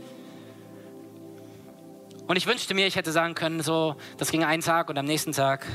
Und 2.28 2.36
ich 2.36 2.46
wünschte 2.46 2.74
mir, 2.74 2.86
ich 2.86 2.94
hätte 2.94 3.10
sagen 3.10 3.34
können, 3.34 3.60
so, 3.60 3.96
das 4.18 4.30
ging 4.30 4.44
einen 4.44 4.62
Tag 4.62 4.88
und 4.88 4.96
am 4.98 5.04
nächsten 5.04 5.32
Tag 5.32 5.66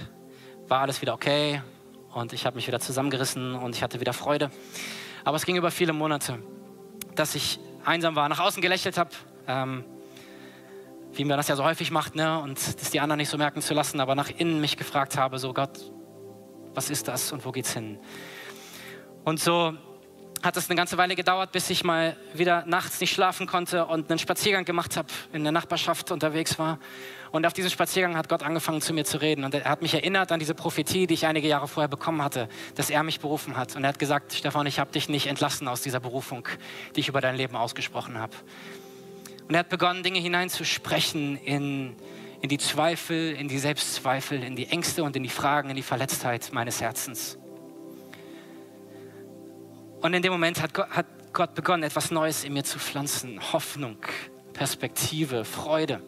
war 0.69 0.79
alles 0.79 1.01
wieder 1.01 1.13
okay 1.13 1.61
und 2.13 2.31
ich 2.31 2.45
habe 2.45 2.55
mich 2.55 2.67
wieder 2.67 2.79
zusammengerissen 2.79 3.55
und 3.55 3.75
ich 3.75 3.83
hatte 3.83 3.99
wieder 3.99 4.13
Freude. 4.13 4.49
Aber 5.29 5.35
es 5.35 5.45
ging 5.45 5.57
über 5.57 5.69
viele 5.69 5.93
Monate, 5.93 6.39
dass 7.13 7.35
ich 7.35 7.59
einsam 7.85 8.15
war, 8.15 8.27
nach 8.29 8.39
außen 8.39 8.63
gelächelt 8.63 8.97
habe, 8.97 9.11
ähm, 9.45 9.85
wie 11.13 11.23
man 11.23 11.37
das 11.37 11.47
ja 11.47 11.55
so 11.55 11.63
häufig 11.63 11.91
macht, 11.91 12.15
ne? 12.15 12.39
und 12.39 12.57
das 12.57 12.89
die 12.89 12.99
anderen 12.99 13.19
nicht 13.19 13.29
so 13.29 13.37
merken 13.37 13.61
zu 13.61 13.75
lassen, 13.75 13.99
aber 13.99 14.15
nach 14.15 14.31
innen 14.31 14.59
mich 14.59 14.75
gefragt 14.75 15.17
habe, 15.17 15.37
so 15.37 15.53
Gott, 15.53 15.91
was 16.73 16.89
ist 16.89 17.07
das 17.07 17.31
und 17.31 17.45
wo 17.45 17.51
geht's 17.51 17.73
hin? 17.73 17.99
Und 19.23 19.39
so 19.39 19.75
hat 20.41 20.55
es 20.55 20.69
eine 20.69 20.77
ganze 20.77 20.97
Weile 20.97 21.15
gedauert, 21.15 21.51
bis 21.51 21.69
ich 21.69 21.83
mal 21.83 22.15
wieder 22.33 22.63
nachts 22.65 23.01
nicht 23.01 23.13
schlafen 23.13 23.45
konnte 23.45 23.85
und 23.85 24.09
einen 24.09 24.19
Spaziergang 24.19 24.65
gemacht 24.65 24.95
habe, 24.95 25.09
in 25.33 25.43
der 25.43 25.51
Nachbarschaft 25.51 26.11
unterwegs 26.11 26.57
war. 26.57 26.79
Und 27.31 27.45
auf 27.45 27.53
diesem 27.53 27.69
Spaziergang 27.69 28.15
hat 28.17 28.29
Gott 28.29 28.41
angefangen 28.41 28.81
zu 28.81 28.93
mir 28.93 29.05
zu 29.05 29.21
reden. 29.21 29.43
Und 29.43 29.53
er 29.53 29.65
hat 29.65 29.81
mich 29.81 29.93
erinnert 29.93 30.31
an 30.31 30.39
diese 30.39 30.55
Prophetie, 30.55 31.07
die 31.07 31.13
ich 31.13 31.25
einige 31.25 31.47
Jahre 31.47 31.67
vorher 31.67 31.87
bekommen 31.87 32.23
hatte, 32.23 32.49
dass 32.75 32.89
er 32.89 33.03
mich 33.03 33.19
berufen 33.19 33.57
hat. 33.57 33.75
Und 33.75 33.83
er 33.83 33.89
hat 33.89 33.99
gesagt, 33.99 34.33
Stefan, 34.33 34.65
ich 34.65 34.79
habe 34.79 34.91
dich 34.91 35.09
nicht 35.09 35.27
entlassen 35.27 35.67
aus 35.67 35.81
dieser 35.81 35.99
Berufung, 35.99 36.47
die 36.95 37.01
ich 37.01 37.07
über 37.07 37.21
dein 37.21 37.35
Leben 37.35 37.55
ausgesprochen 37.55 38.17
habe. 38.17 38.33
Und 39.47 39.53
er 39.53 39.59
hat 39.59 39.69
begonnen, 39.69 40.03
Dinge 40.03 40.19
hineinzusprechen 40.19 41.37
in, 41.37 41.95
in 42.41 42.49
die 42.49 42.57
Zweifel, 42.57 43.33
in 43.33 43.47
die 43.47 43.59
Selbstzweifel, 43.59 44.41
in 44.41 44.55
die 44.55 44.67
Ängste 44.67 45.03
und 45.03 45.15
in 45.15 45.23
die 45.23 45.29
Fragen, 45.29 45.69
in 45.69 45.75
die 45.75 45.83
Verletztheit 45.83 46.49
meines 46.51 46.81
Herzens. 46.81 47.37
Und 50.01 50.13
in 50.13 50.21
dem 50.21 50.31
Moment 50.31 50.61
hat 50.61 50.73
Gott, 50.73 50.89
hat 50.89 51.05
Gott 51.33 51.53
begonnen, 51.53 51.83
etwas 51.83 52.11
Neues 52.11 52.43
in 52.43 52.53
mir 52.53 52.63
zu 52.63 52.79
pflanzen. 52.79 53.39
Hoffnung, 53.53 53.97
Perspektive, 54.53 55.45
Freude. 55.45 56.01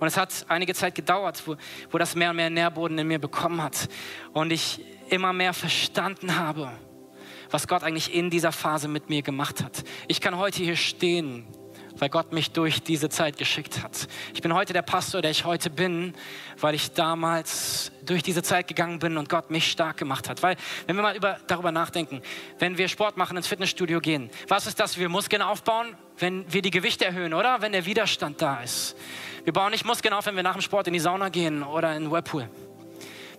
Und 0.00 0.08
es 0.08 0.16
hat 0.16 0.46
einige 0.48 0.74
Zeit 0.74 0.94
gedauert, 0.94 1.42
wo, 1.46 1.56
wo 1.90 1.98
das 1.98 2.14
mehr 2.14 2.30
und 2.30 2.36
mehr 2.36 2.50
Nährboden 2.50 2.98
in 2.98 3.06
mir 3.06 3.18
bekommen 3.18 3.62
hat. 3.62 3.88
Und 4.32 4.52
ich 4.52 4.84
immer 5.10 5.32
mehr 5.32 5.52
verstanden 5.52 6.38
habe, 6.38 6.72
was 7.50 7.68
Gott 7.68 7.82
eigentlich 7.82 8.14
in 8.14 8.30
dieser 8.30 8.52
Phase 8.52 8.88
mit 8.88 9.10
mir 9.10 9.22
gemacht 9.22 9.62
hat. 9.62 9.84
Ich 10.08 10.20
kann 10.20 10.38
heute 10.38 10.62
hier 10.62 10.76
stehen 10.76 11.46
weil 11.98 12.08
Gott 12.08 12.32
mich 12.32 12.50
durch 12.50 12.82
diese 12.82 13.08
Zeit 13.08 13.38
geschickt 13.38 13.82
hat. 13.82 14.08
Ich 14.34 14.42
bin 14.42 14.54
heute 14.54 14.72
der 14.72 14.82
Pastor, 14.82 15.22
der 15.22 15.30
ich 15.30 15.44
heute 15.44 15.70
bin, 15.70 16.14
weil 16.60 16.74
ich 16.74 16.92
damals 16.92 17.92
durch 18.04 18.22
diese 18.22 18.42
Zeit 18.42 18.68
gegangen 18.68 18.98
bin 18.98 19.16
und 19.16 19.28
Gott 19.28 19.50
mich 19.50 19.70
stark 19.70 19.96
gemacht 19.96 20.28
hat. 20.28 20.42
Weil, 20.42 20.56
wenn 20.86 20.96
wir 20.96 21.02
mal 21.02 21.16
über, 21.16 21.38
darüber 21.46 21.72
nachdenken, 21.72 22.22
wenn 22.58 22.78
wir 22.78 22.88
Sport 22.88 23.16
machen, 23.16 23.36
ins 23.36 23.46
Fitnessstudio 23.46 24.00
gehen, 24.00 24.30
was 24.48 24.66
ist 24.66 24.80
das? 24.80 24.98
Wir 24.98 25.08
Muskeln 25.08 25.42
aufbauen, 25.42 25.96
wenn 26.18 26.50
wir 26.52 26.62
die 26.62 26.70
Gewichte 26.70 27.04
erhöhen, 27.04 27.34
oder? 27.34 27.60
Wenn 27.60 27.72
der 27.72 27.86
Widerstand 27.86 28.42
da 28.42 28.62
ist. 28.62 28.96
Wir 29.44 29.52
bauen 29.52 29.72
nicht 29.72 29.84
Muskeln 29.84 30.14
auf, 30.14 30.26
wenn 30.26 30.36
wir 30.36 30.42
nach 30.42 30.54
dem 30.54 30.62
Sport 30.62 30.86
in 30.86 30.92
die 30.92 31.00
Sauna 31.00 31.28
gehen 31.28 31.62
oder 31.62 31.96
in 31.96 32.04
den 32.04 32.12
Whirlpool. 32.12 32.48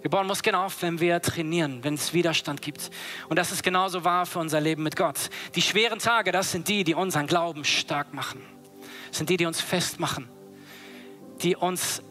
Wir 0.03 0.09
bauen 0.09 0.27
Muskeln 0.27 0.53
auf, 0.53 0.81
wenn 0.81 0.99
wir 0.99 1.21
trainieren, 1.21 1.81
wenn 1.85 1.93
es 1.93 2.13
Widerstand 2.13 2.61
gibt. 2.61 2.91
Und 3.29 3.39
das 3.39 3.53
ist 3.53 3.63
genauso 3.63 4.03
wahr 4.03 4.25
für 4.25 4.39
unser 4.39 4.59
Leben 4.59 4.83
mit 4.83 4.97
Gott. 4.97 5.29
Die 5.55 5.61
schweren 5.61 5.99
Tage, 5.99 6.33
das 6.33 6.51
sind 6.51 6.67
die, 6.67 6.83
die 6.83 6.93
unseren 6.93 7.25
Glauben 7.25 7.63
stark 7.63 8.13
machen. 8.13 8.41
Das 9.07 9.19
sind 9.19 9.29
die, 9.29 9.37
die 9.37 9.45
uns 9.45 9.61
festmachen. 9.61 10.27
Die 11.41 11.55
uns 11.55 12.03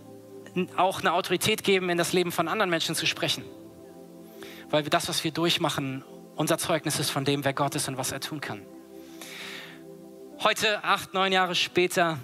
auch 0.74 1.00
eine 1.00 1.12
Autorität 1.12 1.64
geben, 1.64 1.90
in 1.90 1.98
das 1.98 2.14
Leben 2.14 2.32
von 2.32 2.48
anderen 2.48 2.70
Menschen 2.70 2.94
zu 2.94 3.04
sprechen. 3.04 3.44
Weil 4.70 4.84
das, 4.84 5.10
was 5.10 5.22
wir 5.22 5.30
durchmachen, 5.30 6.02
unser 6.34 6.56
Zeugnis 6.56 6.98
ist 6.98 7.10
von 7.10 7.26
dem, 7.26 7.44
wer 7.44 7.52
Gott 7.52 7.74
ist 7.74 7.88
und 7.88 7.98
was 7.98 8.10
er 8.10 8.20
tun 8.20 8.40
kann. 8.40 8.62
Heute, 10.42 10.82
acht, 10.82 11.12
neun 11.12 11.30
Jahre 11.30 11.54
später, 11.54 12.18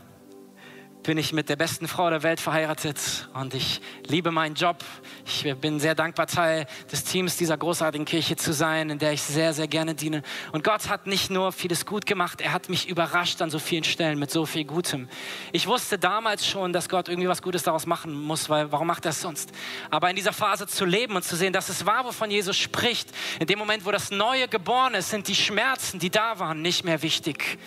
bin 1.02 1.16
ich 1.16 1.32
mit 1.32 1.48
der 1.48 1.56
besten 1.56 1.88
Frau 1.88 2.10
der 2.10 2.22
Welt 2.22 2.40
verheiratet 2.40 3.28
und 3.34 3.54
ich 3.54 3.80
liebe 4.06 4.30
meinen 4.30 4.54
Job. 4.54 4.84
Ich 5.24 5.54
bin 5.60 5.80
sehr 5.80 5.94
dankbar, 5.94 6.26
Teil 6.26 6.66
des 6.90 7.04
Teams 7.04 7.36
dieser 7.36 7.56
großartigen 7.56 8.04
Kirche 8.04 8.36
zu 8.36 8.52
sein, 8.52 8.90
in 8.90 8.98
der 8.98 9.12
ich 9.12 9.22
sehr, 9.22 9.54
sehr 9.54 9.68
gerne 9.68 9.94
diene. 9.94 10.22
Und 10.52 10.64
Gott 10.64 10.88
hat 10.88 11.06
nicht 11.06 11.30
nur 11.30 11.52
vieles 11.52 11.86
gut 11.86 12.04
gemacht, 12.04 12.40
er 12.40 12.52
hat 12.52 12.68
mich 12.68 12.88
überrascht 12.88 13.40
an 13.40 13.50
so 13.50 13.58
vielen 13.58 13.84
Stellen 13.84 14.18
mit 14.18 14.30
so 14.30 14.44
viel 14.44 14.64
Gutem. 14.64 15.08
Ich 15.52 15.66
wusste 15.66 15.98
damals 15.98 16.46
schon, 16.46 16.72
dass 16.72 16.88
Gott 16.88 17.08
irgendwie 17.08 17.28
was 17.28 17.42
Gutes 17.42 17.62
daraus 17.62 17.86
machen 17.86 18.12
muss, 18.12 18.50
weil 18.50 18.70
warum 18.72 18.86
macht 18.86 19.06
er 19.06 19.10
es 19.10 19.20
sonst? 19.20 19.52
Aber 19.90 20.10
in 20.10 20.16
dieser 20.16 20.32
Phase 20.32 20.66
zu 20.66 20.84
leben 20.84 21.16
und 21.16 21.24
zu 21.24 21.36
sehen, 21.36 21.52
dass 21.52 21.68
es 21.68 21.86
wahr, 21.86 22.04
wovon 22.04 22.30
Jesus 22.30 22.56
spricht, 22.56 23.10
in 23.40 23.46
dem 23.46 23.58
Moment, 23.58 23.84
wo 23.86 23.90
das 23.90 24.10
Neue 24.10 24.48
geboren 24.48 24.94
ist, 24.94 25.10
sind 25.10 25.28
die 25.28 25.34
Schmerzen, 25.34 25.98
die 25.98 26.10
da 26.10 26.38
waren, 26.38 26.60
nicht 26.60 26.84
mehr 26.84 27.02
wichtig, 27.02 27.58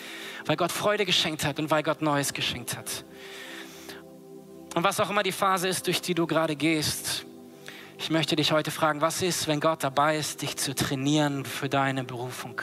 weil 0.46 0.56
Gott 0.56 0.72
Freude 0.72 1.04
geschenkt 1.04 1.44
hat 1.44 1.58
und 1.58 1.70
weil 1.70 1.82
Gott 1.82 2.02
Neues 2.02 2.32
geschenkt 2.32 2.76
hat. 2.76 3.04
Und 4.74 4.84
was 4.84 5.00
auch 5.00 5.10
immer 5.10 5.22
die 5.22 5.32
Phase 5.32 5.68
ist, 5.68 5.86
durch 5.86 6.00
die 6.00 6.14
du 6.14 6.26
gerade 6.26 6.56
gehst, 6.56 7.26
ich 7.98 8.10
möchte 8.10 8.36
dich 8.36 8.52
heute 8.52 8.70
fragen, 8.70 9.00
was 9.00 9.22
ist, 9.22 9.46
wenn 9.46 9.60
Gott 9.60 9.84
dabei 9.84 10.16
ist, 10.16 10.42
dich 10.42 10.56
zu 10.56 10.74
trainieren 10.74 11.44
für 11.44 11.68
deine 11.68 12.04
Berufung? 12.04 12.60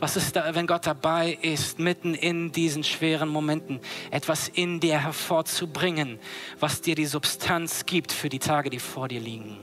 Was 0.00 0.16
ist, 0.16 0.34
da, 0.34 0.54
wenn 0.56 0.66
Gott 0.66 0.84
dabei 0.84 1.38
ist, 1.40 1.78
mitten 1.78 2.14
in 2.14 2.50
diesen 2.50 2.82
schweren 2.82 3.28
Momenten 3.28 3.80
etwas 4.10 4.48
in 4.48 4.80
dir 4.80 4.98
hervorzubringen, 4.98 6.18
was 6.58 6.80
dir 6.80 6.96
die 6.96 7.06
Substanz 7.06 7.86
gibt 7.86 8.10
für 8.10 8.28
die 8.28 8.40
Tage, 8.40 8.68
die 8.68 8.80
vor 8.80 9.06
dir 9.06 9.20
liegen? 9.20 9.60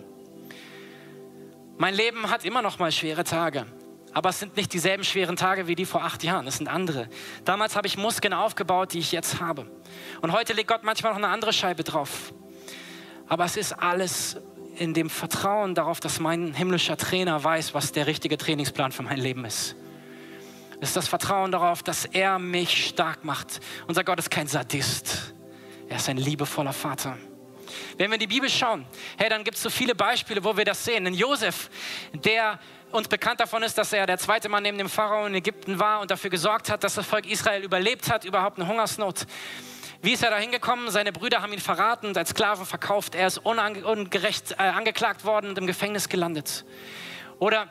Mein 1.78 1.94
Leben 1.94 2.30
hat 2.30 2.46
immer 2.46 2.62
noch 2.62 2.80
mal 2.80 2.92
schwere 2.92 3.26
Tage. 3.26 3.66
Aber 4.14 4.30
es 4.30 4.40
sind 4.40 4.58
nicht 4.58 4.74
dieselben 4.74 5.04
schweren 5.04 5.36
Tage 5.36 5.68
wie 5.68 5.76
die 5.76 5.86
vor 5.86 6.04
acht 6.04 6.24
Jahren. 6.24 6.48
Es 6.48 6.58
sind 6.58 6.68
andere. 6.68 7.10
Damals 7.46 7.76
habe 7.76 7.88
ich 7.88 7.98
Muskeln 7.98 8.34
aufgebaut, 8.34 8.94
die 8.94 9.00
ich 9.00 9.12
jetzt 9.12 9.40
habe. 9.40 9.70
Und 10.22 10.32
heute 10.32 10.54
legt 10.54 10.68
Gott 10.68 10.84
manchmal 10.84 11.12
noch 11.12 11.18
eine 11.18 11.28
andere 11.28 11.54
Scheibe 11.54 11.84
drauf. 11.84 12.34
Aber 13.28 13.46
es 13.46 13.58
ist 13.58 13.74
alles 13.74 14.38
in 14.78 14.94
dem 14.94 15.10
Vertrauen 15.10 15.76
darauf, 15.76 16.00
dass 16.00 16.20
mein 16.20 16.54
himmlischer 16.54 16.98
Trainer 16.98 17.44
weiß, 17.44 17.74
was 17.74 17.92
der 17.92 18.08
richtige 18.08 18.38
Trainingsplan 18.38 18.92
für 18.92 19.04
mein 19.04 19.20
Leben 19.20 19.46
ist. 19.46 19.76
Es 20.82 20.90
ist 20.90 20.96
das 20.96 21.08
Vertrauen 21.08 21.52
darauf, 21.52 21.84
dass 21.84 22.06
er 22.06 22.40
mich 22.40 22.88
stark 22.88 23.26
macht. 23.26 23.60
Unser 23.88 24.04
Gott 24.04 24.18
ist 24.18 24.32
kein 24.32 24.48
Sadist. 24.48 25.34
Er 25.90 25.98
ist 25.98 26.08
ein 26.08 26.18
liebevoller 26.18 26.74
Vater. 26.74 27.18
Wenn 27.98 28.10
wir 28.10 28.16
in 28.16 28.20
die 28.20 28.28
Bibel 28.28 28.50
schauen, 28.50 28.86
hey, 29.18 29.30
dann 29.30 29.44
gibt 29.44 29.58
es 29.58 29.64
so 29.64 29.70
viele 29.70 29.96
Beispiele, 29.96 30.44
wo 30.44 30.56
wir 30.56 30.66
das 30.66 30.84
sehen. 30.84 31.06
In 31.06 31.14
Josef, 31.14 31.70
der 32.14 32.60
uns 32.92 33.08
bekannt 33.08 33.40
davon 33.40 33.64
ist, 33.64 33.78
dass 33.78 33.94
er 33.94 34.06
der 34.06 34.18
zweite 34.18 34.50
Mann 34.50 34.64
neben 34.64 34.78
dem 34.78 34.90
Pharao 34.90 35.26
in 35.26 35.36
Ägypten 35.36 35.80
war 35.80 36.02
und 36.02 36.12
dafür 36.12 36.30
gesorgt 36.30 36.70
hat, 36.70 36.84
dass 36.84 36.96
das 36.96 37.06
Volk 37.06 37.30
Israel 37.30 37.64
überlebt 37.64 38.12
hat, 38.12 38.26
überhaupt 38.26 38.58
eine 38.58 38.68
Hungersnot. 38.68 39.26
Wie 40.02 40.14
ist 40.14 40.24
er 40.24 40.30
da 40.30 40.38
hingekommen? 40.38 40.90
Seine 40.92 41.12
Brüder 41.12 41.42
haben 41.42 41.52
ihn 41.52 41.60
verraten 41.60 42.08
und 42.08 42.18
als 42.18 42.30
Sklaven 42.30 42.66
verkauft. 42.66 43.16
Er 43.16 43.28
ist 43.28 43.38
ungerecht 43.40 44.54
äh, 44.54 44.64
angeklagt 44.64 45.26
worden 45.26 45.50
und 45.50 45.58
im 45.58 45.68
Gefängnis 45.68 46.08
gelandet. 46.08 46.64
Oder 47.38 47.68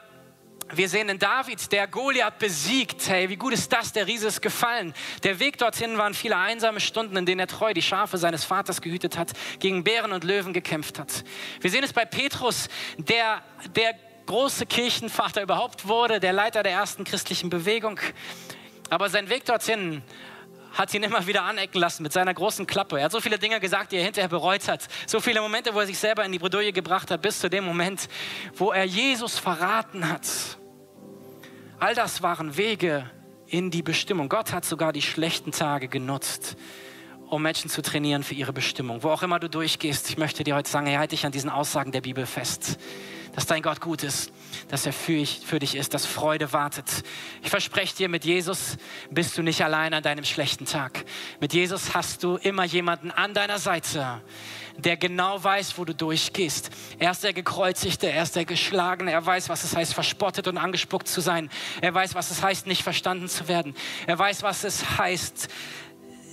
wir 0.74 0.88
sehen 0.88 1.08
in 1.08 1.18
David, 1.18 1.72
der 1.72 1.86
Goliath 1.86 2.38
besiegt. 2.38 3.08
Hey, 3.08 3.28
wie 3.28 3.36
gut 3.36 3.52
ist 3.52 3.72
das? 3.72 3.92
Der 3.92 4.06
Riese 4.06 4.28
ist 4.28 4.42
gefallen. 4.42 4.92
Der 5.22 5.38
Weg 5.40 5.58
dorthin 5.58 5.96
waren 5.96 6.14
viele 6.14 6.36
einsame 6.36 6.80
Stunden, 6.80 7.16
in 7.16 7.26
denen 7.26 7.40
er 7.40 7.46
treu 7.46 7.72
die 7.72 7.82
Schafe 7.82 8.18
seines 8.18 8.44
Vaters 8.44 8.80
gehütet 8.80 9.16
hat, 9.16 9.32
gegen 9.60 9.84
Bären 9.84 10.12
und 10.12 10.24
Löwen 10.24 10.52
gekämpft 10.52 10.98
hat. 10.98 11.24
Wir 11.60 11.70
sehen 11.70 11.84
es 11.84 11.92
bei 11.92 12.04
Petrus, 12.04 12.68
der, 12.98 13.42
der 13.74 13.94
große 14.26 14.66
Kirchenvater 14.66 15.42
überhaupt 15.42 15.88
wurde, 15.88 16.20
der 16.20 16.34
Leiter 16.34 16.62
der 16.62 16.72
ersten 16.72 17.04
christlichen 17.04 17.48
Bewegung. 17.48 17.98
Aber 18.90 19.08
sein 19.08 19.30
Weg 19.30 19.46
dorthin 19.46 20.02
hat 20.74 20.92
ihn 20.94 21.02
immer 21.02 21.26
wieder 21.26 21.42
anecken 21.44 21.80
lassen 21.80 22.02
mit 22.02 22.12
seiner 22.12 22.34
großen 22.34 22.66
Klappe. 22.66 22.98
Er 22.98 23.06
hat 23.06 23.12
so 23.12 23.20
viele 23.20 23.38
Dinge 23.38 23.58
gesagt, 23.58 23.92
die 23.92 23.96
er 23.96 24.04
hinterher 24.04 24.28
bereut 24.28 24.68
hat. 24.68 24.86
So 25.06 25.20
viele 25.20 25.40
Momente, 25.40 25.74
wo 25.74 25.80
er 25.80 25.86
sich 25.86 25.98
selber 25.98 26.24
in 26.24 26.32
die 26.32 26.38
Bredouille 26.38 26.72
gebracht 26.72 27.10
hat, 27.10 27.22
bis 27.22 27.40
zu 27.40 27.48
dem 27.48 27.64
Moment, 27.64 28.08
wo 28.54 28.70
er 28.70 28.84
Jesus 28.84 29.38
verraten 29.38 30.08
hat. 30.08 30.26
All 31.80 31.94
das 31.94 32.22
waren 32.22 32.56
Wege 32.56 33.08
in 33.46 33.70
die 33.70 33.82
Bestimmung. 33.82 34.28
Gott 34.28 34.52
hat 34.52 34.64
sogar 34.64 34.92
die 34.92 35.02
schlechten 35.02 35.52
Tage 35.52 35.86
genutzt, 35.86 36.56
um 37.28 37.42
Menschen 37.42 37.70
zu 37.70 37.82
trainieren 37.82 38.22
für 38.22 38.34
ihre 38.34 38.52
Bestimmung. 38.52 39.02
Wo 39.02 39.10
auch 39.10 39.22
immer 39.22 39.38
du 39.38 39.48
durchgehst, 39.48 40.08
ich 40.10 40.18
möchte 40.18 40.44
dir 40.44 40.54
heute 40.54 40.70
sagen, 40.70 40.86
halte 40.98 41.14
dich 41.14 41.26
an 41.26 41.32
diesen 41.32 41.50
Aussagen 41.50 41.92
der 41.92 42.00
Bibel 42.00 42.26
fest 42.26 42.78
dass 43.38 43.46
dein 43.46 43.62
Gott 43.62 43.80
gut 43.80 44.02
ist, 44.02 44.32
dass 44.66 44.84
er 44.84 44.92
für, 44.92 45.24
für 45.24 45.60
dich 45.60 45.76
ist, 45.76 45.94
dass 45.94 46.04
Freude 46.04 46.52
wartet. 46.52 47.04
Ich 47.40 47.50
verspreche 47.50 47.94
dir, 47.94 48.08
mit 48.08 48.24
Jesus 48.24 48.76
bist 49.10 49.38
du 49.38 49.42
nicht 49.42 49.62
allein 49.62 49.94
an 49.94 50.02
deinem 50.02 50.24
schlechten 50.24 50.66
Tag. 50.66 51.04
Mit 51.38 51.52
Jesus 51.52 51.94
hast 51.94 52.24
du 52.24 52.34
immer 52.34 52.64
jemanden 52.64 53.12
an 53.12 53.34
deiner 53.34 53.60
Seite, 53.60 54.20
der 54.76 54.96
genau 54.96 55.42
weiß, 55.42 55.78
wo 55.78 55.84
du 55.84 55.94
durchgehst. 55.94 56.70
Er 56.98 57.12
ist 57.12 57.22
der 57.22 57.32
Gekreuzigte, 57.32 58.10
er 58.10 58.24
ist 58.24 58.34
der 58.34 58.44
Geschlagene, 58.44 59.12
er 59.12 59.24
weiß, 59.24 59.48
was 59.48 59.62
es 59.62 59.76
heißt, 59.76 59.94
verspottet 59.94 60.48
und 60.48 60.58
angespuckt 60.58 61.06
zu 61.06 61.20
sein. 61.20 61.48
Er 61.80 61.94
weiß, 61.94 62.16
was 62.16 62.32
es 62.32 62.42
heißt, 62.42 62.66
nicht 62.66 62.82
verstanden 62.82 63.28
zu 63.28 63.46
werden. 63.46 63.76
Er 64.08 64.18
weiß, 64.18 64.42
was 64.42 64.64
es 64.64 64.98
heißt, 64.98 65.48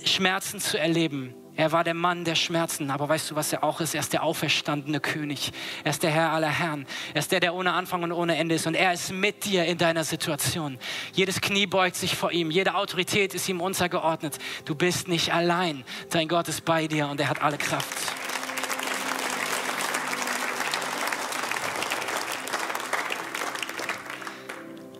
Schmerzen 0.06 0.60
zu 0.60 0.78
erleben. 0.78 1.34
Er 1.58 1.72
war 1.72 1.84
der 1.84 1.94
Mann 1.94 2.24
der 2.24 2.34
Schmerzen, 2.34 2.90
aber 2.90 3.08
weißt 3.08 3.30
du, 3.30 3.34
was 3.34 3.50
er 3.50 3.64
auch 3.64 3.80
ist? 3.80 3.94
Er 3.94 4.00
ist 4.00 4.12
der 4.12 4.22
auferstandene 4.22 5.00
König. 5.00 5.52
Er 5.84 5.90
ist 5.90 6.02
der 6.02 6.10
Herr 6.10 6.32
aller 6.32 6.50
Herren. 6.50 6.86
Er 7.14 7.20
ist 7.20 7.32
der, 7.32 7.40
der 7.40 7.54
ohne 7.54 7.72
Anfang 7.72 8.02
und 8.02 8.12
ohne 8.12 8.36
Ende 8.36 8.54
ist. 8.54 8.66
Und 8.66 8.74
er 8.74 8.92
ist 8.92 9.10
mit 9.10 9.46
dir 9.46 9.64
in 9.64 9.78
deiner 9.78 10.04
Situation. 10.04 10.78
Jedes 11.14 11.40
Knie 11.40 11.66
beugt 11.66 11.96
sich 11.96 12.14
vor 12.14 12.30
ihm. 12.30 12.50
Jede 12.50 12.74
Autorität 12.74 13.32
ist 13.32 13.48
ihm 13.48 13.62
untergeordnet. 13.62 14.36
Du 14.66 14.74
bist 14.74 15.08
nicht 15.08 15.32
allein. 15.32 15.82
Dein 16.10 16.28
Gott 16.28 16.46
ist 16.48 16.62
bei 16.66 16.88
dir 16.88 17.08
und 17.08 17.20
er 17.20 17.30
hat 17.30 17.40
alle 17.40 17.56
Kraft. 17.56 17.96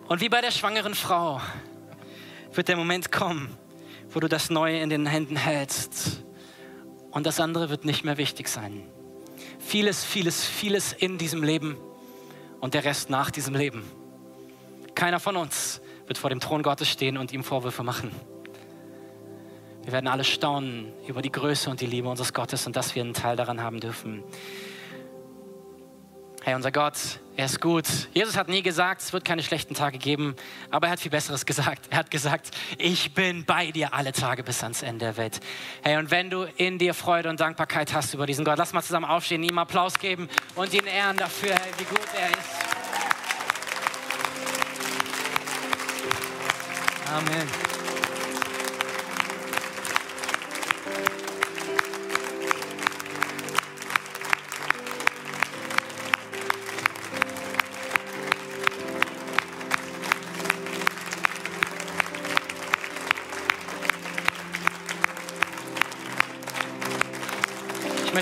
Und 0.07 0.21
wie 0.21 0.29
bei 0.29 0.41
der 0.41 0.51
schwangeren 0.51 0.95
Frau 0.95 1.39
wird 2.53 2.67
der 2.67 2.77
Moment 2.77 3.11
kommen, 3.11 3.55
wo 4.09 4.19
du 4.19 4.27
das 4.27 4.49
Neue 4.49 4.79
in 4.79 4.89
den 4.89 5.05
Händen 5.05 5.35
hältst 5.35 6.23
und 7.11 7.25
das 7.25 7.39
andere 7.39 7.69
wird 7.69 7.85
nicht 7.85 8.03
mehr 8.03 8.17
wichtig 8.17 8.47
sein. 8.47 8.83
Vieles, 9.59 10.03
vieles, 10.03 10.45
vieles 10.45 10.93
in 10.93 11.17
diesem 11.17 11.43
Leben 11.43 11.77
und 12.59 12.73
der 12.73 12.83
Rest 12.83 13.09
nach 13.09 13.31
diesem 13.31 13.55
Leben. 13.55 13.83
Keiner 14.95 15.19
von 15.19 15.35
uns 15.35 15.81
wird 16.07 16.17
vor 16.17 16.29
dem 16.29 16.39
Thron 16.39 16.63
Gottes 16.63 16.89
stehen 16.89 17.17
und 17.17 17.31
ihm 17.31 17.43
Vorwürfe 17.43 17.83
machen. 17.83 18.11
Wir 19.83 19.93
werden 19.93 20.07
alle 20.07 20.23
staunen 20.23 20.91
über 21.07 21.21
die 21.21 21.31
Größe 21.31 21.69
und 21.69 21.79
die 21.79 21.85
Liebe 21.85 22.09
unseres 22.09 22.33
Gottes 22.33 22.67
und 22.67 22.75
dass 22.75 22.95
wir 22.95 23.03
einen 23.03 23.13
Teil 23.13 23.35
daran 23.35 23.61
haben 23.61 23.79
dürfen. 23.79 24.23
Hey, 26.47 26.55
unser 26.55 26.71
Gott, 26.71 26.95
er 27.35 27.43
ist 27.43 27.59
gut. 27.59 27.85
Jesus 28.13 28.37
hat 28.37 28.47
nie 28.47 28.61
gesagt, 28.61 29.01
es 29.01 29.11
wird 29.11 29.25
keine 29.25 29.43
schlechten 29.43 29.73
Tage 29.73 29.97
geben, 29.97 30.33
aber 30.71 30.87
er 30.87 30.93
hat 30.93 31.01
viel 31.01 31.11
Besseres 31.11 31.45
gesagt. 31.45 31.87
Er 31.89 31.97
hat 31.97 32.09
gesagt, 32.09 32.51
ich 32.77 33.13
bin 33.13 33.43
bei 33.43 33.71
dir 33.71 33.93
alle 33.93 34.13
Tage 34.13 34.43
bis 34.43 34.63
ans 34.63 34.81
Ende 34.81 35.03
der 35.03 35.17
Welt. 35.17 35.41
Hey, 35.83 35.97
und 35.97 36.09
wenn 36.09 36.29
du 36.29 36.43
in 36.55 36.77
dir 36.77 36.93
Freude 36.93 37.27
und 37.29 37.41
Dankbarkeit 37.41 37.93
hast 37.93 38.13
über 38.13 38.25
diesen 38.25 38.45
Gott, 38.45 38.57
lass 38.57 38.71
mal 38.71 38.81
zusammen 38.81 39.07
aufstehen, 39.07 39.43
ihm 39.43 39.57
Applaus 39.57 39.99
geben 39.99 40.29
und 40.55 40.73
ihn 40.73 40.85
ehren 40.85 41.17
dafür, 41.17 41.49
hey, 41.49 41.73
wie 41.79 41.83
gut 41.83 42.07
er 42.17 42.29
ist. 42.29 42.49
Amen. 47.11 47.66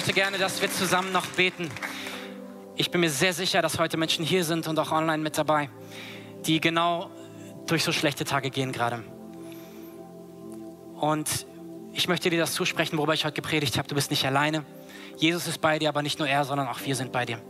Möchte 0.06 0.22
gerne, 0.22 0.38
dass 0.38 0.62
wir 0.62 0.70
zusammen 0.70 1.12
noch 1.12 1.26
beten. 1.26 1.68
Ich 2.76 2.92
bin 2.92 3.02
mir 3.02 3.10
sehr 3.10 3.34
sicher, 3.34 3.64
dass 3.64 3.80
heute 3.80 3.98
Menschen 3.98 4.24
hier 4.24 4.44
sind 4.44 4.68
und 4.68 4.78
auch 4.78 4.92
online 4.92 5.24
mit 5.24 5.36
dabei, 5.36 5.68
die 6.46 6.62
genau 6.62 7.10
durch 7.66 7.84
so 7.84 7.92
schlechte 7.92 8.24
Tage 8.24 8.52
gehen 8.52 8.72
gerade. 8.72 9.04
Und 10.94 11.48
ich 11.92 12.08
möchte 12.08 12.30
dir 12.30 12.38
das 12.38 12.54
zusprechen, 12.54 13.00
worüber 13.00 13.16
ich 13.16 13.26
heute 13.26 13.34
gepredigt 13.34 13.80
habe. 13.80 13.88
Du 13.88 13.96
bist 13.96 14.12
nicht 14.12 14.24
alleine. 14.28 14.64
Jesus 15.18 15.48
ist 15.48 15.60
bei 15.60 15.80
dir, 15.80 15.90
aber 15.90 16.04
nicht 16.04 16.20
nur 16.20 16.28
er, 16.28 16.46
sondern 16.46 16.68
auch 16.68 16.82
wir 16.86 16.96
sind 16.96 17.12
bei 17.12 17.26
dir. 17.26 17.42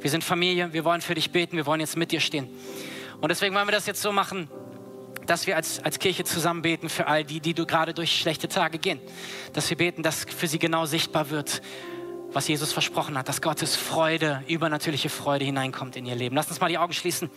Wir 0.00 0.08
sind 0.08 0.22
Familie, 0.22 0.72
wir 0.72 0.84
wollen 0.84 1.00
für 1.00 1.16
dich 1.16 1.32
beten, 1.32 1.56
wir 1.56 1.66
wollen 1.66 1.80
jetzt 1.80 1.96
mit 1.96 2.12
dir 2.12 2.20
stehen. 2.20 2.48
Und 3.20 3.30
deswegen 3.30 3.52
wollen 3.52 3.66
wir 3.66 3.72
das 3.72 3.86
jetzt 3.86 4.00
so 4.00 4.12
machen, 4.12 4.48
dass 5.26 5.48
wir 5.48 5.56
als, 5.56 5.82
als 5.82 5.98
Kirche 5.98 6.22
zusammen 6.22 6.62
beten 6.62 6.88
für 6.88 7.08
all 7.08 7.24
die, 7.24 7.40
die 7.40 7.52
du 7.52 7.66
gerade 7.66 7.94
durch 7.94 8.16
schlechte 8.16 8.46
Tage 8.46 8.78
gehen. 8.78 9.00
Dass 9.54 9.68
wir 9.70 9.76
beten, 9.76 10.04
dass 10.04 10.24
für 10.24 10.46
sie 10.46 10.60
genau 10.60 10.86
sichtbar 10.86 11.30
wird, 11.30 11.62
was 12.32 12.48
Jesus 12.48 12.72
versprochen 12.72 13.16
hat, 13.16 13.28
dass 13.28 13.40
Gottes 13.40 13.76
Freude, 13.76 14.42
übernatürliche 14.48 15.08
Freude 15.08 15.44
hineinkommt 15.44 15.96
in 15.96 16.06
ihr 16.06 16.14
Leben. 16.14 16.36
Lass 16.36 16.48
uns 16.48 16.60
mal 16.60 16.68
die 16.68 16.78
Augen 16.78 16.92
schließen. 16.92 17.30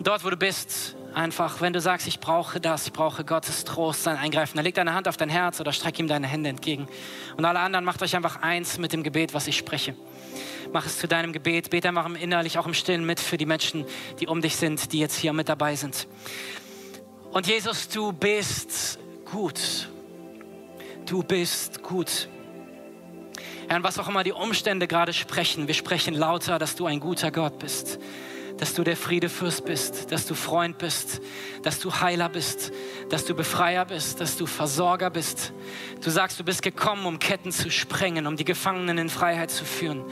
Dort, 0.00 0.24
wo 0.24 0.30
du 0.30 0.36
bist, 0.36 0.96
einfach, 1.12 1.60
wenn 1.60 1.72
du 1.72 1.80
sagst, 1.80 2.06
ich 2.06 2.20
brauche 2.20 2.60
das, 2.60 2.86
ich 2.86 2.92
brauche 2.92 3.24
Gottes 3.24 3.64
Trost, 3.64 4.04
sein 4.04 4.16
Eingreifen, 4.16 4.56
dann 4.56 4.64
leg 4.64 4.74
deine 4.74 4.94
Hand 4.94 5.08
auf 5.08 5.16
dein 5.16 5.28
Herz 5.28 5.60
oder 5.60 5.72
streck 5.72 5.98
ihm 5.98 6.06
deine 6.06 6.28
Hände 6.28 6.50
entgegen. 6.50 6.88
Und 7.36 7.44
alle 7.44 7.58
anderen, 7.58 7.84
macht 7.84 8.02
euch 8.02 8.14
einfach 8.14 8.42
eins 8.42 8.78
mit 8.78 8.92
dem 8.92 9.02
Gebet, 9.02 9.34
was 9.34 9.48
ich 9.48 9.56
spreche. 9.56 9.96
Mach 10.72 10.86
es 10.86 10.98
zu 10.98 11.08
deinem 11.08 11.32
Gebet. 11.32 11.70
Bete 11.70 11.88
einfach 11.88 12.08
innerlich, 12.14 12.58
auch 12.58 12.66
im 12.66 12.74
Stillen 12.74 13.04
mit 13.04 13.20
für 13.20 13.38
die 13.38 13.46
Menschen, 13.46 13.84
die 14.20 14.26
um 14.26 14.40
dich 14.40 14.56
sind, 14.56 14.92
die 14.92 14.98
jetzt 14.98 15.16
hier 15.16 15.32
mit 15.32 15.48
dabei 15.48 15.74
sind. 15.76 16.06
Und 17.30 17.46
Jesus, 17.46 17.88
du 17.88 18.12
bist 18.12 18.98
gut. 19.24 19.88
Du 21.06 21.22
bist 21.22 21.82
gut. 21.82 22.28
Herr, 23.68 23.82
was 23.82 23.98
auch 23.98 24.08
immer 24.08 24.24
die 24.24 24.32
Umstände 24.32 24.88
gerade 24.88 25.12
sprechen, 25.12 25.66
wir 25.66 25.74
sprechen 25.74 26.14
lauter, 26.14 26.58
dass 26.58 26.74
du 26.74 26.86
ein 26.86 27.00
guter 27.00 27.30
Gott 27.30 27.58
bist 27.58 27.98
dass 28.58 28.74
du 28.74 28.84
der 28.84 28.96
Friedefürst 28.96 29.64
bist, 29.64 30.10
dass 30.12 30.26
du 30.26 30.34
Freund 30.34 30.78
bist, 30.78 31.20
dass 31.62 31.78
du 31.78 31.92
Heiler 32.00 32.28
bist, 32.28 32.72
dass 33.08 33.24
du 33.24 33.34
Befreier 33.34 33.84
bist, 33.84 34.20
dass 34.20 34.36
du 34.36 34.46
Versorger 34.46 35.10
bist. 35.10 35.52
Du 36.02 36.10
sagst, 36.10 36.38
du 36.38 36.44
bist 36.44 36.62
gekommen, 36.62 37.06
um 37.06 37.18
Ketten 37.18 37.52
zu 37.52 37.70
sprengen, 37.70 38.26
um 38.26 38.36
die 38.36 38.44
Gefangenen 38.44 38.98
in 38.98 39.08
Freiheit 39.08 39.50
zu 39.50 39.64
führen. 39.64 40.04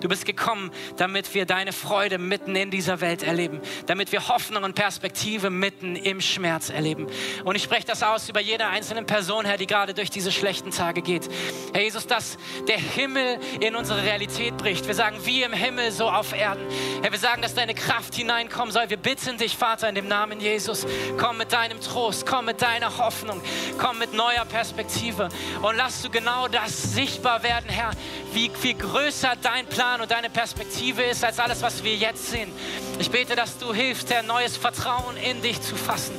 Du 0.00 0.08
bist 0.08 0.26
gekommen, 0.26 0.70
damit 0.96 1.34
wir 1.34 1.46
deine 1.46 1.72
Freude 1.72 2.18
mitten 2.18 2.54
in 2.56 2.70
dieser 2.70 3.00
Welt 3.00 3.22
erleben, 3.22 3.60
damit 3.86 4.12
wir 4.12 4.28
Hoffnung 4.28 4.64
und 4.64 4.74
Perspektive 4.74 5.50
mitten 5.50 5.96
im 5.96 6.20
Schmerz 6.20 6.70
erleben. 6.70 7.06
Und 7.44 7.56
ich 7.56 7.62
spreche 7.62 7.86
das 7.86 8.02
aus 8.02 8.28
über 8.28 8.40
jede 8.40 8.66
einzelne 8.66 9.02
Person, 9.02 9.44
Herr, 9.44 9.56
die 9.56 9.66
gerade 9.66 9.94
durch 9.94 10.10
diese 10.10 10.32
schlechten 10.32 10.70
Tage 10.70 11.02
geht. 11.02 11.28
Herr 11.72 11.82
Jesus, 11.82 12.06
dass 12.06 12.36
der 12.68 12.78
Himmel 12.78 13.38
in 13.60 13.76
unsere 13.76 14.02
Realität 14.02 14.56
bricht. 14.56 14.86
Wir 14.86 14.94
sagen, 14.94 15.18
wie 15.24 15.42
im 15.42 15.52
Himmel, 15.52 15.90
so 15.90 16.08
auf 16.10 16.34
Erden. 16.34 16.64
Herr, 17.02 17.12
wir 17.12 17.18
sagen, 17.18 17.40
dass 17.40 17.54
deine 17.54 17.74
Kraft 17.74 17.93
Kraft 17.94 18.16
hineinkommen 18.16 18.72
soll. 18.72 18.90
Wir 18.90 18.96
bitten 18.96 19.38
dich, 19.38 19.56
Vater, 19.56 19.88
in 19.88 19.94
dem 19.94 20.08
Namen 20.08 20.40
Jesus, 20.40 20.84
komm 21.16 21.38
mit 21.38 21.52
deinem 21.52 21.80
Trost, 21.80 22.26
komm 22.26 22.46
mit 22.46 22.60
deiner 22.60 22.98
Hoffnung, 22.98 23.40
komm 23.78 23.98
mit 23.98 24.12
neuer 24.14 24.44
Perspektive 24.46 25.28
und 25.62 25.76
lass 25.76 26.02
du 26.02 26.10
genau 26.10 26.48
das 26.48 26.94
sichtbar 26.94 27.44
werden, 27.44 27.68
Herr, 27.68 27.92
wie 28.32 28.50
viel 28.50 28.74
größer 28.74 29.34
dein 29.40 29.66
Plan 29.66 30.00
und 30.00 30.10
deine 30.10 30.28
Perspektive 30.28 31.04
ist 31.04 31.22
als 31.22 31.38
alles, 31.38 31.62
was 31.62 31.84
wir 31.84 31.94
jetzt 31.94 32.32
sehen. 32.32 32.50
Ich 32.98 33.12
bete, 33.12 33.36
dass 33.36 33.58
du 33.58 33.72
hilfst, 33.72 34.10
Herr, 34.10 34.24
neues 34.24 34.56
Vertrauen 34.56 35.16
in 35.16 35.40
dich 35.40 35.62
zu 35.62 35.76
fassen. 35.76 36.16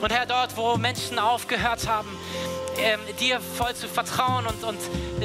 Und 0.00 0.12
Herr, 0.12 0.26
dort, 0.26 0.56
wo 0.56 0.76
Menschen 0.76 1.18
aufgehört 1.18 1.88
haben, 1.88 2.08
ähm, 2.78 3.00
dir 3.20 3.40
voll 3.40 3.74
zu 3.74 3.88
vertrauen 3.88 4.46
und, 4.46 4.64
und 4.64 4.78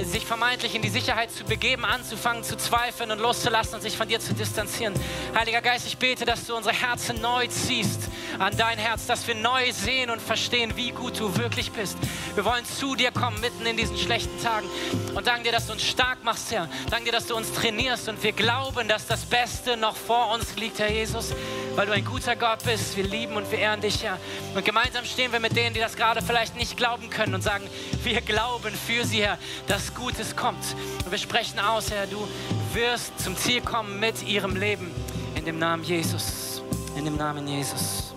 sich 0.05 0.25
vermeintlich 0.25 0.75
in 0.75 0.81
die 0.81 0.89
Sicherheit 0.89 1.31
zu 1.31 1.43
begeben, 1.43 1.85
anzufangen 1.85 2.43
zu 2.43 2.57
zweifeln 2.57 3.11
und 3.11 3.19
loszulassen 3.19 3.75
und 3.75 3.81
sich 3.81 3.97
von 3.97 4.07
dir 4.07 4.19
zu 4.19 4.33
distanzieren. 4.33 4.93
Heiliger 5.35 5.61
Geist, 5.61 5.85
ich 5.87 5.97
bete, 5.97 6.25
dass 6.25 6.45
du 6.45 6.55
unsere 6.55 6.75
Herzen 6.75 7.21
neu 7.21 7.47
ziehst 7.47 8.01
an 8.39 8.55
dein 8.57 8.77
Herz, 8.77 9.05
dass 9.05 9.27
wir 9.27 9.35
neu 9.35 9.71
sehen 9.71 10.09
und 10.09 10.21
verstehen, 10.21 10.73
wie 10.75 10.91
gut 10.91 11.19
du 11.19 11.37
wirklich 11.37 11.71
bist. 11.71 11.97
Wir 12.35 12.45
wollen 12.45 12.65
zu 12.65 12.95
dir 12.95 13.11
kommen 13.11 13.39
mitten 13.41 13.65
in 13.65 13.77
diesen 13.77 13.97
schlechten 13.97 14.41
Tagen 14.41 14.67
und 15.15 15.27
danken 15.27 15.43
dir, 15.43 15.51
dass 15.51 15.67
du 15.67 15.73
uns 15.73 15.83
stark 15.83 16.23
machst, 16.23 16.51
Herr. 16.51 16.69
Danke 16.89 17.05
dir, 17.05 17.11
dass 17.11 17.27
du 17.27 17.35
uns 17.35 17.51
trainierst 17.53 18.07
und 18.09 18.23
wir 18.23 18.31
glauben, 18.31 18.87
dass 18.87 19.07
das 19.07 19.25
Beste 19.25 19.77
noch 19.77 19.95
vor 19.95 20.33
uns 20.33 20.55
liegt, 20.55 20.79
Herr 20.79 20.91
Jesus, 20.91 21.33
weil 21.75 21.87
du 21.87 21.93
ein 21.93 22.05
guter 22.05 22.35
Gott 22.35 22.63
bist. 22.63 22.95
Wir 22.97 23.03
lieben 23.03 23.35
und 23.35 23.49
wir 23.51 23.59
ehren 23.59 23.81
dich, 23.81 24.03
Herr. 24.03 24.17
Und 24.55 24.65
gemeinsam 24.65 25.05
stehen 25.05 25.31
wir 25.31 25.39
mit 25.39 25.55
denen, 25.55 25.73
die 25.73 25.79
das 25.79 25.95
gerade 25.95 26.21
vielleicht 26.21 26.55
nicht 26.55 26.77
glauben 26.77 27.09
können 27.09 27.33
und 27.35 27.41
sagen, 27.41 27.67
wir 28.03 28.21
glauben 28.21 28.73
für 28.73 29.05
sie, 29.05 29.23
Herr, 29.23 29.37
dass 29.67 29.93
Gutes 29.93 30.35
kommt. 30.35 30.63
Und 31.05 31.11
wir 31.11 31.17
sprechen 31.17 31.59
aus, 31.59 31.91
Herr, 31.91 32.07
du 32.07 32.27
wirst 32.73 33.19
zum 33.19 33.35
Ziel 33.37 33.61
kommen 33.61 33.99
mit 33.99 34.23
ihrem 34.23 34.55
Leben. 34.55 34.91
In 35.35 35.45
dem 35.45 35.59
Namen 35.59 35.83
Jesus. 35.83 36.61
In 36.95 37.05
dem 37.05 37.17
Namen 37.17 37.47
Jesus. 37.47 38.13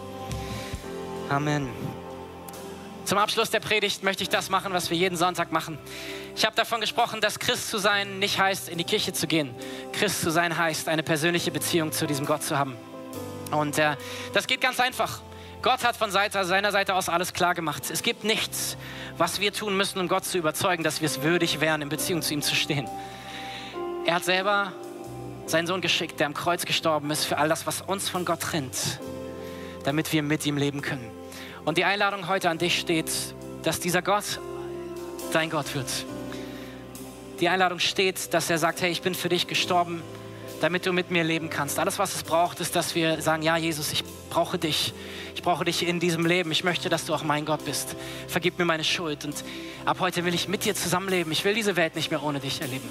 Amen. 1.29 1.69
Zum 3.05 3.19
Abschluss 3.19 3.51
der 3.51 3.61
Predigt 3.61 4.03
möchte 4.03 4.23
ich 4.23 4.31
das 4.31 4.49
machen, 4.49 4.73
was 4.73 4.89
wir 4.89 4.97
jeden 4.97 5.17
Sonntag 5.17 5.53
machen. 5.53 5.79
Ich 6.37 6.45
habe 6.45 6.57
davon 6.57 6.81
gesprochen, 6.81 7.21
dass 7.21 7.39
Christ 7.39 7.69
zu 7.69 7.79
sein 7.79 8.19
nicht 8.19 8.39
heißt, 8.39 8.69
in 8.69 8.79
die 8.79 8.85
Kirche 8.85 9.13
zu 9.13 9.27
gehen. 9.27 9.55
Christ 9.93 10.23
zu 10.23 10.31
sein 10.31 10.57
heißt, 10.57 10.89
eine 10.89 11.03
persönliche 11.03 11.51
Beziehung 11.51 11.93
zu 11.93 12.07
diesem 12.07 12.25
Gott 12.25 12.43
zu 12.43 12.59
haben. 12.59 12.77
Und 13.55 13.79
äh, 13.79 13.97
das 14.33 14.47
geht 14.47 14.61
ganz 14.61 14.81
einfach. 14.81 15.21
Gott 15.63 15.83
hat 15.83 15.97
von 15.97 16.11
Seite, 16.11 16.45
seiner 16.45 16.73
Seite 16.73 16.95
aus 16.95 17.09
alles 17.09 17.33
klar 17.33 17.55
gemacht. 17.55 17.85
Es 17.91 18.03
gibt 18.03 18.25
nichts, 18.25 18.77
was 19.17 19.41
wir 19.41 19.53
tun 19.53 19.77
müssen, 19.77 19.99
um 19.99 20.09
Gott 20.09 20.25
zu 20.25 20.37
überzeugen, 20.37 20.85
dass 20.85 21.01
wir 21.01 21.07
es 21.07 21.23
würdig 21.23 21.61
wären, 21.61 21.81
in 21.81 21.89
Beziehung 21.89 22.21
zu 22.21 22.35
ihm 22.35 22.43
zu 22.43 22.55
stehen. 22.55 22.87
Er 24.05 24.17
hat 24.17 24.25
selber 24.25 24.73
seinen 25.47 25.67
Sohn 25.67 25.81
geschickt, 25.81 26.21
der 26.21 26.27
am 26.27 26.35
Kreuz 26.35 26.67
gestorben 26.67 27.11
ist 27.11 27.25
für 27.25 27.39
all 27.39 27.49
das, 27.49 27.67
was 27.67 27.81
uns 27.81 28.09
von 28.09 28.25
Gott 28.25 28.41
trennt, 28.41 29.01
damit 29.85 30.13
wir 30.13 30.23
mit 30.23 30.45
ihm 30.45 30.59
leben 30.59 30.83
können. 30.83 31.11
Und 31.65 31.79
die 31.79 31.85
Einladung 31.85 32.29
heute 32.29 32.51
an 32.51 32.59
dich 32.59 32.79
steht, 32.79 33.11
dass 33.63 33.81
dieser 33.81 34.03
Gott 34.03 34.41
dein 35.33 35.49
Gott 35.49 35.75
wird. 35.75 35.89
Die 37.41 37.49
Einladung 37.49 37.79
steht, 37.79 38.35
dass 38.35 38.51
er 38.51 38.59
sagt, 38.59 38.83
hey, 38.83 38.91
ich 38.91 39.03
bin 39.03 39.15
für 39.15 39.29
dich 39.29 39.47
gestorben, 39.47 40.03
damit 40.65 40.87
du 40.87 40.95
mit 40.95 41.11
mir 41.11 41.25
leben 41.25 41.51
kannst. 41.51 41.79
Alles, 41.79 41.99
was 41.99 42.15
es 42.15 42.23
braucht, 42.23 42.59
ist, 42.59 42.75
dass 42.75 42.95
wir 42.95 43.21
sagen, 43.21 43.43
ja, 43.43 43.59
Jesus, 43.59 43.93
ich 43.93 44.03
brauche 44.31 44.57
dich. 44.57 44.95
Ich 45.35 45.43
brauche 45.43 45.67
dich 45.67 45.87
in 45.87 46.01
diesem 46.01 46.25
Leben. 46.25 46.51
Ich 46.53 46.65
möchte, 46.65 46.89
dass 46.89 47.05
du 47.05 47.13
auch 47.13 47.23
mein 47.23 47.45
Gott 47.45 47.67
bist. 47.67 47.95
Vergib 48.29 48.59
mir 48.59 48.65
meine 48.65 48.83
Schuld. 48.83 49.27
Und 49.27 49.45
ab 49.85 49.99
heute 50.01 50.25
will 50.25 50.33
ich 50.33 50.49
mit 50.49 50.65
dir 50.65 50.75
zusammenleben. 50.75 51.31
Ich 51.33 51.45
will 51.45 51.53
diese 51.53 51.77
Welt 51.77 51.95
nicht 51.97 52.11
mehr 52.11 52.23
ohne 52.23 52.41
dich 52.41 52.63
erleben. 52.63 52.89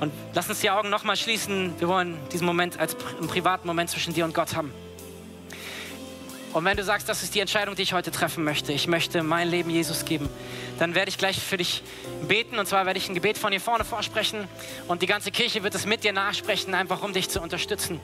Und 0.00 0.12
lass 0.34 0.50
uns 0.50 0.60
die 0.60 0.68
Augen 0.68 0.90
nochmal 0.90 1.16
schließen. 1.16 1.72
Wir 1.78 1.88
wollen 1.88 2.18
diesen 2.30 2.44
Moment 2.44 2.78
als 2.78 2.94
einen 3.18 3.28
privaten 3.28 3.66
Moment 3.66 3.88
zwischen 3.88 4.12
dir 4.12 4.26
und 4.26 4.34
Gott 4.34 4.54
haben. 4.54 4.70
Und 6.52 6.66
wenn 6.66 6.76
du 6.76 6.84
sagst, 6.84 7.08
das 7.08 7.22
ist 7.22 7.34
die 7.34 7.40
Entscheidung, 7.40 7.74
die 7.74 7.82
ich 7.82 7.94
heute 7.94 8.10
treffen 8.10 8.44
möchte, 8.44 8.72
ich 8.74 8.86
möchte 8.86 9.22
mein 9.22 9.48
Leben 9.48 9.70
Jesus 9.70 10.04
geben, 10.04 10.28
dann 10.80 10.94
werde 10.94 11.10
ich 11.10 11.18
gleich 11.18 11.38
für 11.38 11.58
dich 11.58 11.82
beten. 12.26 12.58
Und 12.58 12.66
zwar 12.66 12.86
werde 12.86 12.98
ich 12.98 13.08
ein 13.08 13.14
Gebet 13.14 13.36
von 13.36 13.52
hier 13.52 13.60
vorne 13.60 13.84
vorsprechen 13.84 14.48
und 14.88 15.02
die 15.02 15.06
ganze 15.06 15.30
Kirche 15.30 15.62
wird 15.62 15.74
es 15.74 15.84
mit 15.84 16.04
dir 16.04 16.12
nachsprechen, 16.12 16.74
einfach 16.74 17.02
um 17.02 17.12
dich 17.12 17.28
zu 17.28 17.40
unterstützen. 17.40 18.00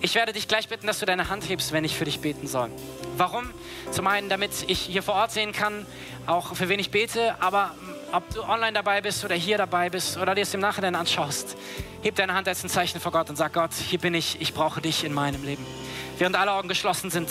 Ich 0.00 0.14
werde 0.14 0.32
dich 0.32 0.46
gleich 0.46 0.68
bitten, 0.68 0.86
dass 0.86 1.00
du 1.00 1.06
deine 1.06 1.28
Hand 1.28 1.48
hebst, 1.48 1.72
wenn 1.72 1.84
ich 1.84 1.96
für 1.96 2.04
dich 2.04 2.20
beten 2.20 2.46
soll. 2.46 2.70
Warum? 3.16 3.50
Zum 3.90 4.06
einen, 4.06 4.28
damit 4.28 4.52
ich 4.68 4.78
hier 4.78 5.02
vor 5.02 5.14
Ort 5.16 5.32
sehen 5.32 5.50
kann, 5.50 5.86
auch 6.26 6.54
für 6.54 6.68
wen 6.68 6.78
ich 6.78 6.92
bete, 6.92 7.34
aber 7.40 7.74
ob 8.12 8.32
du 8.32 8.44
online 8.44 8.74
dabei 8.74 9.00
bist 9.00 9.24
oder 9.24 9.34
hier 9.34 9.58
dabei 9.58 9.90
bist 9.90 10.18
oder 10.18 10.36
dir 10.36 10.42
es 10.42 10.54
im 10.54 10.60
Nachhinein 10.60 10.94
anschaust, 10.94 11.56
heb 12.00 12.14
deine 12.14 12.34
Hand 12.34 12.46
als 12.46 12.62
ein 12.62 12.68
Zeichen 12.68 13.00
vor 13.00 13.10
Gott 13.10 13.28
und 13.28 13.34
sag 13.34 13.54
Gott, 13.54 13.72
hier 13.74 13.98
bin 13.98 14.14
ich, 14.14 14.40
ich 14.40 14.54
brauche 14.54 14.80
dich 14.80 15.02
in 15.02 15.12
meinem 15.12 15.42
Leben. 15.42 15.66
Während 16.16 16.36
alle 16.36 16.52
Augen 16.52 16.68
geschlossen 16.68 17.10
sind, 17.10 17.28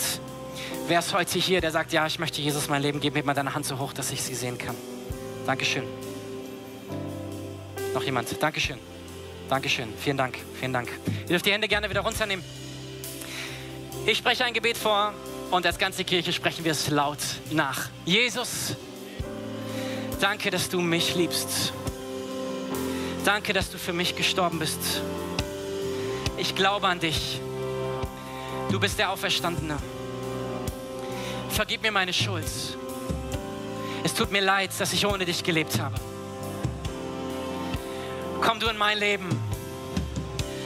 wer 0.86 0.98
ist 0.98 1.12
heute 1.12 1.38
hier, 1.38 1.60
der 1.60 1.70
sagt, 1.70 1.92
ja, 1.92 2.06
ich 2.06 2.18
möchte 2.18 2.40
Jesus 2.40 2.68
mein 2.68 2.82
Leben 2.82 3.00
geben, 3.00 3.16
heb 3.16 3.26
mal 3.26 3.34
deine 3.34 3.54
Hand 3.54 3.66
so 3.66 3.78
hoch, 3.78 3.92
dass 3.92 4.10
ich 4.10 4.22
sie 4.22 4.34
sehen 4.34 4.58
kann. 4.58 4.74
Dankeschön. 5.46 5.84
Noch 7.94 8.02
jemand? 8.02 8.42
Dankeschön. 8.42 8.78
Dankeschön. 9.48 9.88
Vielen 9.98 10.16
Dank. 10.16 10.38
Vielen 10.60 10.72
Dank. 10.72 10.90
Ihr 11.22 11.28
dürft 11.28 11.46
die 11.46 11.52
Hände 11.52 11.68
gerne 11.68 11.88
wieder 11.88 12.00
runternehmen. 12.00 12.44
Ich 14.06 14.18
spreche 14.18 14.44
ein 14.44 14.54
Gebet 14.54 14.76
vor 14.76 15.12
und 15.50 15.66
als 15.66 15.78
ganze 15.78 16.04
Kirche 16.04 16.32
sprechen 16.32 16.64
wir 16.64 16.72
es 16.72 16.88
laut 16.88 17.18
nach. 17.50 17.88
Jesus, 18.04 18.76
danke, 20.20 20.50
dass 20.50 20.68
du 20.68 20.80
mich 20.80 21.14
liebst. 21.14 21.72
Danke, 23.24 23.52
dass 23.52 23.70
du 23.70 23.78
für 23.78 23.92
mich 23.92 24.16
gestorben 24.16 24.58
bist. 24.58 25.02
Ich 26.36 26.54
glaube 26.54 26.86
an 26.86 27.00
dich. 27.00 27.40
Du 28.70 28.78
bist 28.78 28.98
der 28.98 29.10
Auferstandene. 29.10 29.76
Vergib 31.48 31.82
mir 31.82 31.92
meine 31.92 32.12
Schuld. 32.12 32.44
Es 34.04 34.14
tut 34.14 34.30
mir 34.30 34.40
leid, 34.40 34.70
dass 34.78 34.92
ich 34.92 35.06
ohne 35.06 35.24
dich 35.24 35.42
gelebt 35.42 35.78
habe. 35.80 35.94
Komm 38.40 38.60
du 38.60 38.68
in 38.68 38.76
mein 38.76 38.98
Leben. 38.98 39.28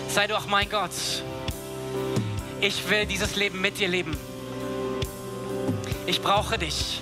Sei 0.09 0.27
du 0.27 0.37
auch 0.37 0.47
mein 0.47 0.69
Gott. 0.69 0.91
Ich 2.61 2.89
will 2.91 3.07
dieses 3.07 3.37
Leben 3.37 3.61
mit 3.61 3.79
dir 3.79 3.89
leben. 3.89 4.17
Ich 6.07 6.21
brauche 6.21 6.59
dich. 6.59 7.01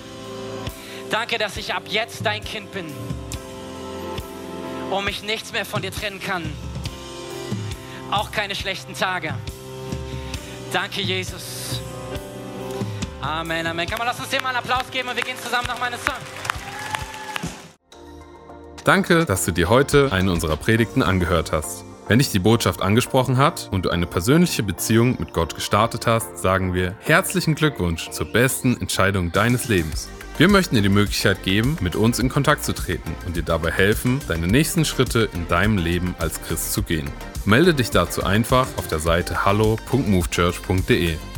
Danke, 1.09 1.37
dass 1.37 1.57
ich 1.57 1.73
ab 1.73 1.83
jetzt 1.87 2.25
dein 2.25 2.43
Kind 2.43 2.71
bin 2.71 2.85
und 4.89 5.05
mich 5.05 5.23
nichts 5.23 5.51
mehr 5.51 5.65
von 5.65 5.81
dir 5.81 5.91
trennen 5.91 6.21
kann. 6.21 6.51
Auch 8.11 8.31
keine 8.31 8.55
schlechten 8.55 8.93
Tage. 8.93 9.33
Danke, 10.71 11.01
Jesus. 11.01 11.60
Amen, 13.21 13.67
Amen. 13.67 13.87
Kann 13.87 13.99
man 13.99 14.07
lass 14.07 14.19
uns 14.19 14.29
dem 14.29 14.41
mal 14.41 14.49
einen 14.49 14.57
Applaus 14.57 14.89
geben 14.91 15.09
und 15.09 15.15
wir 15.15 15.23
gehen 15.23 15.37
zusammen 15.37 15.67
nach 15.67 15.79
meinem 15.79 15.99
Song. 15.99 16.15
Danke, 18.83 19.25
dass 19.25 19.45
du 19.45 19.51
dir 19.51 19.69
heute 19.69 20.11
eine 20.11 20.31
unserer 20.31 20.57
Predigten 20.57 21.03
angehört 21.03 21.51
hast. 21.51 21.85
Wenn 22.07 22.17
dich 22.17 22.31
die 22.31 22.39
Botschaft 22.39 22.81
angesprochen 22.81 23.37
hat 23.37 23.69
und 23.71 23.85
du 23.85 23.89
eine 23.89 24.07
persönliche 24.07 24.63
Beziehung 24.63 25.17
mit 25.19 25.33
Gott 25.33 25.53
gestartet 25.55 26.07
hast, 26.07 26.39
sagen 26.39 26.73
wir 26.73 26.95
herzlichen 26.99 27.53
Glückwunsch 27.55 28.09
zur 28.09 28.25
besten 28.25 28.75
Entscheidung 28.81 29.31
deines 29.31 29.67
Lebens. 29.67 30.09
Wir 30.37 30.49
möchten 30.49 30.75
dir 30.75 30.81
die 30.81 30.89
Möglichkeit 30.89 31.43
geben, 31.43 31.77
mit 31.79 31.95
uns 31.95 32.17
in 32.17 32.27
Kontakt 32.27 32.65
zu 32.65 32.73
treten 32.73 33.15
und 33.27 33.35
dir 33.35 33.43
dabei 33.43 33.71
helfen, 33.71 34.19
deine 34.27 34.47
nächsten 34.47 34.83
Schritte 34.83 35.29
in 35.33 35.47
deinem 35.47 35.77
Leben 35.77 36.15
als 36.17 36.41
Christ 36.41 36.73
zu 36.73 36.81
gehen. 36.81 37.09
Melde 37.45 37.75
dich 37.75 37.91
dazu 37.91 38.23
einfach 38.23 38.67
auf 38.77 38.87
der 38.87 38.99
Seite 38.99 39.45
hallo.movechurch.de. 39.45 41.17